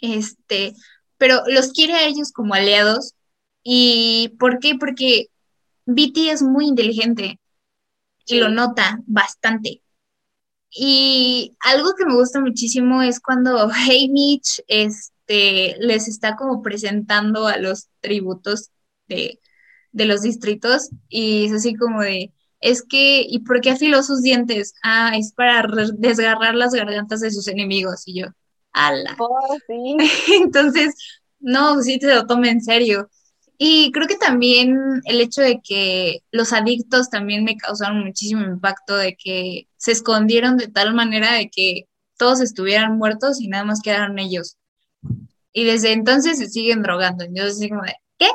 [0.00, 0.74] Este,
[1.18, 3.14] pero los quiere a ellos como aliados.
[3.62, 4.76] ¿Y por qué?
[4.78, 5.26] Porque
[5.86, 7.38] Viti es muy inteligente
[8.26, 9.82] y lo nota bastante.
[10.70, 17.58] Y algo que me gusta muchísimo es cuando Haymitch este, les está como presentando a
[17.58, 18.70] los tributos
[19.08, 19.40] de,
[19.92, 24.22] de los distritos y es así como de, es que, ¿y por qué afiló sus
[24.22, 24.74] dientes?
[24.82, 28.02] Ah, es para desgarrar las gargantas de sus enemigos.
[28.06, 28.26] Y yo,
[28.72, 29.16] ala.
[29.18, 29.96] Oh, sí.
[30.42, 30.94] Entonces,
[31.38, 33.10] no, sí te lo toma en serio.
[33.62, 38.96] Y creo que también el hecho de que los adictos también me causaron muchísimo impacto,
[38.96, 41.84] de que se escondieron de tal manera de que
[42.16, 44.56] todos estuvieran muertos y nada más quedaron ellos.
[45.52, 47.24] Y desde entonces se siguen drogando.
[47.30, 48.28] Yo de, ¿qué?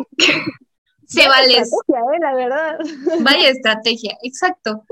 [1.07, 2.77] Se vale, Estrategia, eh, la verdad.
[3.22, 4.84] vaya estrategia, exacto.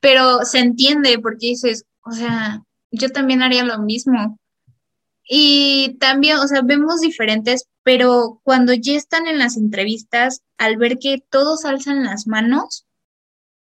[0.00, 4.38] Pero se entiende porque dices, o sea, yo también haría lo mismo.
[5.28, 10.98] Y también, o sea, vemos diferentes, pero cuando ya están en las entrevistas, al ver
[10.98, 12.86] que todos alzan las manos,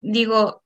[0.02, 0.64] digo,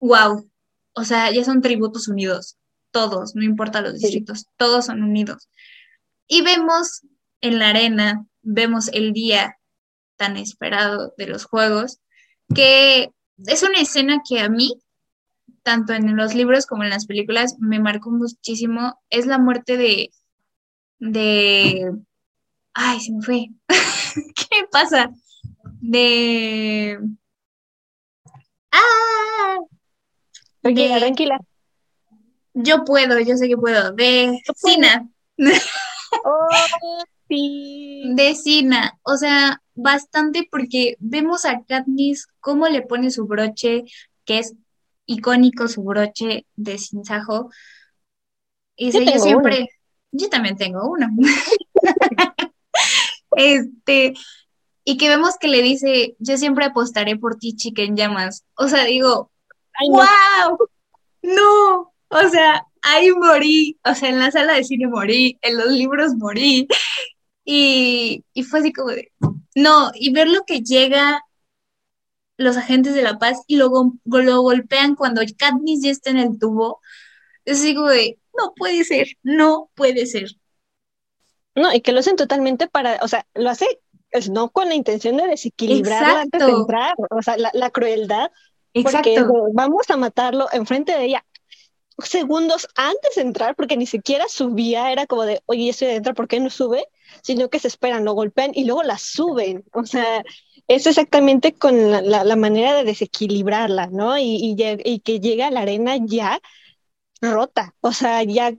[0.00, 0.48] wow,
[0.92, 2.58] o sea, ya son tributos unidos,
[2.90, 5.48] todos, no importa los distritos, todos son unidos.
[6.26, 7.02] Y vemos
[7.40, 9.56] en la arena, vemos el día
[10.16, 11.98] tan esperado de los juegos,
[12.54, 13.10] que
[13.46, 14.80] es una escena que a mí,
[15.62, 20.10] tanto en los libros como en las películas, me marcó muchísimo, es la muerte de,
[20.98, 21.92] de,
[22.74, 23.46] ay, se me fue,
[24.36, 25.10] ¿qué pasa?
[25.80, 26.98] De,
[28.72, 29.58] ah,
[30.60, 31.38] Tranquila, de- tranquila.
[32.54, 35.08] yo puedo, yo sé que puedo, de Sina,
[36.26, 36.48] Oh,
[37.28, 38.12] sí.
[38.14, 43.84] de Sina, o sea, bastante porque vemos a Katniss cómo le pone su broche,
[44.24, 44.54] que es
[45.06, 47.50] icónico su broche de sinsajo.
[48.76, 49.68] Y Yo dice, yo siempre,
[50.12, 51.08] yo también tengo uno.
[53.36, 54.14] Este,
[54.84, 58.44] y que vemos que le dice, yo siempre apostaré por ti, chica en llamas.
[58.56, 59.32] O sea, digo,
[59.74, 59.96] Ay, no.
[59.96, 60.68] ¡Wow!
[61.22, 65.68] No, o sea, ahí morí, o sea, en la sala de cine morí, en los
[65.68, 66.68] libros morí,
[67.44, 69.12] y, y fue así como de,
[69.54, 71.22] no, y ver lo que llega
[72.36, 73.70] los agentes de la paz y lo,
[74.04, 76.80] lo golpean cuando Katniss ya está en el tubo,
[77.44, 80.30] es así como de, no puede ser, no puede ser.
[81.54, 83.66] No, y que lo hacen totalmente para, o sea, lo hace
[84.10, 88.30] pues, no con la intención de desequilibrarla antes de entrar, o sea, la, la crueldad,
[88.72, 91.24] porque Exacto, de, vamos a matarlo enfrente de ella
[92.02, 96.28] segundos antes de entrar, porque ni siquiera subía, era como de, oye, estoy adentro, ¿por
[96.28, 96.86] qué no sube?
[97.22, 100.24] Sino que se esperan, lo golpean y luego la suben, o sea,
[100.68, 104.18] es exactamente con la, la- la manera de desequilibrarla, ¿no?
[104.18, 106.40] Y, y, y que llega a la arena ya
[107.20, 108.52] rota, o sea, ya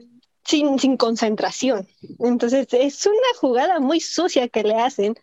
[0.44, 1.88] sin, sin concentración.
[2.20, 5.16] Entonces es una jugada muy sucia que le hacen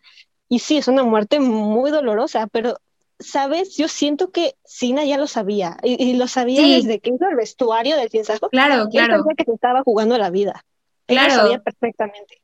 [0.49, 2.77] y sí, es una muerte muy dolorosa, pero,
[3.23, 3.75] ¿sabes?
[3.77, 7.95] Yo siento que Sina ya lo sabía y, lo sabía desde que hizo el vestuario
[7.95, 8.49] del Sajo.
[8.49, 9.19] Claro, claro.
[9.19, 10.63] sabía que se estaba jugando la vida.
[11.05, 11.33] Claro.
[11.33, 12.41] lo sabía perfectamente.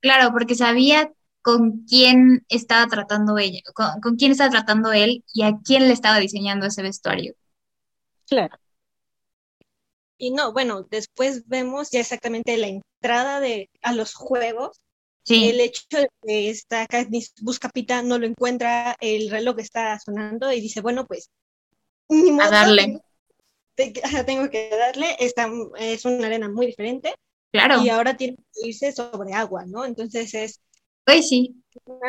[0.00, 5.42] Claro, porque sabía con quién estaba tratando ella, con, con quién estaba tratando él y
[5.42, 7.34] a quién le estaba diseñando ese vestuario.
[8.26, 8.56] Claro.
[10.22, 14.78] Y no, bueno, después vemos ya exactamente la entrada de, a los juegos.
[15.24, 15.48] Sí.
[15.48, 20.52] El hecho de que esta Katniss busca Pita, no lo encuentra, el reloj está sonando
[20.52, 21.30] y dice, bueno, pues,
[22.08, 23.00] ni modo, a darle.
[24.26, 27.14] tengo que darle, esta es una arena muy diferente.
[27.52, 27.82] Claro.
[27.82, 29.84] Y ahora tiene que irse sobre agua, ¿no?
[29.84, 30.60] Entonces es...
[31.04, 31.62] Pues sí.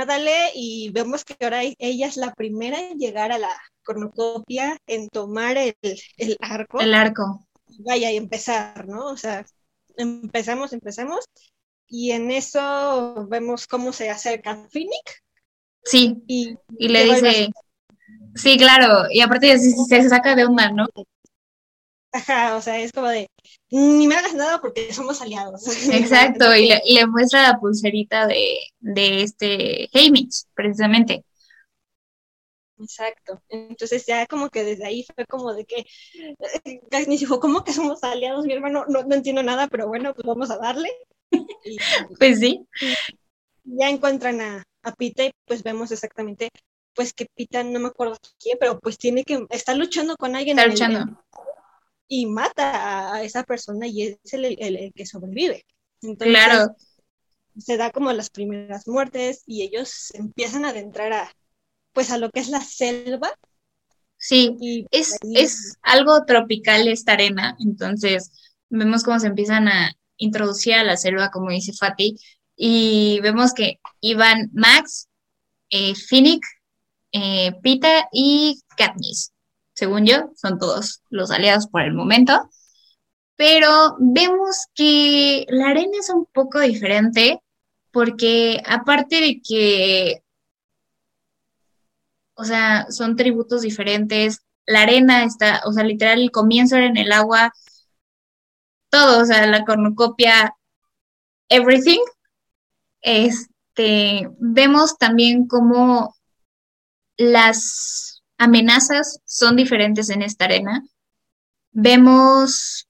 [0.07, 3.49] Dale, y vemos que ahora ella es la primera en llegar a la
[3.83, 5.75] cornucopia, en tomar el,
[6.17, 6.79] el arco.
[6.79, 7.47] El arco
[7.79, 9.07] vaya y empezar, ¿no?
[9.07, 9.45] O sea,
[9.97, 11.25] empezamos, empezamos,
[11.93, 15.21] y en eso vemos cómo se acerca Finnick.
[15.83, 17.49] Sí, y, le dice,
[18.33, 20.87] sí, claro, y aparte se, se saca de onda, ¿no?
[22.11, 23.29] Ajá, o sea, es como de,
[23.69, 25.67] ni me hagas nada porque somos aliados.
[25.91, 31.23] Exacto, y le, muestra la pulserita de, de este Hamish, precisamente.
[32.79, 33.39] Exacto.
[33.49, 35.85] Entonces ya como que desde ahí fue como de que
[36.65, 38.45] eh, ni dijo, ¿cómo que somos aliados?
[38.45, 40.89] Mi hermano, no, no entiendo nada, pero bueno, pues vamos a darle.
[42.19, 42.65] pues sí.
[43.63, 46.49] ya encuentran a, a Pita y pues vemos exactamente
[46.95, 50.57] pues que Pita, no me acuerdo quién, pero pues tiene que, está luchando con alguien.
[50.59, 51.23] Está luchando.
[52.07, 55.65] y mata a, esa persona y es el, el, que sobrevive.
[56.01, 56.75] Entonces, claro.
[57.57, 61.31] Se da como las primeras muertes y ellos empiezan a adentrar a,
[61.93, 63.31] pues a lo que es la selva.
[64.17, 68.31] Sí, es, es algo tropical esta arena, entonces
[68.69, 69.93] vemos cómo se empiezan a
[70.23, 72.17] introducir a la selva, como dice Fati,
[72.55, 75.07] y vemos que iban Max,
[75.69, 76.43] eh, Finnick,
[77.11, 79.33] eh, Pita y Katniss.
[79.73, 82.49] Según yo, son todos los aliados por el momento.
[83.35, 87.39] Pero vemos que la arena es un poco diferente
[87.91, 90.23] porque aparte de que
[92.35, 94.39] o sea, son tributos diferentes.
[94.65, 97.53] La arena está, o sea, literal, el comienzo era en el agua,
[98.93, 100.55] todo, o sea, la cornucopia,
[101.49, 101.99] everything.
[103.01, 106.15] Este, vemos también cómo
[107.17, 110.83] las amenazas son diferentes en esta arena.
[111.71, 112.87] Vemos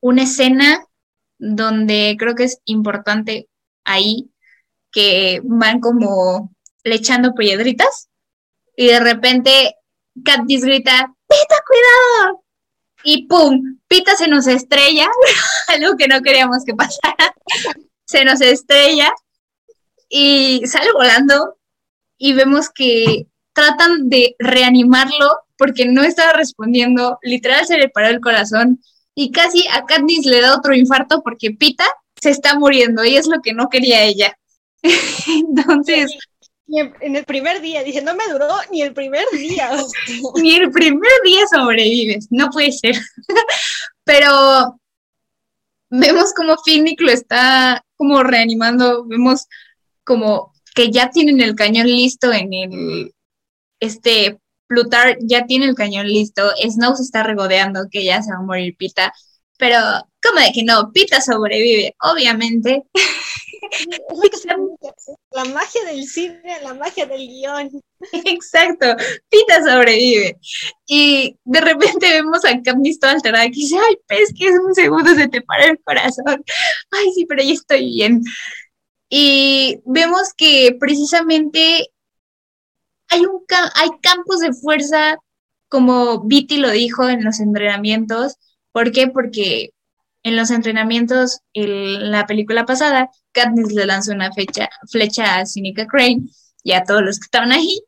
[0.00, 0.84] una escena
[1.38, 3.48] donde creo que es importante
[3.84, 4.32] ahí
[4.90, 6.50] que van como
[6.82, 8.08] le echando piedritas
[8.76, 9.76] y de repente
[10.24, 12.39] Katniss grita, Pita, cuidado.
[13.02, 13.78] Y ¡pum!
[13.88, 15.08] Pita se nos estrella,
[15.68, 17.34] algo que no queríamos que pasara.
[18.04, 19.12] se nos estrella
[20.08, 21.56] y sale volando
[22.18, 28.20] y vemos que tratan de reanimarlo porque no estaba respondiendo, literal se le paró el
[28.20, 28.80] corazón
[29.14, 31.84] y casi a Katniss le da otro infarto porque Pita
[32.20, 34.38] se está muriendo y es lo que no quería ella.
[35.26, 36.16] Entonces,
[36.78, 39.70] en el primer día, dice, no me duró ni el primer día.
[40.36, 42.96] ni el primer día sobrevives, no puede ser.
[44.04, 44.78] Pero
[45.90, 49.46] vemos como Finnick lo está como reanimando, vemos
[50.04, 53.14] como que ya tienen el cañón listo en el,
[53.80, 58.38] este, Plutar ya tiene el cañón listo, Snow se está regodeando que ya se va
[58.38, 59.12] a morir Pita,
[59.58, 59.78] pero
[60.22, 60.90] ¿cómo de que no?
[60.92, 62.84] Pita sobrevive, obviamente.
[65.32, 67.70] La magia del cine, la magia del guion.
[68.24, 68.86] Exacto,
[69.28, 70.38] Pita sobrevive.
[70.86, 74.74] Y de repente vemos a Katniss toda alterada que dice, ay, pues que es un
[74.74, 76.44] segundo se te para el corazón.
[76.90, 78.22] Ay, sí, pero ya estoy bien.
[79.08, 81.90] Y vemos que precisamente
[83.08, 85.16] hay, un hay campos de fuerza,
[85.68, 88.36] como Viti lo dijo en los entrenamientos.
[88.72, 89.08] ¿Por qué?
[89.08, 89.70] Porque
[90.22, 96.22] en los entrenamientos, en la película pasada, Katniss le lanzó una flecha a Sinica Crane
[96.62, 97.80] y a todos los que estaban ahí.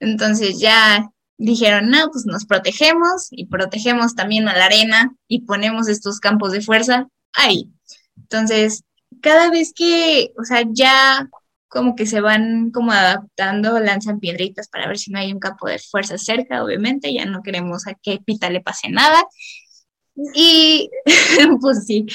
[0.00, 5.88] Entonces ya dijeron, no, pues nos protegemos y protegemos también a la arena y ponemos
[5.88, 7.70] estos campos de fuerza ahí.
[8.16, 8.84] Entonces,
[9.22, 11.28] cada vez que, o sea, ya
[11.68, 15.68] como que se van como adaptando, lanzan piedritas para ver si no hay un campo
[15.68, 19.22] de fuerza cerca, obviamente, ya no queremos a que Pita le pase nada.
[20.34, 20.90] Y
[21.60, 22.06] pues sí,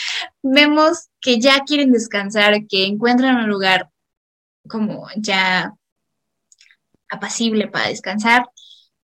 [0.44, 3.90] vemos que ya quieren descansar, que encuentran un lugar
[4.68, 5.74] como ya
[7.10, 8.46] apacible para descansar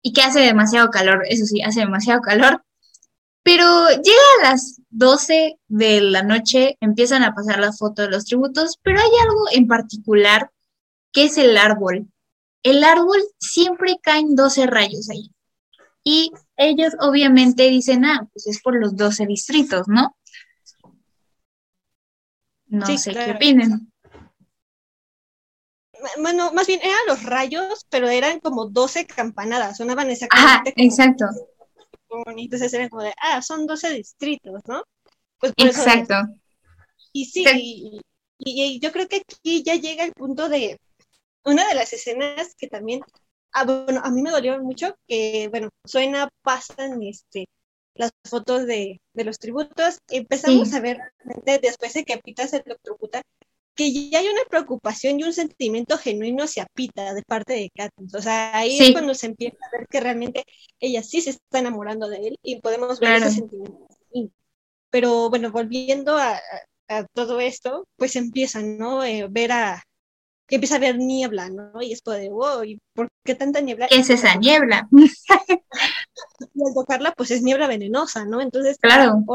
[0.01, 2.63] y que hace demasiado calor, eso sí, hace demasiado calor,
[3.43, 8.25] Pero llega a las 12 de la noche, empiezan a pasar la foto de los
[8.25, 10.51] tributos, pero hay algo en particular
[11.13, 12.07] que es el árbol.
[12.63, 15.31] El árbol siempre caen 12 rayos ahí.
[16.03, 20.17] Y ellos obviamente dicen, ah, pues es por los 12 distritos, ¿no?
[22.67, 23.91] No sé qué opinan.
[26.19, 30.69] Bueno, más bien eran los rayos, pero eran como 12 campanadas, sonaban exactamente.
[30.69, 31.25] Ajá, exacto.
[32.25, 34.83] Entonces eran como de, ah, son 12 distritos, ¿no?
[35.39, 36.15] Pues exacto.
[37.13, 38.01] y sí,
[38.39, 40.79] y, yo creo que aquí ya llega el punto de
[41.43, 43.01] una de las escenas que también,
[43.53, 47.47] ah, bueno, a mí me dolió mucho, que, bueno, suena, pasan, este,
[47.97, 50.99] las fotos de, los tributos, empezamos a ver
[51.61, 53.21] después de que Pita se electrocuta,
[53.75, 58.15] que ya hay una preocupación y un sentimiento genuino hacia Pita de parte de Katniss.
[58.15, 60.43] O sea, ahí es cuando se empieza a ver que realmente
[60.79, 63.87] ella sí se está enamorando de él y podemos ver ese sentimiento.
[64.89, 66.39] Pero bueno, volviendo a,
[67.13, 69.03] todo esto, pues empiezan, ¿no?
[69.03, 69.83] Eh, ver a,
[70.47, 71.81] que empieza a ver niebla, ¿no?
[71.81, 73.87] Y es de, wow, ¿y por qué tanta niebla?
[73.87, 74.87] ¿Qué es esa niebla?
[74.91, 78.41] y al tocarla, pues es niebla venenosa, ¿no?
[78.41, 79.25] Entonces, claro.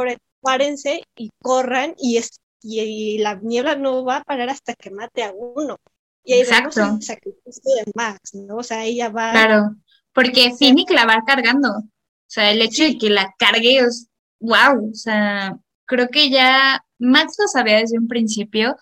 [0.40, 5.22] párense y corran y, es, y, la niebla no va a parar hasta que mate
[5.22, 5.76] a uno.
[6.24, 6.80] Y ahí Exacto.
[6.80, 8.56] vemos el sacrificio de Max, ¿no?
[8.56, 9.32] O sea, ella va...
[9.32, 9.76] Claro,
[10.14, 11.68] porque Finnick la va cargando.
[11.68, 14.08] O sea, el hecho de que la cargue es,
[14.40, 18.76] wow, o sea, creo que ya Max lo sabía desde un principio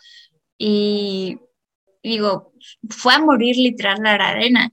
[0.59, 1.41] y
[2.03, 2.53] digo,
[2.89, 4.71] fue a morir literal la arena,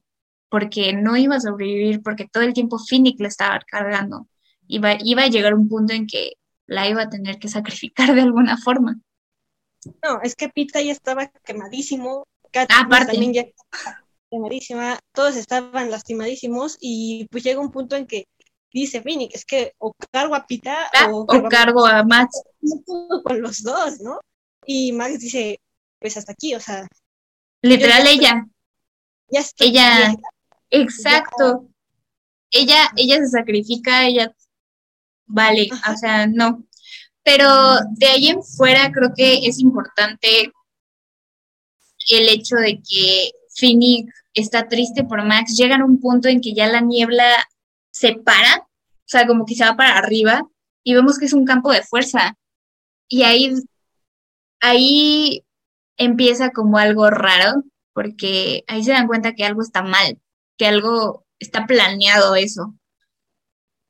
[0.50, 4.28] porque no iba a sobrevivir, porque todo el tiempo Finnick le estaba cargando.
[4.68, 6.34] Iba, iba a llegar un punto en que
[6.66, 9.00] la iba a tener que sacrificar de alguna forma.
[10.04, 16.78] No, es que Pita ya estaba quemadísimo, Kat también ya estaba quemadísima, todos estaban lastimadísimos
[16.82, 18.26] y pues llega un punto en que
[18.74, 22.42] dice Finnick, es que o cargo a Pita ah, o, cargo a Max.
[23.24, 24.20] Con los dos, ¿no?
[24.66, 25.60] Y Max dice,
[26.00, 26.88] pues hasta aquí, o sea,
[27.68, 28.48] Literal ella.
[29.60, 30.16] ella,
[30.70, 31.68] exacto.
[32.50, 34.34] Ella, ella se sacrifica, ella
[35.26, 36.64] vale, o sea, no.
[37.24, 37.50] Pero
[37.92, 40.52] de ahí en fuera creo que es importante
[42.10, 45.56] el hecho de que Finnick está triste por Max.
[45.58, 47.46] Llega a un punto en que ya la niebla
[47.92, 50.48] se para, o sea, como que se va para arriba,
[50.84, 52.38] y vemos que es un campo de fuerza.
[53.10, 53.54] Y ahí,
[54.62, 55.44] ahí
[55.98, 57.64] empieza como algo raro,
[57.94, 60.20] porque ahí se dan cuenta que algo está mal,
[60.58, 62.76] que algo está planeado eso.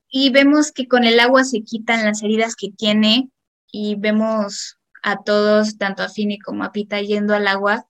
[0.09, 3.29] Y vemos que con el agua se quitan las heridas que tiene
[3.71, 7.87] y vemos a todos, tanto a Fini como a Pita, yendo al agua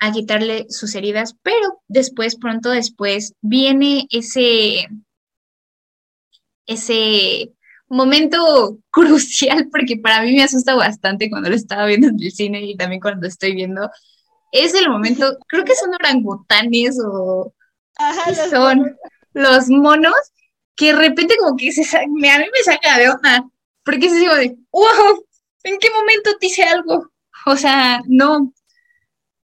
[0.00, 4.88] a quitarle sus heridas, pero después, pronto después, viene ese,
[6.66, 7.52] ese
[7.90, 12.62] momento crucial, porque para mí me asusta bastante cuando lo estaba viendo en el cine
[12.62, 13.90] y también cuando estoy viendo.
[14.52, 17.52] Es el momento, creo que son orangutanes o
[18.50, 18.96] son
[19.34, 20.14] los monos
[20.74, 23.44] que de repente como que se, me, a mí me saca de onda,
[23.84, 25.24] porque es digo de, wow,
[25.64, 27.10] ¿en qué momento te hice algo?
[27.44, 28.52] O sea, no.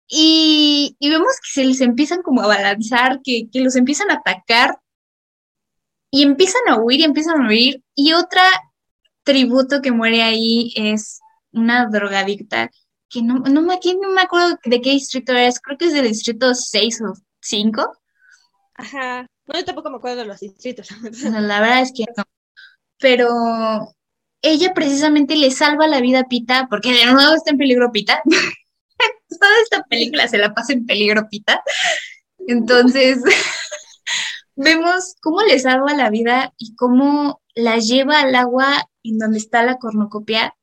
[0.08, 4.78] Y, vemos que se les empiezan como a balanzar, que, que los empiezan a atacar
[6.16, 7.82] y empiezan a huir y empiezan a huir.
[7.94, 8.42] Y otra
[9.22, 11.20] tributo que muere ahí es
[11.52, 12.70] una drogadicta,
[13.10, 16.08] que no, no, me, no me acuerdo de qué distrito es, creo que es del
[16.08, 17.98] distrito 6 o 5.
[18.76, 20.88] Ajá, no, yo tampoco me acuerdo de los distritos.
[21.22, 22.24] la verdad es que no.
[22.98, 23.94] Pero
[24.40, 28.22] ella precisamente le salva la vida a Pita, porque de nuevo está en peligro Pita.
[29.28, 31.62] Toda esta película se la pasa en peligro Pita.
[32.46, 33.18] Entonces,
[34.56, 39.64] vemos cómo le salva la vida y cómo la lleva al agua en donde está
[39.64, 40.56] la cornucopia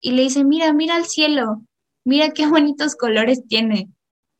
[0.00, 1.62] y le dice, mira, mira al cielo,
[2.04, 3.90] mira qué bonitos colores tiene.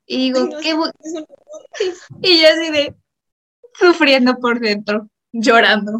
[0.06, 0.74] Y digo, qué
[2.22, 2.94] Y yo así de
[3.74, 5.92] sufriendo por dentro, llorando.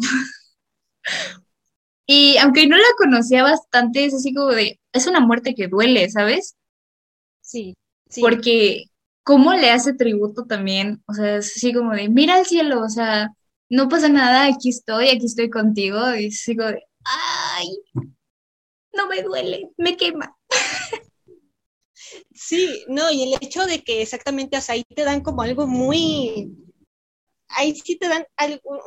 [2.05, 6.09] y aunque no la conocía bastante, es así como de, es una muerte que duele,
[6.09, 6.55] ¿sabes?
[7.41, 7.75] Sí,
[8.09, 8.21] sí.
[8.21, 8.90] Porque
[9.23, 12.89] cómo le hace tributo también, o sea, es así como de, mira al cielo, o
[12.89, 13.29] sea,
[13.69, 17.67] no pasa nada, aquí estoy, aquí estoy contigo, y sigo de, ay,
[18.93, 20.35] no me duele, me quema.
[22.33, 25.67] Sí, no, y el hecho de que exactamente, o sea, ahí te dan como algo
[25.67, 26.51] muy,
[27.49, 28.25] ahí sí te dan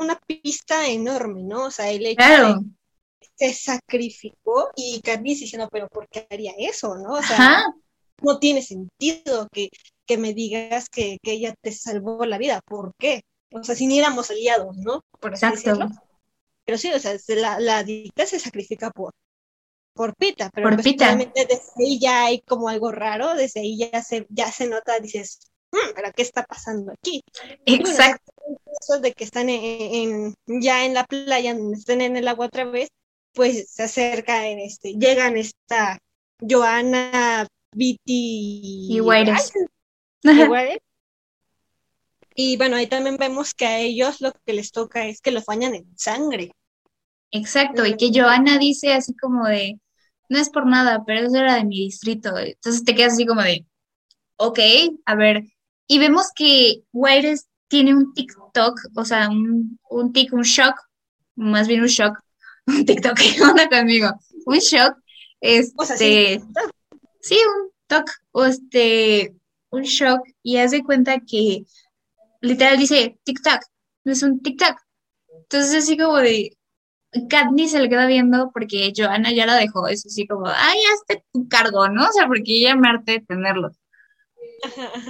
[0.00, 1.66] una pista enorme, ¿no?
[1.66, 2.54] O sea, el hecho de
[3.36, 7.14] que se sacrificó y Carly diciendo, pero ¿por qué haría eso, no?
[7.14, 7.64] O sea,
[8.22, 9.68] no tiene sentido que
[10.06, 12.60] que me digas que, ella te salvó la vida.
[12.66, 13.22] ¿Por qué?
[13.52, 15.00] O sea, si ni éramos aliados, ¿no?
[15.20, 15.78] Por Exacto.
[16.64, 19.12] pero sí, o sea, la, la adicta se sacrifica por,
[19.94, 21.14] por Pita, pero Por pues, Pita.
[21.16, 25.38] desde ahí ya hay como algo raro, desde ahí ya se, ya se nota, dices,
[25.72, 27.22] "Mm, pero ¿qué está pasando aquí?
[27.66, 28.32] Bueno, Exacto.
[29.00, 32.64] de que están en, en- ya en la playa, donde están en el agua otra
[32.64, 32.88] vez,
[33.32, 35.98] pues se acerca en este, llegan esta
[36.40, 39.00] Joana, Viti Y
[42.36, 45.44] y bueno, ahí también vemos que a ellos lo que les toca es que los
[45.44, 46.50] bañan en sangre.
[47.30, 49.80] Exacto, y que Joana dice así como de,
[50.28, 52.36] no es por nada, pero eso era de mi distrito.
[52.38, 53.66] Entonces te quedas así como de,
[54.36, 54.58] ok,
[55.04, 55.44] a ver.
[55.86, 60.74] Y vemos que Guaires tiene un TikTok, o sea, un, un tic, un shock,
[61.36, 62.18] más bien un shock,
[62.66, 64.12] un TikTok, ¿qué onda conmigo?
[64.46, 64.96] Un shock,
[65.76, 66.42] O sea, sí, este,
[67.24, 69.34] sí, un toc, o este,
[69.70, 71.64] un shock, y haz de cuenta que
[72.42, 73.60] literal dice TikTok,
[74.04, 74.76] no es un TikTok.
[75.42, 76.56] Entonces así como de,
[77.30, 81.24] Katniss se le queda viendo porque Joana ya la dejó, es así como, ay, hazte
[81.32, 82.04] tu cargo, ¿no?
[82.06, 83.70] O sea, porque ella me harté de tenerlo.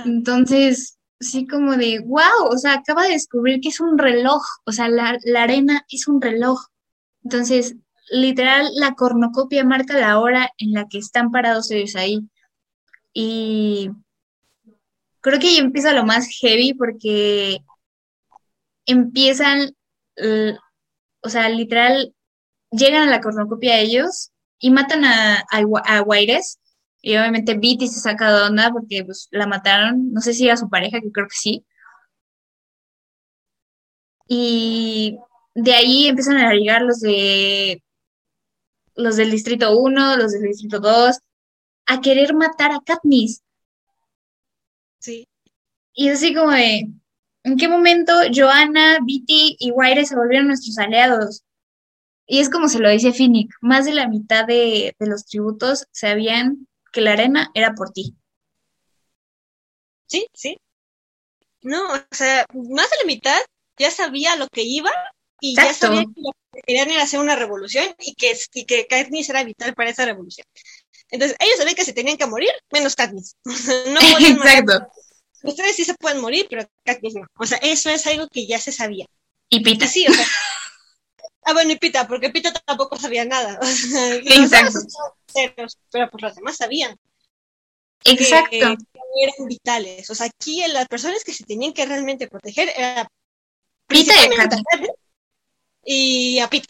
[0.05, 4.73] Entonces, sí como de, wow, o sea, acaba de descubrir que es un reloj, o
[4.73, 6.61] sea, la, la arena es un reloj.
[7.25, 7.77] Entonces,
[8.11, 12.21] literal, la cornucopia marca la hora en la que están parados ellos ahí.
[13.13, 13.91] Y
[15.21, 17.59] creo que ahí empieza lo más heavy porque
[18.87, 19.71] empiezan,
[21.23, 22.15] o sea, literal,
[22.71, 26.59] llegan a la cornucopia ellos y matan a, a, a.
[27.03, 30.13] Y obviamente Viti se saca de onda porque pues, la mataron.
[30.13, 31.67] No sé si era su pareja, que creo que sí.
[34.29, 35.19] Y
[35.55, 37.84] de ahí empiezan a llegar los de
[38.95, 41.19] los del distrito 1, los del distrito 2,
[41.87, 43.43] a querer matar a Katniss.
[44.99, 45.29] Sí.
[45.93, 46.89] Y es así como de,
[47.43, 51.45] ¿en qué momento Joanna, Viti y Guaire se volvieron nuestros aliados?
[52.27, 55.87] Y es como se lo dice Finnick, más de la mitad de, de los tributos
[55.93, 58.17] sabían que la arena era por ti.
[60.07, 60.57] Sí, sí.
[61.63, 63.41] No, o sea, más de la mitad
[63.79, 64.91] ya sabía lo que iba
[65.41, 66.31] y ya sabía que lo
[66.65, 70.05] que querían era hacer una revolución y que, y que Katniss era vital para esa
[70.05, 70.47] revolución.
[71.11, 73.37] Entonces, ellos sabían que se tenían que morir, menos Katniss.
[73.45, 74.59] no podían matar.
[74.59, 74.89] Exacto.
[75.43, 77.27] Ustedes sí se pueden morir, pero Katniss no.
[77.39, 79.07] O sea, eso es algo que ya se sabía.
[79.49, 79.87] Y Pita.
[79.87, 80.27] Sí, o sea.
[81.47, 83.61] Ah, bueno, y Pita, porque Pita tampoco sabía nada.
[83.63, 84.79] Exacto.
[85.31, 86.97] ceros, pero pues los demás sabían.
[88.03, 88.49] Exacto.
[88.49, 90.09] que eran vitales.
[90.09, 93.07] O sea, aquí las personas que se tenían que realmente proteger era
[93.87, 94.91] Pita y Katniss.
[95.87, 96.67] A y a Pita,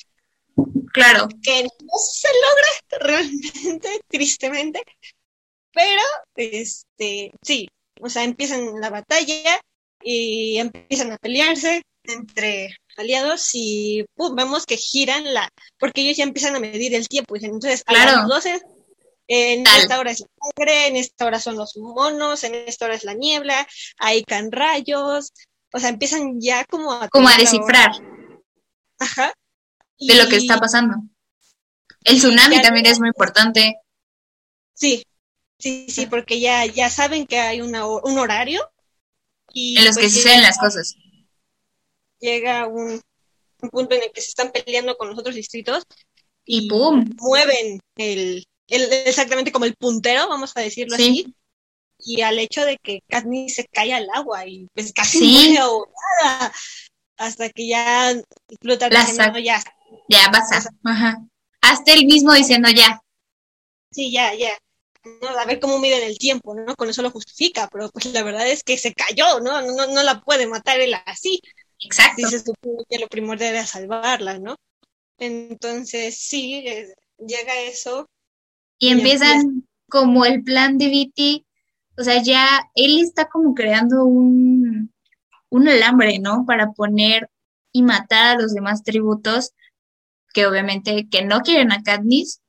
[0.93, 1.29] Claro.
[1.43, 4.83] que no se logra realmente, tristemente,
[5.73, 6.03] pero
[6.37, 7.69] este, sí,
[8.01, 9.61] o sea, empiezan la batalla
[10.03, 16.25] y empiezan a pelearse entre aliados y pum, vemos que giran la, porque ellos ya
[16.25, 18.19] empiezan a medir el tiempo, dicen, entonces a Claro.
[18.19, 18.61] las 12
[19.27, 19.81] en Tal.
[19.81, 23.05] esta hora es la sangre, en esta hora son los monos, en esta hora es
[23.05, 23.67] la niebla,
[23.99, 25.33] ahí caen rayos,
[25.73, 27.09] o sea, empiezan ya como a...
[27.09, 28.14] Como a descifrar hora.
[28.99, 29.33] Ajá.
[29.99, 30.97] de lo que Y- está pasando.
[32.05, 33.77] El tsunami ya- también es muy importante.
[34.75, 35.05] Sí,
[35.59, 38.61] sí, sí, porque ya, ya saben que hay una, un horario
[39.53, 40.97] y En los que pues suceden llega, las cosas.
[42.21, 43.01] llega un,
[43.63, 45.85] un punto en el que se están peleando con los otros distritos
[46.45, 47.09] Y pum.
[47.21, 51.03] mueven el, el- exactamente como el puntero, vamos a decirlo Sí.
[51.25, 51.35] así,
[52.01, 55.33] y al hecho de que Katniss se cae al agua y pues casi Sí.
[55.33, 56.53] muere ahogada
[57.17, 58.13] hasta que ya
[58.61, 59.63] Plutarco dice, "No, ya,
[60.09, 60.69] Ya pasa.
[60.85, 61.19] Ajá.
[61.61, 63.01] Hasta él mismo diciendo ya.
[63.91, 64.51] sí, ya, ya.
[65.23, 65.29] ¿no?
[65.29, 66.75] A ver cómo miden el tiempo, ¿no?
[66.77, 69.63] Con eso lo justifica, pero pues la verdad es que se cayó, ¿no?
[69.63, 71.41] No, no la puede matar él así.
[71.81, 72.29] Exacto.
[72.29, 74.57] Supone que lo primordial era salvarla, ¿no?
[75.19, 78.09] Entonces, sí, eh, llega eso.
[78.79, 81.47] Y y empiezan como el plan de Viti.
[81.97, 84.54] O sea, ya él está como creando un,
[85.55, 86.45] un alambre, ¿no?
[86.47, 87.31] Para poner
[87.73, 89.53] y matar a los demás tributos,
[90.33, 92.41] que obviamente que no quieren a Katniss,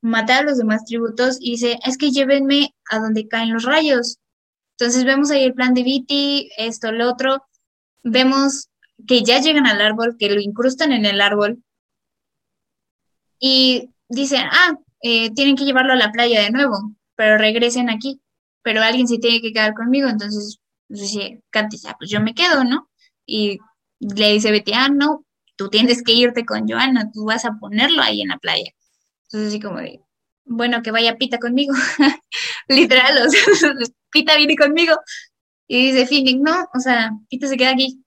[0.00, 4.18] matar a los demás tributos y dice, es que llévenme a donde caen los rayos.
[4.76, 7.44] Entonces vemos ahí el plan de Viti, esto, lo otro.
[8.02, 8.68] Vemos
[9.06, 11.62] que ya llegan al árbol, que lo incrustan en el árbol
[13.38, 18.20] y dicen, ah, eh, tienen que llevarlo a la playa de nuevo, pero regresen aquí,
[18.62, 20.58] pero alguien se tiene que quedar conmigo, entonces
[20.88, 22.90] pues, dice, Katniss, ah, pues yo me quedo, ¿no?
[23.26, 23.58] Y
[24.00, 25.24] le dice Betty, ah, no,
[25.56, 28.72] tú tienes que irte con Joana, tú vas a ponerlo ahí en la playa.
[29.24, 29.80] Entonces así como
[30.48, 31.74] bueno, que vaya Pita conmigo,
[32.68, 33.72] literal, o sea,
[34.10, 34.96] Pita viene conmigo.
[35.68, 38.02] Y dice Finnick, no, o sea, Pita se queda aquí.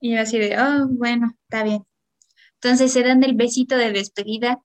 [0.00, 1.84] Y yo así de, oh, bueno, está bien.
[2.54, 4.58] Entonces se dan el besito de despedida.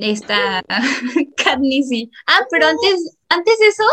[0.00, 0.64] Está
[1.36, 2.10] Katniss y...
[2.26, 3.84] Ah, pero antes, antes de eso,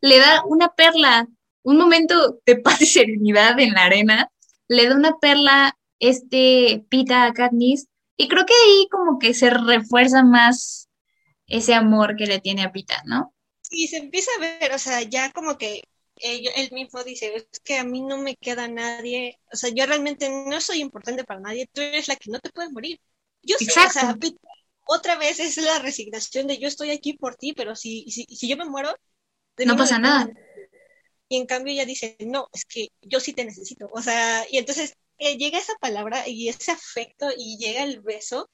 [0.00, 1.26] le da una perla,
[1.62, 4.30] un momento de paz y serenidad en la arena.
[4.68, 7.86] Le da una perla este Pita a Katniss.
[8.16, 10.88] Y creo que ahí como que se refuerza más
[11.46, 13.34] ese amor que le tiene a Pita, ¿no?
[13.70, 15.82] Y se empieza a ver, o sea, ya como que
[16.16, 20.28] él mismo dice, es que a mí no me queda nadie, o sea, yo realmente
[20.28, 23.00] no soy importante para nadie, tú eres la que no te puedes morir.
[23.42, 24.16] Yo sé, o sea,
[24.86, 28.48] otra vez es la resignación de yo estoy aquí por ti, pero si, si, si
[28.48, 28.94] yo me muero,
[29.64, 30.30] no pasa nada.
[31.32, 33.88] Y en cambio ella dice, no, es que yo sí te necesito.
[33.90, 38.50] O sea, y entonces eh, llega esa palabra y ese afecto y llega el beso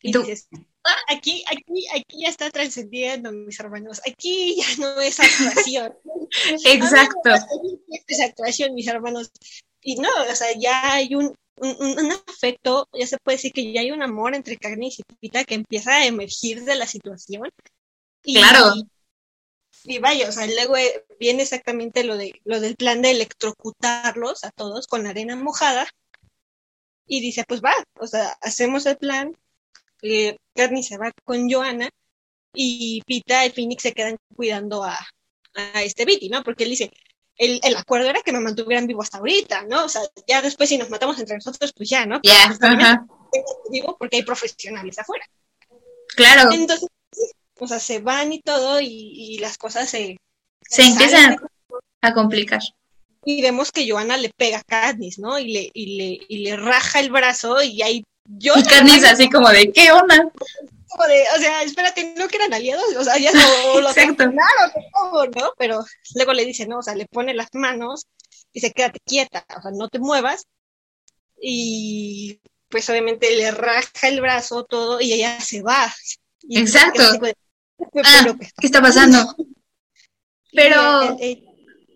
[0.00, 0.48] y, dices,
[0.82, 4.00] ah, aquí, aquí, aquí ya está trascendiendo, mis hermanos.
[4.10, 5.92] Aquí ya no es actuación.
[6.64, 7.32] Exacto.
[8.06, 9.30] es actuación, mis hermanos.
[9.82, 13.82] Y no, o sea, ya hay un, un, afecto, ya se puede decir que ya
[13.82, 17.50] hay un amor entre carne y Pita que empieza a emergir de la situación.
[18.24, 18.72] Y, claro.
[18.74, 18.88] Y,
[20.00, 24.50] vaya, o sea, luego eh, viene exactamente lo, de, lo del plan de electrocutarlos a
[24.50, 25.86] todos con arena mojada.
[27.06, 29.36] Y dice, pues va, o sea, hacemos el plan,
[30.02, 30.36] eh,
[30.82, 31.90] se va con Joana
[32.54, 34.98] y Pita y Phoenix se quedan cuidando a,
[35.54, 36.42] a este Viti, ¿no?
[36.42, 36.90] Porque él dice,
[37.36, 39.84] el, el, acuerdo era que me mantuvieran vivo hasta ahorita, ¿no?
[39.84, 42.20] O sea, ya después si nos matamos entre nosotros, pues ya, ¿no?
[42.22, 43.06] Ya, yeah,
[43.70, 45.24] vivo porque hay profesionales afuera.
[46.14, 46.52] Claro.
[46.52, 46.88] Entonces,
[47.58, 50.16] o sea, se van y todo y, y las cosas se...
[50.62, 51.36] Se empiezan
[52.00, 52.60] a complicar.
[53.24, 55.38] Y vemos que Joana le pega a Katniss, ¿no?
[55.38, 59.28] Y le, y le, y le raja el brazo y ahí yo y Katniss así
[59.28, 60.30] como de, ¿qué onda?
[60.88, 62.84] Como de, o sea, espérate, ¿no que eran aliados?
[62.96, 65.52] O sea, ya lo, lo todo, ¿no?
[65.56, 65.84] Pero
[66.14, 68.06] luego le dice, no, o sea, le pone las manos
[68.52, 70.46] y se quédate quieta, o sea, no te muevas.
[71.40, 75.92] Y pues obviamente le raja el brazo todo y ella se va.
[76.50, 77.02] Exacto.
[78.04, 79.18] ah, ¿Qué está pasando?
[80.52, 81.16] Pero...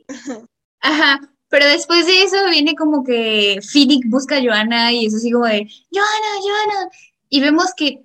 [0.81, 5.31] Ajá, pero después de eso viene como que Phoenix busca a Joana y es así
[5.31, 6.91] como de, Joana, Joana.
[7.29, 8.05] Y vemos que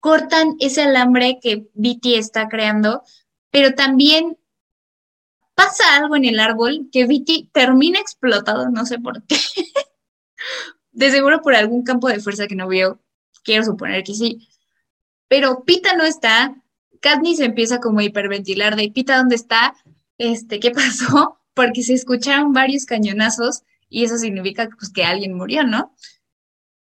[0.00, 3.02] cortan ese alambre que Viti está creando,
[3.50, 4.38] pero también
[5.54, 9.36] pasa algo en el árbol que Viti termina explotado, no sé por qué.
[10.92, 13.00] de seguro por algún campo de fuerza que no veo,
[13.42, 14.48] quiero suponer que sí.
[15.28, 16.56] Pero Pita no está,
[17.00, 19.74] Katniss empieza como a hiperventilar de Pita, ¿dónde está?
[20.16, 21.38] Este, ¿qué pasó?
[21.54, 25.92] porque se escucharon varios cañonazos y eso significa pues, que alguien murió, ¿no?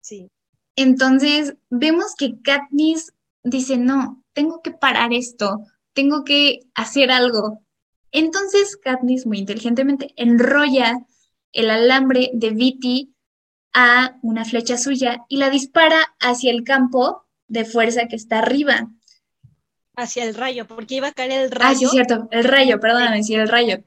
[0.00, 0.28] Sí.
[0.74, 3.12] Entonces, vemos que Katniss
[3.44, 5.60] dice, no, tengo que parar esto,
[5.92, 7.62] tengo que hacer algo.
[8.10, 10.98] Entonces, Katniss muy inteligentemente enrolla
[11.52, 13.14] el alambre de Viti
[13.72, 18.88] a una flecha suya y la dispara hacia el campo de fuerza que está arriba.
[19.94, 21.70] Hacia el rayo, porque iba a caer el rayo.
[21.70, 23.82] Ah, sí, cierto, el rayo, perdóname, sí, el rayo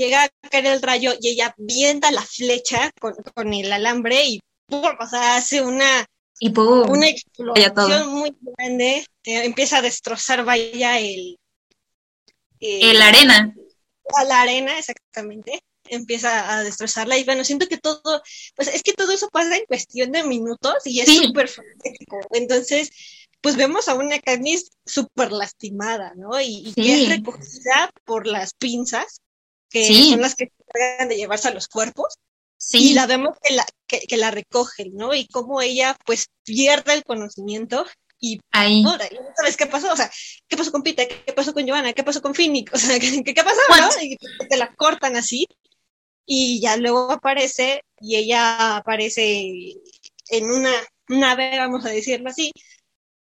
[0.00, 2.90] llega a caer el rayo y ella vienta la flecha
[3.34, 4.82] con, el alambre y ¡pum!
[4.98, 6.06] O sea, hace una,
[6.38, 9.04] y una explosión muy grande.
[9.24, 11.38] Eh, empieza a destrozar, vaya, el...
[12.60, 13.54] el arena.
[14.16, 15.60] A la arena, exactamente.
[15.90, 18.22] Empieza a destrozarla y bueno, siento que todo,
[18.56, 22.18] pues es que todo eso pasa en cuestión de minutos y es súper frenético.
[22.30, 22.90] Entonces,
[23.40, 26.40] pues vemos a una Katniss súper lastimada, ¿no?
[26.40, 29.20] Y, y que es recogida por las pinzas
[29.70, 32.14] que son las que se encargan de llevarse a los cuerpos.
[32.58, 32.90] Sí.
[32.90, 35.14] Y la vemos que la, que, la recogen, ¿no?
[35.14, 37.86] Y cómo ella pues pierde el conocimiento
[38.18, 38.84] y Ahí.
[39.34, 39.90] ¿sabes qué pasó?
[39.90, 40.10] O sea,
[40.46, 41.08] ¿qué pasó con Pita?
[41.08, 41.94] ¿Qué pasó con Joana?
[41.94, 42.70] ¿Qué pasó con Phoenix?
[42.74, 43.60] O sea, ¿qué, qué pasó?
[43.70, 44.02] ¿no?
[44.02, 45.46] Y te la cortan así
[46.26, 49.74] y ya luego aparece y ella aparece
[50.30, 50.72] en una
[51.08, 52.52] nave, vamos a decirlo así,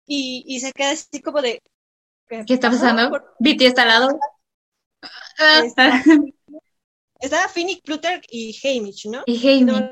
[0.06, 1.62] y, y se queda así como de...
[2.28, 3.10] ¿Qué, está pasando?
[3.38, 4.18] Viti está al lado.
[7.20, 9.22] Estaba Phoenix, Plutarch y Hamish, ¿no?
[9.26, 9.90] Y Hamish.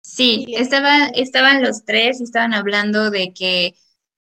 [0.00, 3.74] Sí, estaban, estaban los tres y estaban hablando de que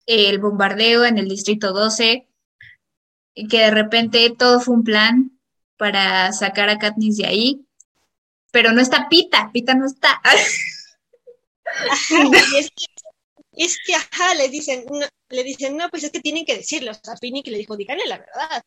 [0.06, 2.28] el bombardeo en el distrito 12,
[3.50, 5.40] que de repente todo fue un plan
[5.78, 7.67] para sacar a Katniss de ahí,
[8.52, 10.22] pero no está Pita, Pita no está.
[12.58, 12.86] es, que,
[13.54, 16.92] es que, ajá, le dicen, no, le dicen, no, pues es que tienen que decirlo.
[16.92, 18.64] O sea, Phoenix le dijo, díganle la verdad.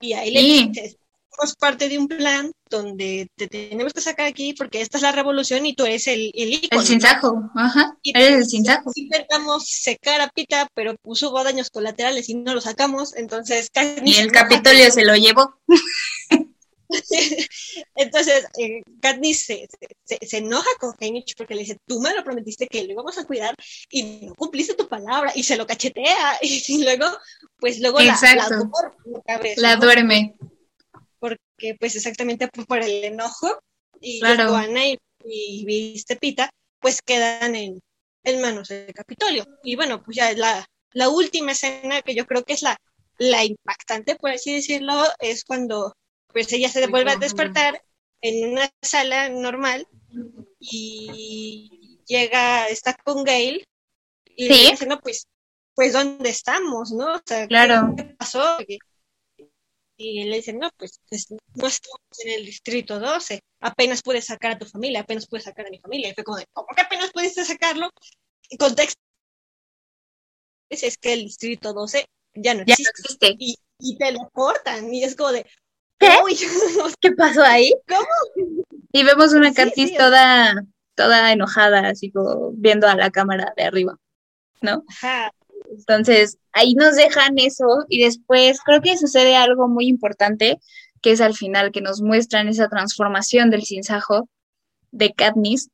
[0.00, 0.96] Y ahí le dices,
[1.36, 5.12] somos parte de un plan donde te tenemos que sacar aquí porque esta es la
[5.12, 6.80] revolución y tú eres el, el ícono.
[6.80, 8.90] El cinzajo, ajá, y eres el cinzajo.
[8.94, 13.70] Intentamos secar a Pita, pero pues hubo daños colaterales y no lo sacamos, entonces...
[14.04, 15.58] Y el Capitolio se lo llevó.
[17.94, 19.68] Entonces, eh, Katniss se,
[20.04, 23.18] se, se, enoja con Haymitch porque le dice, tú me lo prometiste que lo íbamos
[23.18, 23.54] a cuidar
[23.90, 27.06] y no cumpliste tu palabra y se lo cachetea y, luego,
[27.58, 30.36] pues luego la, la, la duerme.
[31.18, 33.58] Porque pues exactamente por el enojo
[34.00, 34.60] y claro.
[34.76, 36.50] y, y, y Pita
[36.80, 37.80] pues quedan en,
[38.24, 39.46] en manos del Capitolio.
[39.62, 42.76] Y bueno, pues ya la, la última escena que yo creo que es la,
[43.18, 45.94] la impactante, por así decirlo, es cuando
[46.34, 47.82] pues ella se vuelve a despertar
[48.20, 49.86] en una sala normal
[50.58, 53.64] y llega, está con Gail
[54.24, 55.28] y le dice, no, pues,
[55.74, 57.14] pues, ¿dónde estamos, no?
[57.14, 57.94] O sea, claro.
[57.96, 58.58] ¿qué pasó?
[59.96, 64.52] Y le dicen, no, pues, pues, no estamos en el distrito 12, apenas puedes sacar
[64.52, 66.08] a tu familia, apenas puedes sacar a mi familia.
[66.08, 67.90] Y fue como, ¿cómo que apenas pudiste sacarlo?
[68.48, 69.00] Y contexto
[70.68, 72.04] es que el distrito 12
[72.34, 73.36] ya no existe.
[73.38, 75.46] Y, y te lo cortan, y es como de,
[76.04, 76.36] ¿Qué?
[77.00, 77.72] ¿Qué pasó ahí?
[77.88, 78.06] ¿Cómo?
[78.92, 80.64] Y vemos una sí, toda,
[80.94, 83.98] toda enojada, así como viendo a la cámara de arriba,
[84.60, 84.84] ¿no?
[84.88, 85.32] Ajá.
[85.70, 90.58] Entonces, ahí nos dejan eso y después creo que sucede algo muy importante,
[91.02, 94.28] que es al final que nos muestran esa transformación del sinsajo
[94.92, 95.70] de Katniss.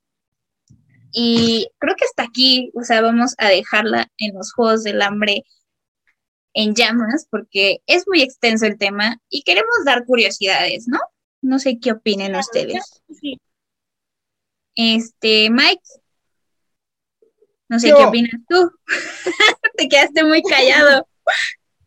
[1.11, 5.43] Y creo que hasta aquí, o sea, vamos a dejarla en los Juegos del Hambre
[6.53, 10.99] en llamas, porque es muy extenso el tema y queremos dar curiosidades, ¿no?
[11.41, 13.01] No sé qué opinen ustedes.
[14.75, 15.81] Este, Mike,
[17.71, 18.69] no sé qué opinas tú.
[19.77, 21.07] Te quedaste muy callado.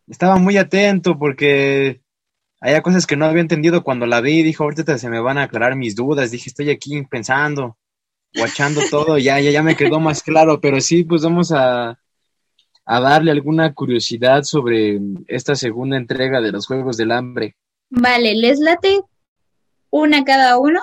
[0.06, 2.00] Estaba muy atento porque
[2.60, 4.42] había cosas que no había entendido cuando la vi.
[4.42, 6.30] Dijo, ahorita se me van a aclarar mis dudas.
[6.30, 7.78] Dije, estoy aquí pensando,
[8.34, 9.18] guachando todo.
[9.18, 10.60] Ya, ya, ya me quedó más claro.
[10.60, 11.98] Pero sí, pues vamos a,
[12.86, 17.56] a darle alguna curiosidad sobre esta segunda entrega de los Juegos del Hambre.
[17.90, 19.02] Vale, ¿les late
[19.90, 20.82] una cada uno?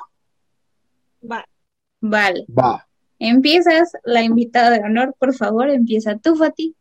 [1.29, 1.45] Va.
[1.99, 2.45] Vale.
[2.47, 2.87] Va.
[3.19, 6.75] Empiezas, la invitada de honor, por favor, empieza tú, Fati.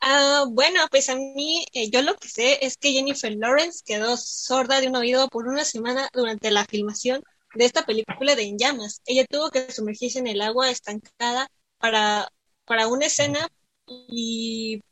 [0.00, 4.16] Ah, bueno, pues a mí, eh, yo lo que sé es que Jennifer Lawrence quedó
[4.16, 7.22] sorda de un oído por una semana durante la filmación
[7.54, 9.00] de esta película de En Llamas.
[9.06, 11.46] Ella tuvo que sumergirse en el agua estancada
[11.78, 12.28] para,
[12.64, 13.48] para una escena
[13.86, 14.82] y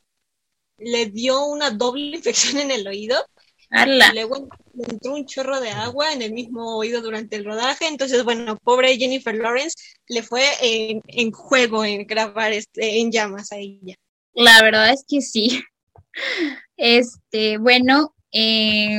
[0.79, 3.17] le dio una doble infección en el oído
[3.71, 4.13] ¡Hala!
[4.13, 7.87] luego entró un chorro de agua en el mismo oído durante el rodaje.
[7.87, 9.77] Entonces, bueno, pobre Jennifer Lawrence
[10.09, 13.95] le fue en, en juego en grabar este, en llamas a ella.
[14.33, 15.63] La verdad es que sí.
[16.83, 18.99] Este, bueno, eh,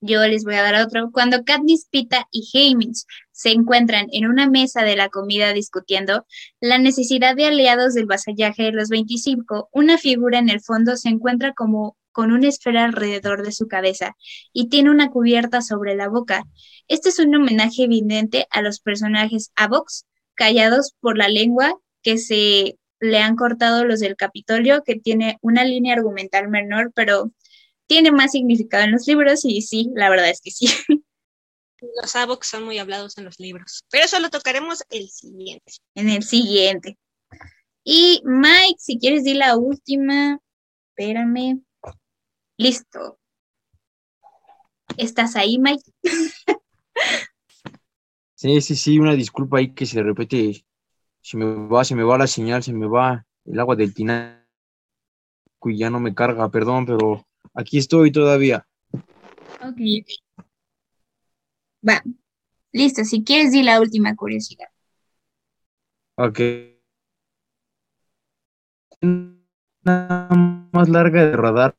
[0.00, 1.10] yo les voy a dar otro.
[1.12, 3.04] Cuando Katniss, Pita y Haymitch
[3.36, 6.26] se encuentran en una mesa de la comida discutiendo
[6.58, 11.10] la necesidad de aliados del vasallaje de los 25, una figura en el fondo se
[11.10, 14.16] encuentra como con una esfera alrededor de su cabeza
[14.54, 16.44] y tiene una cubierta sobre la boca.
[16.88, 22.78] Este es un homenaje evidente a los personajes Avox, callados por la lengua que se
[23.00, 27.32] le han cortado los del Capitolio, que tiene una línea argumental menor, pero
[27.86, 30.68] tiene más significado en los libros y sí, la verdad es que sí.
[32.02, 35.72] Los Avox son muy hablados en los libros, pero eso lo tocaremos el siguiente.
[35.94, 36.98] En el siguiente.
[37.84, 40.38] Y Mike, si quieres di la última,
[40.90, 41.62] espérame.
[42.56, 43.18] Listo.
[44.96, 45.92] ¿Estás ahí, Mike?
[48.34, 50.64] sí, sí, sí, una disculpa ahí que se repite.
[51.20, 54.46] Se me va, se me va la señal, se me va el agua del tinaco
[55.64, 58.66] y ya no me carga, perdón, pero aquí estoy todavía.
[59.60, 59.80] Ok,
[61.82, 62.02] Va,
[62.72, 64.68] listo, si quieres di la última curiosidad.
[66.16, 66.40] Ok.
[69.02, 71.76] más larga de rodar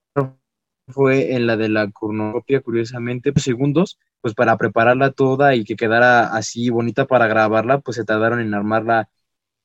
[0.88, 5.76] fue en la de la cronocopia, curiosamente, pues, segundos, pues para prepararla toda y que
[5.76, 9.10] quedara así bonita para grabarla, pues se tardaron en armarla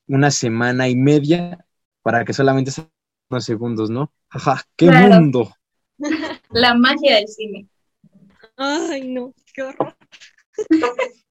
[0.08, 1.64] una semana y media
[2.02, 2.90] para que solamente sean
[3.30, 4.12] unos segundos, ¿no?
[4.28, 5.52] Jaja, qué mundo.
[6.50, 7.68] La magia del cine.
[8.56, 9.96] Ay, no, qué horror.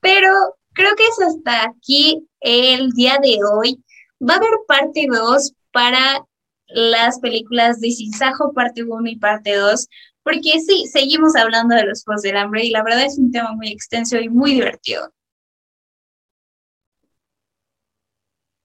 [0.00, 0.32] Pero
[0.74, 3.82] creo que es hasta aquí el día de hoy.
[4.20, 6.24] Va a haber parte 2 para
[6.68, 9.88] las películas de Sinsajo, parte 1 y parte 2,
[10.22, 13.52] porque sí, seguimos hablando de los Juegos del Hambre y la verdad es un tema
[13.52, 15.12] muy extenso y muy divertido.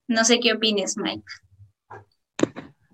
[0.07, 1.23] No sé qué opines, Mike.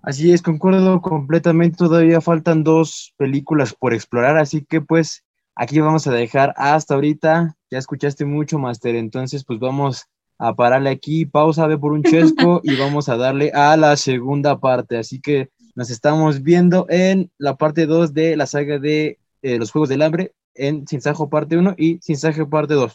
[0.02, 1.76] Así es, concuerdo completamente.
[1.76, 5.24] Todavía faltan dos películas por explorar, así que pues
[5.60, 7.54] aquí vamos a dejar hasta ahorita.
[7.70, 10.06] Ya escuchaste mucho, Master, entonces pues vamos
[10.38, 14.58] a pararle aquí, pausa, ve por un chesco y vamos a darle a la segunda
[14.58, 14.96] parte.
[14.96, 19.70] Así que Nos estamos viendo en la parte 2 de la saga de eh, los
[19.70, 22.92] Juegos del Hambre, en Sinsajo parte 1 y Sinsajo parte 2.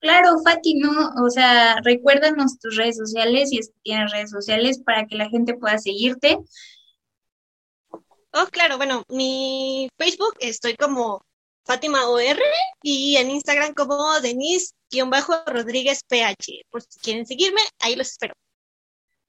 [0.00, 0.90] Claro, Fati, no,
[1.24, 5.28] o sea, recuérdanos tus redes sociales, si es que tienes redes sociales, para que la
[5.28, 6.38] gente pueda seguirte.
[7.90, 11.22] Oh, claro, bueno, mi Facebook estoy como
[11.68, 12.38] Fátima OR
[12.82, 16.62] y en Instagram como Denise-Rodríguez PH.
[16.70, 18.32] Por si quieren seguirme, ahí los espero.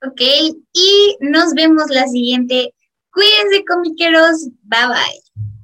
[0.08, 0.22] Ok,
[0.72, 2.74] y nos vemos la siguiente.
[3.12, 4.48] Cuídense, comiqueros.
[4.62, 5.59] Bye bye.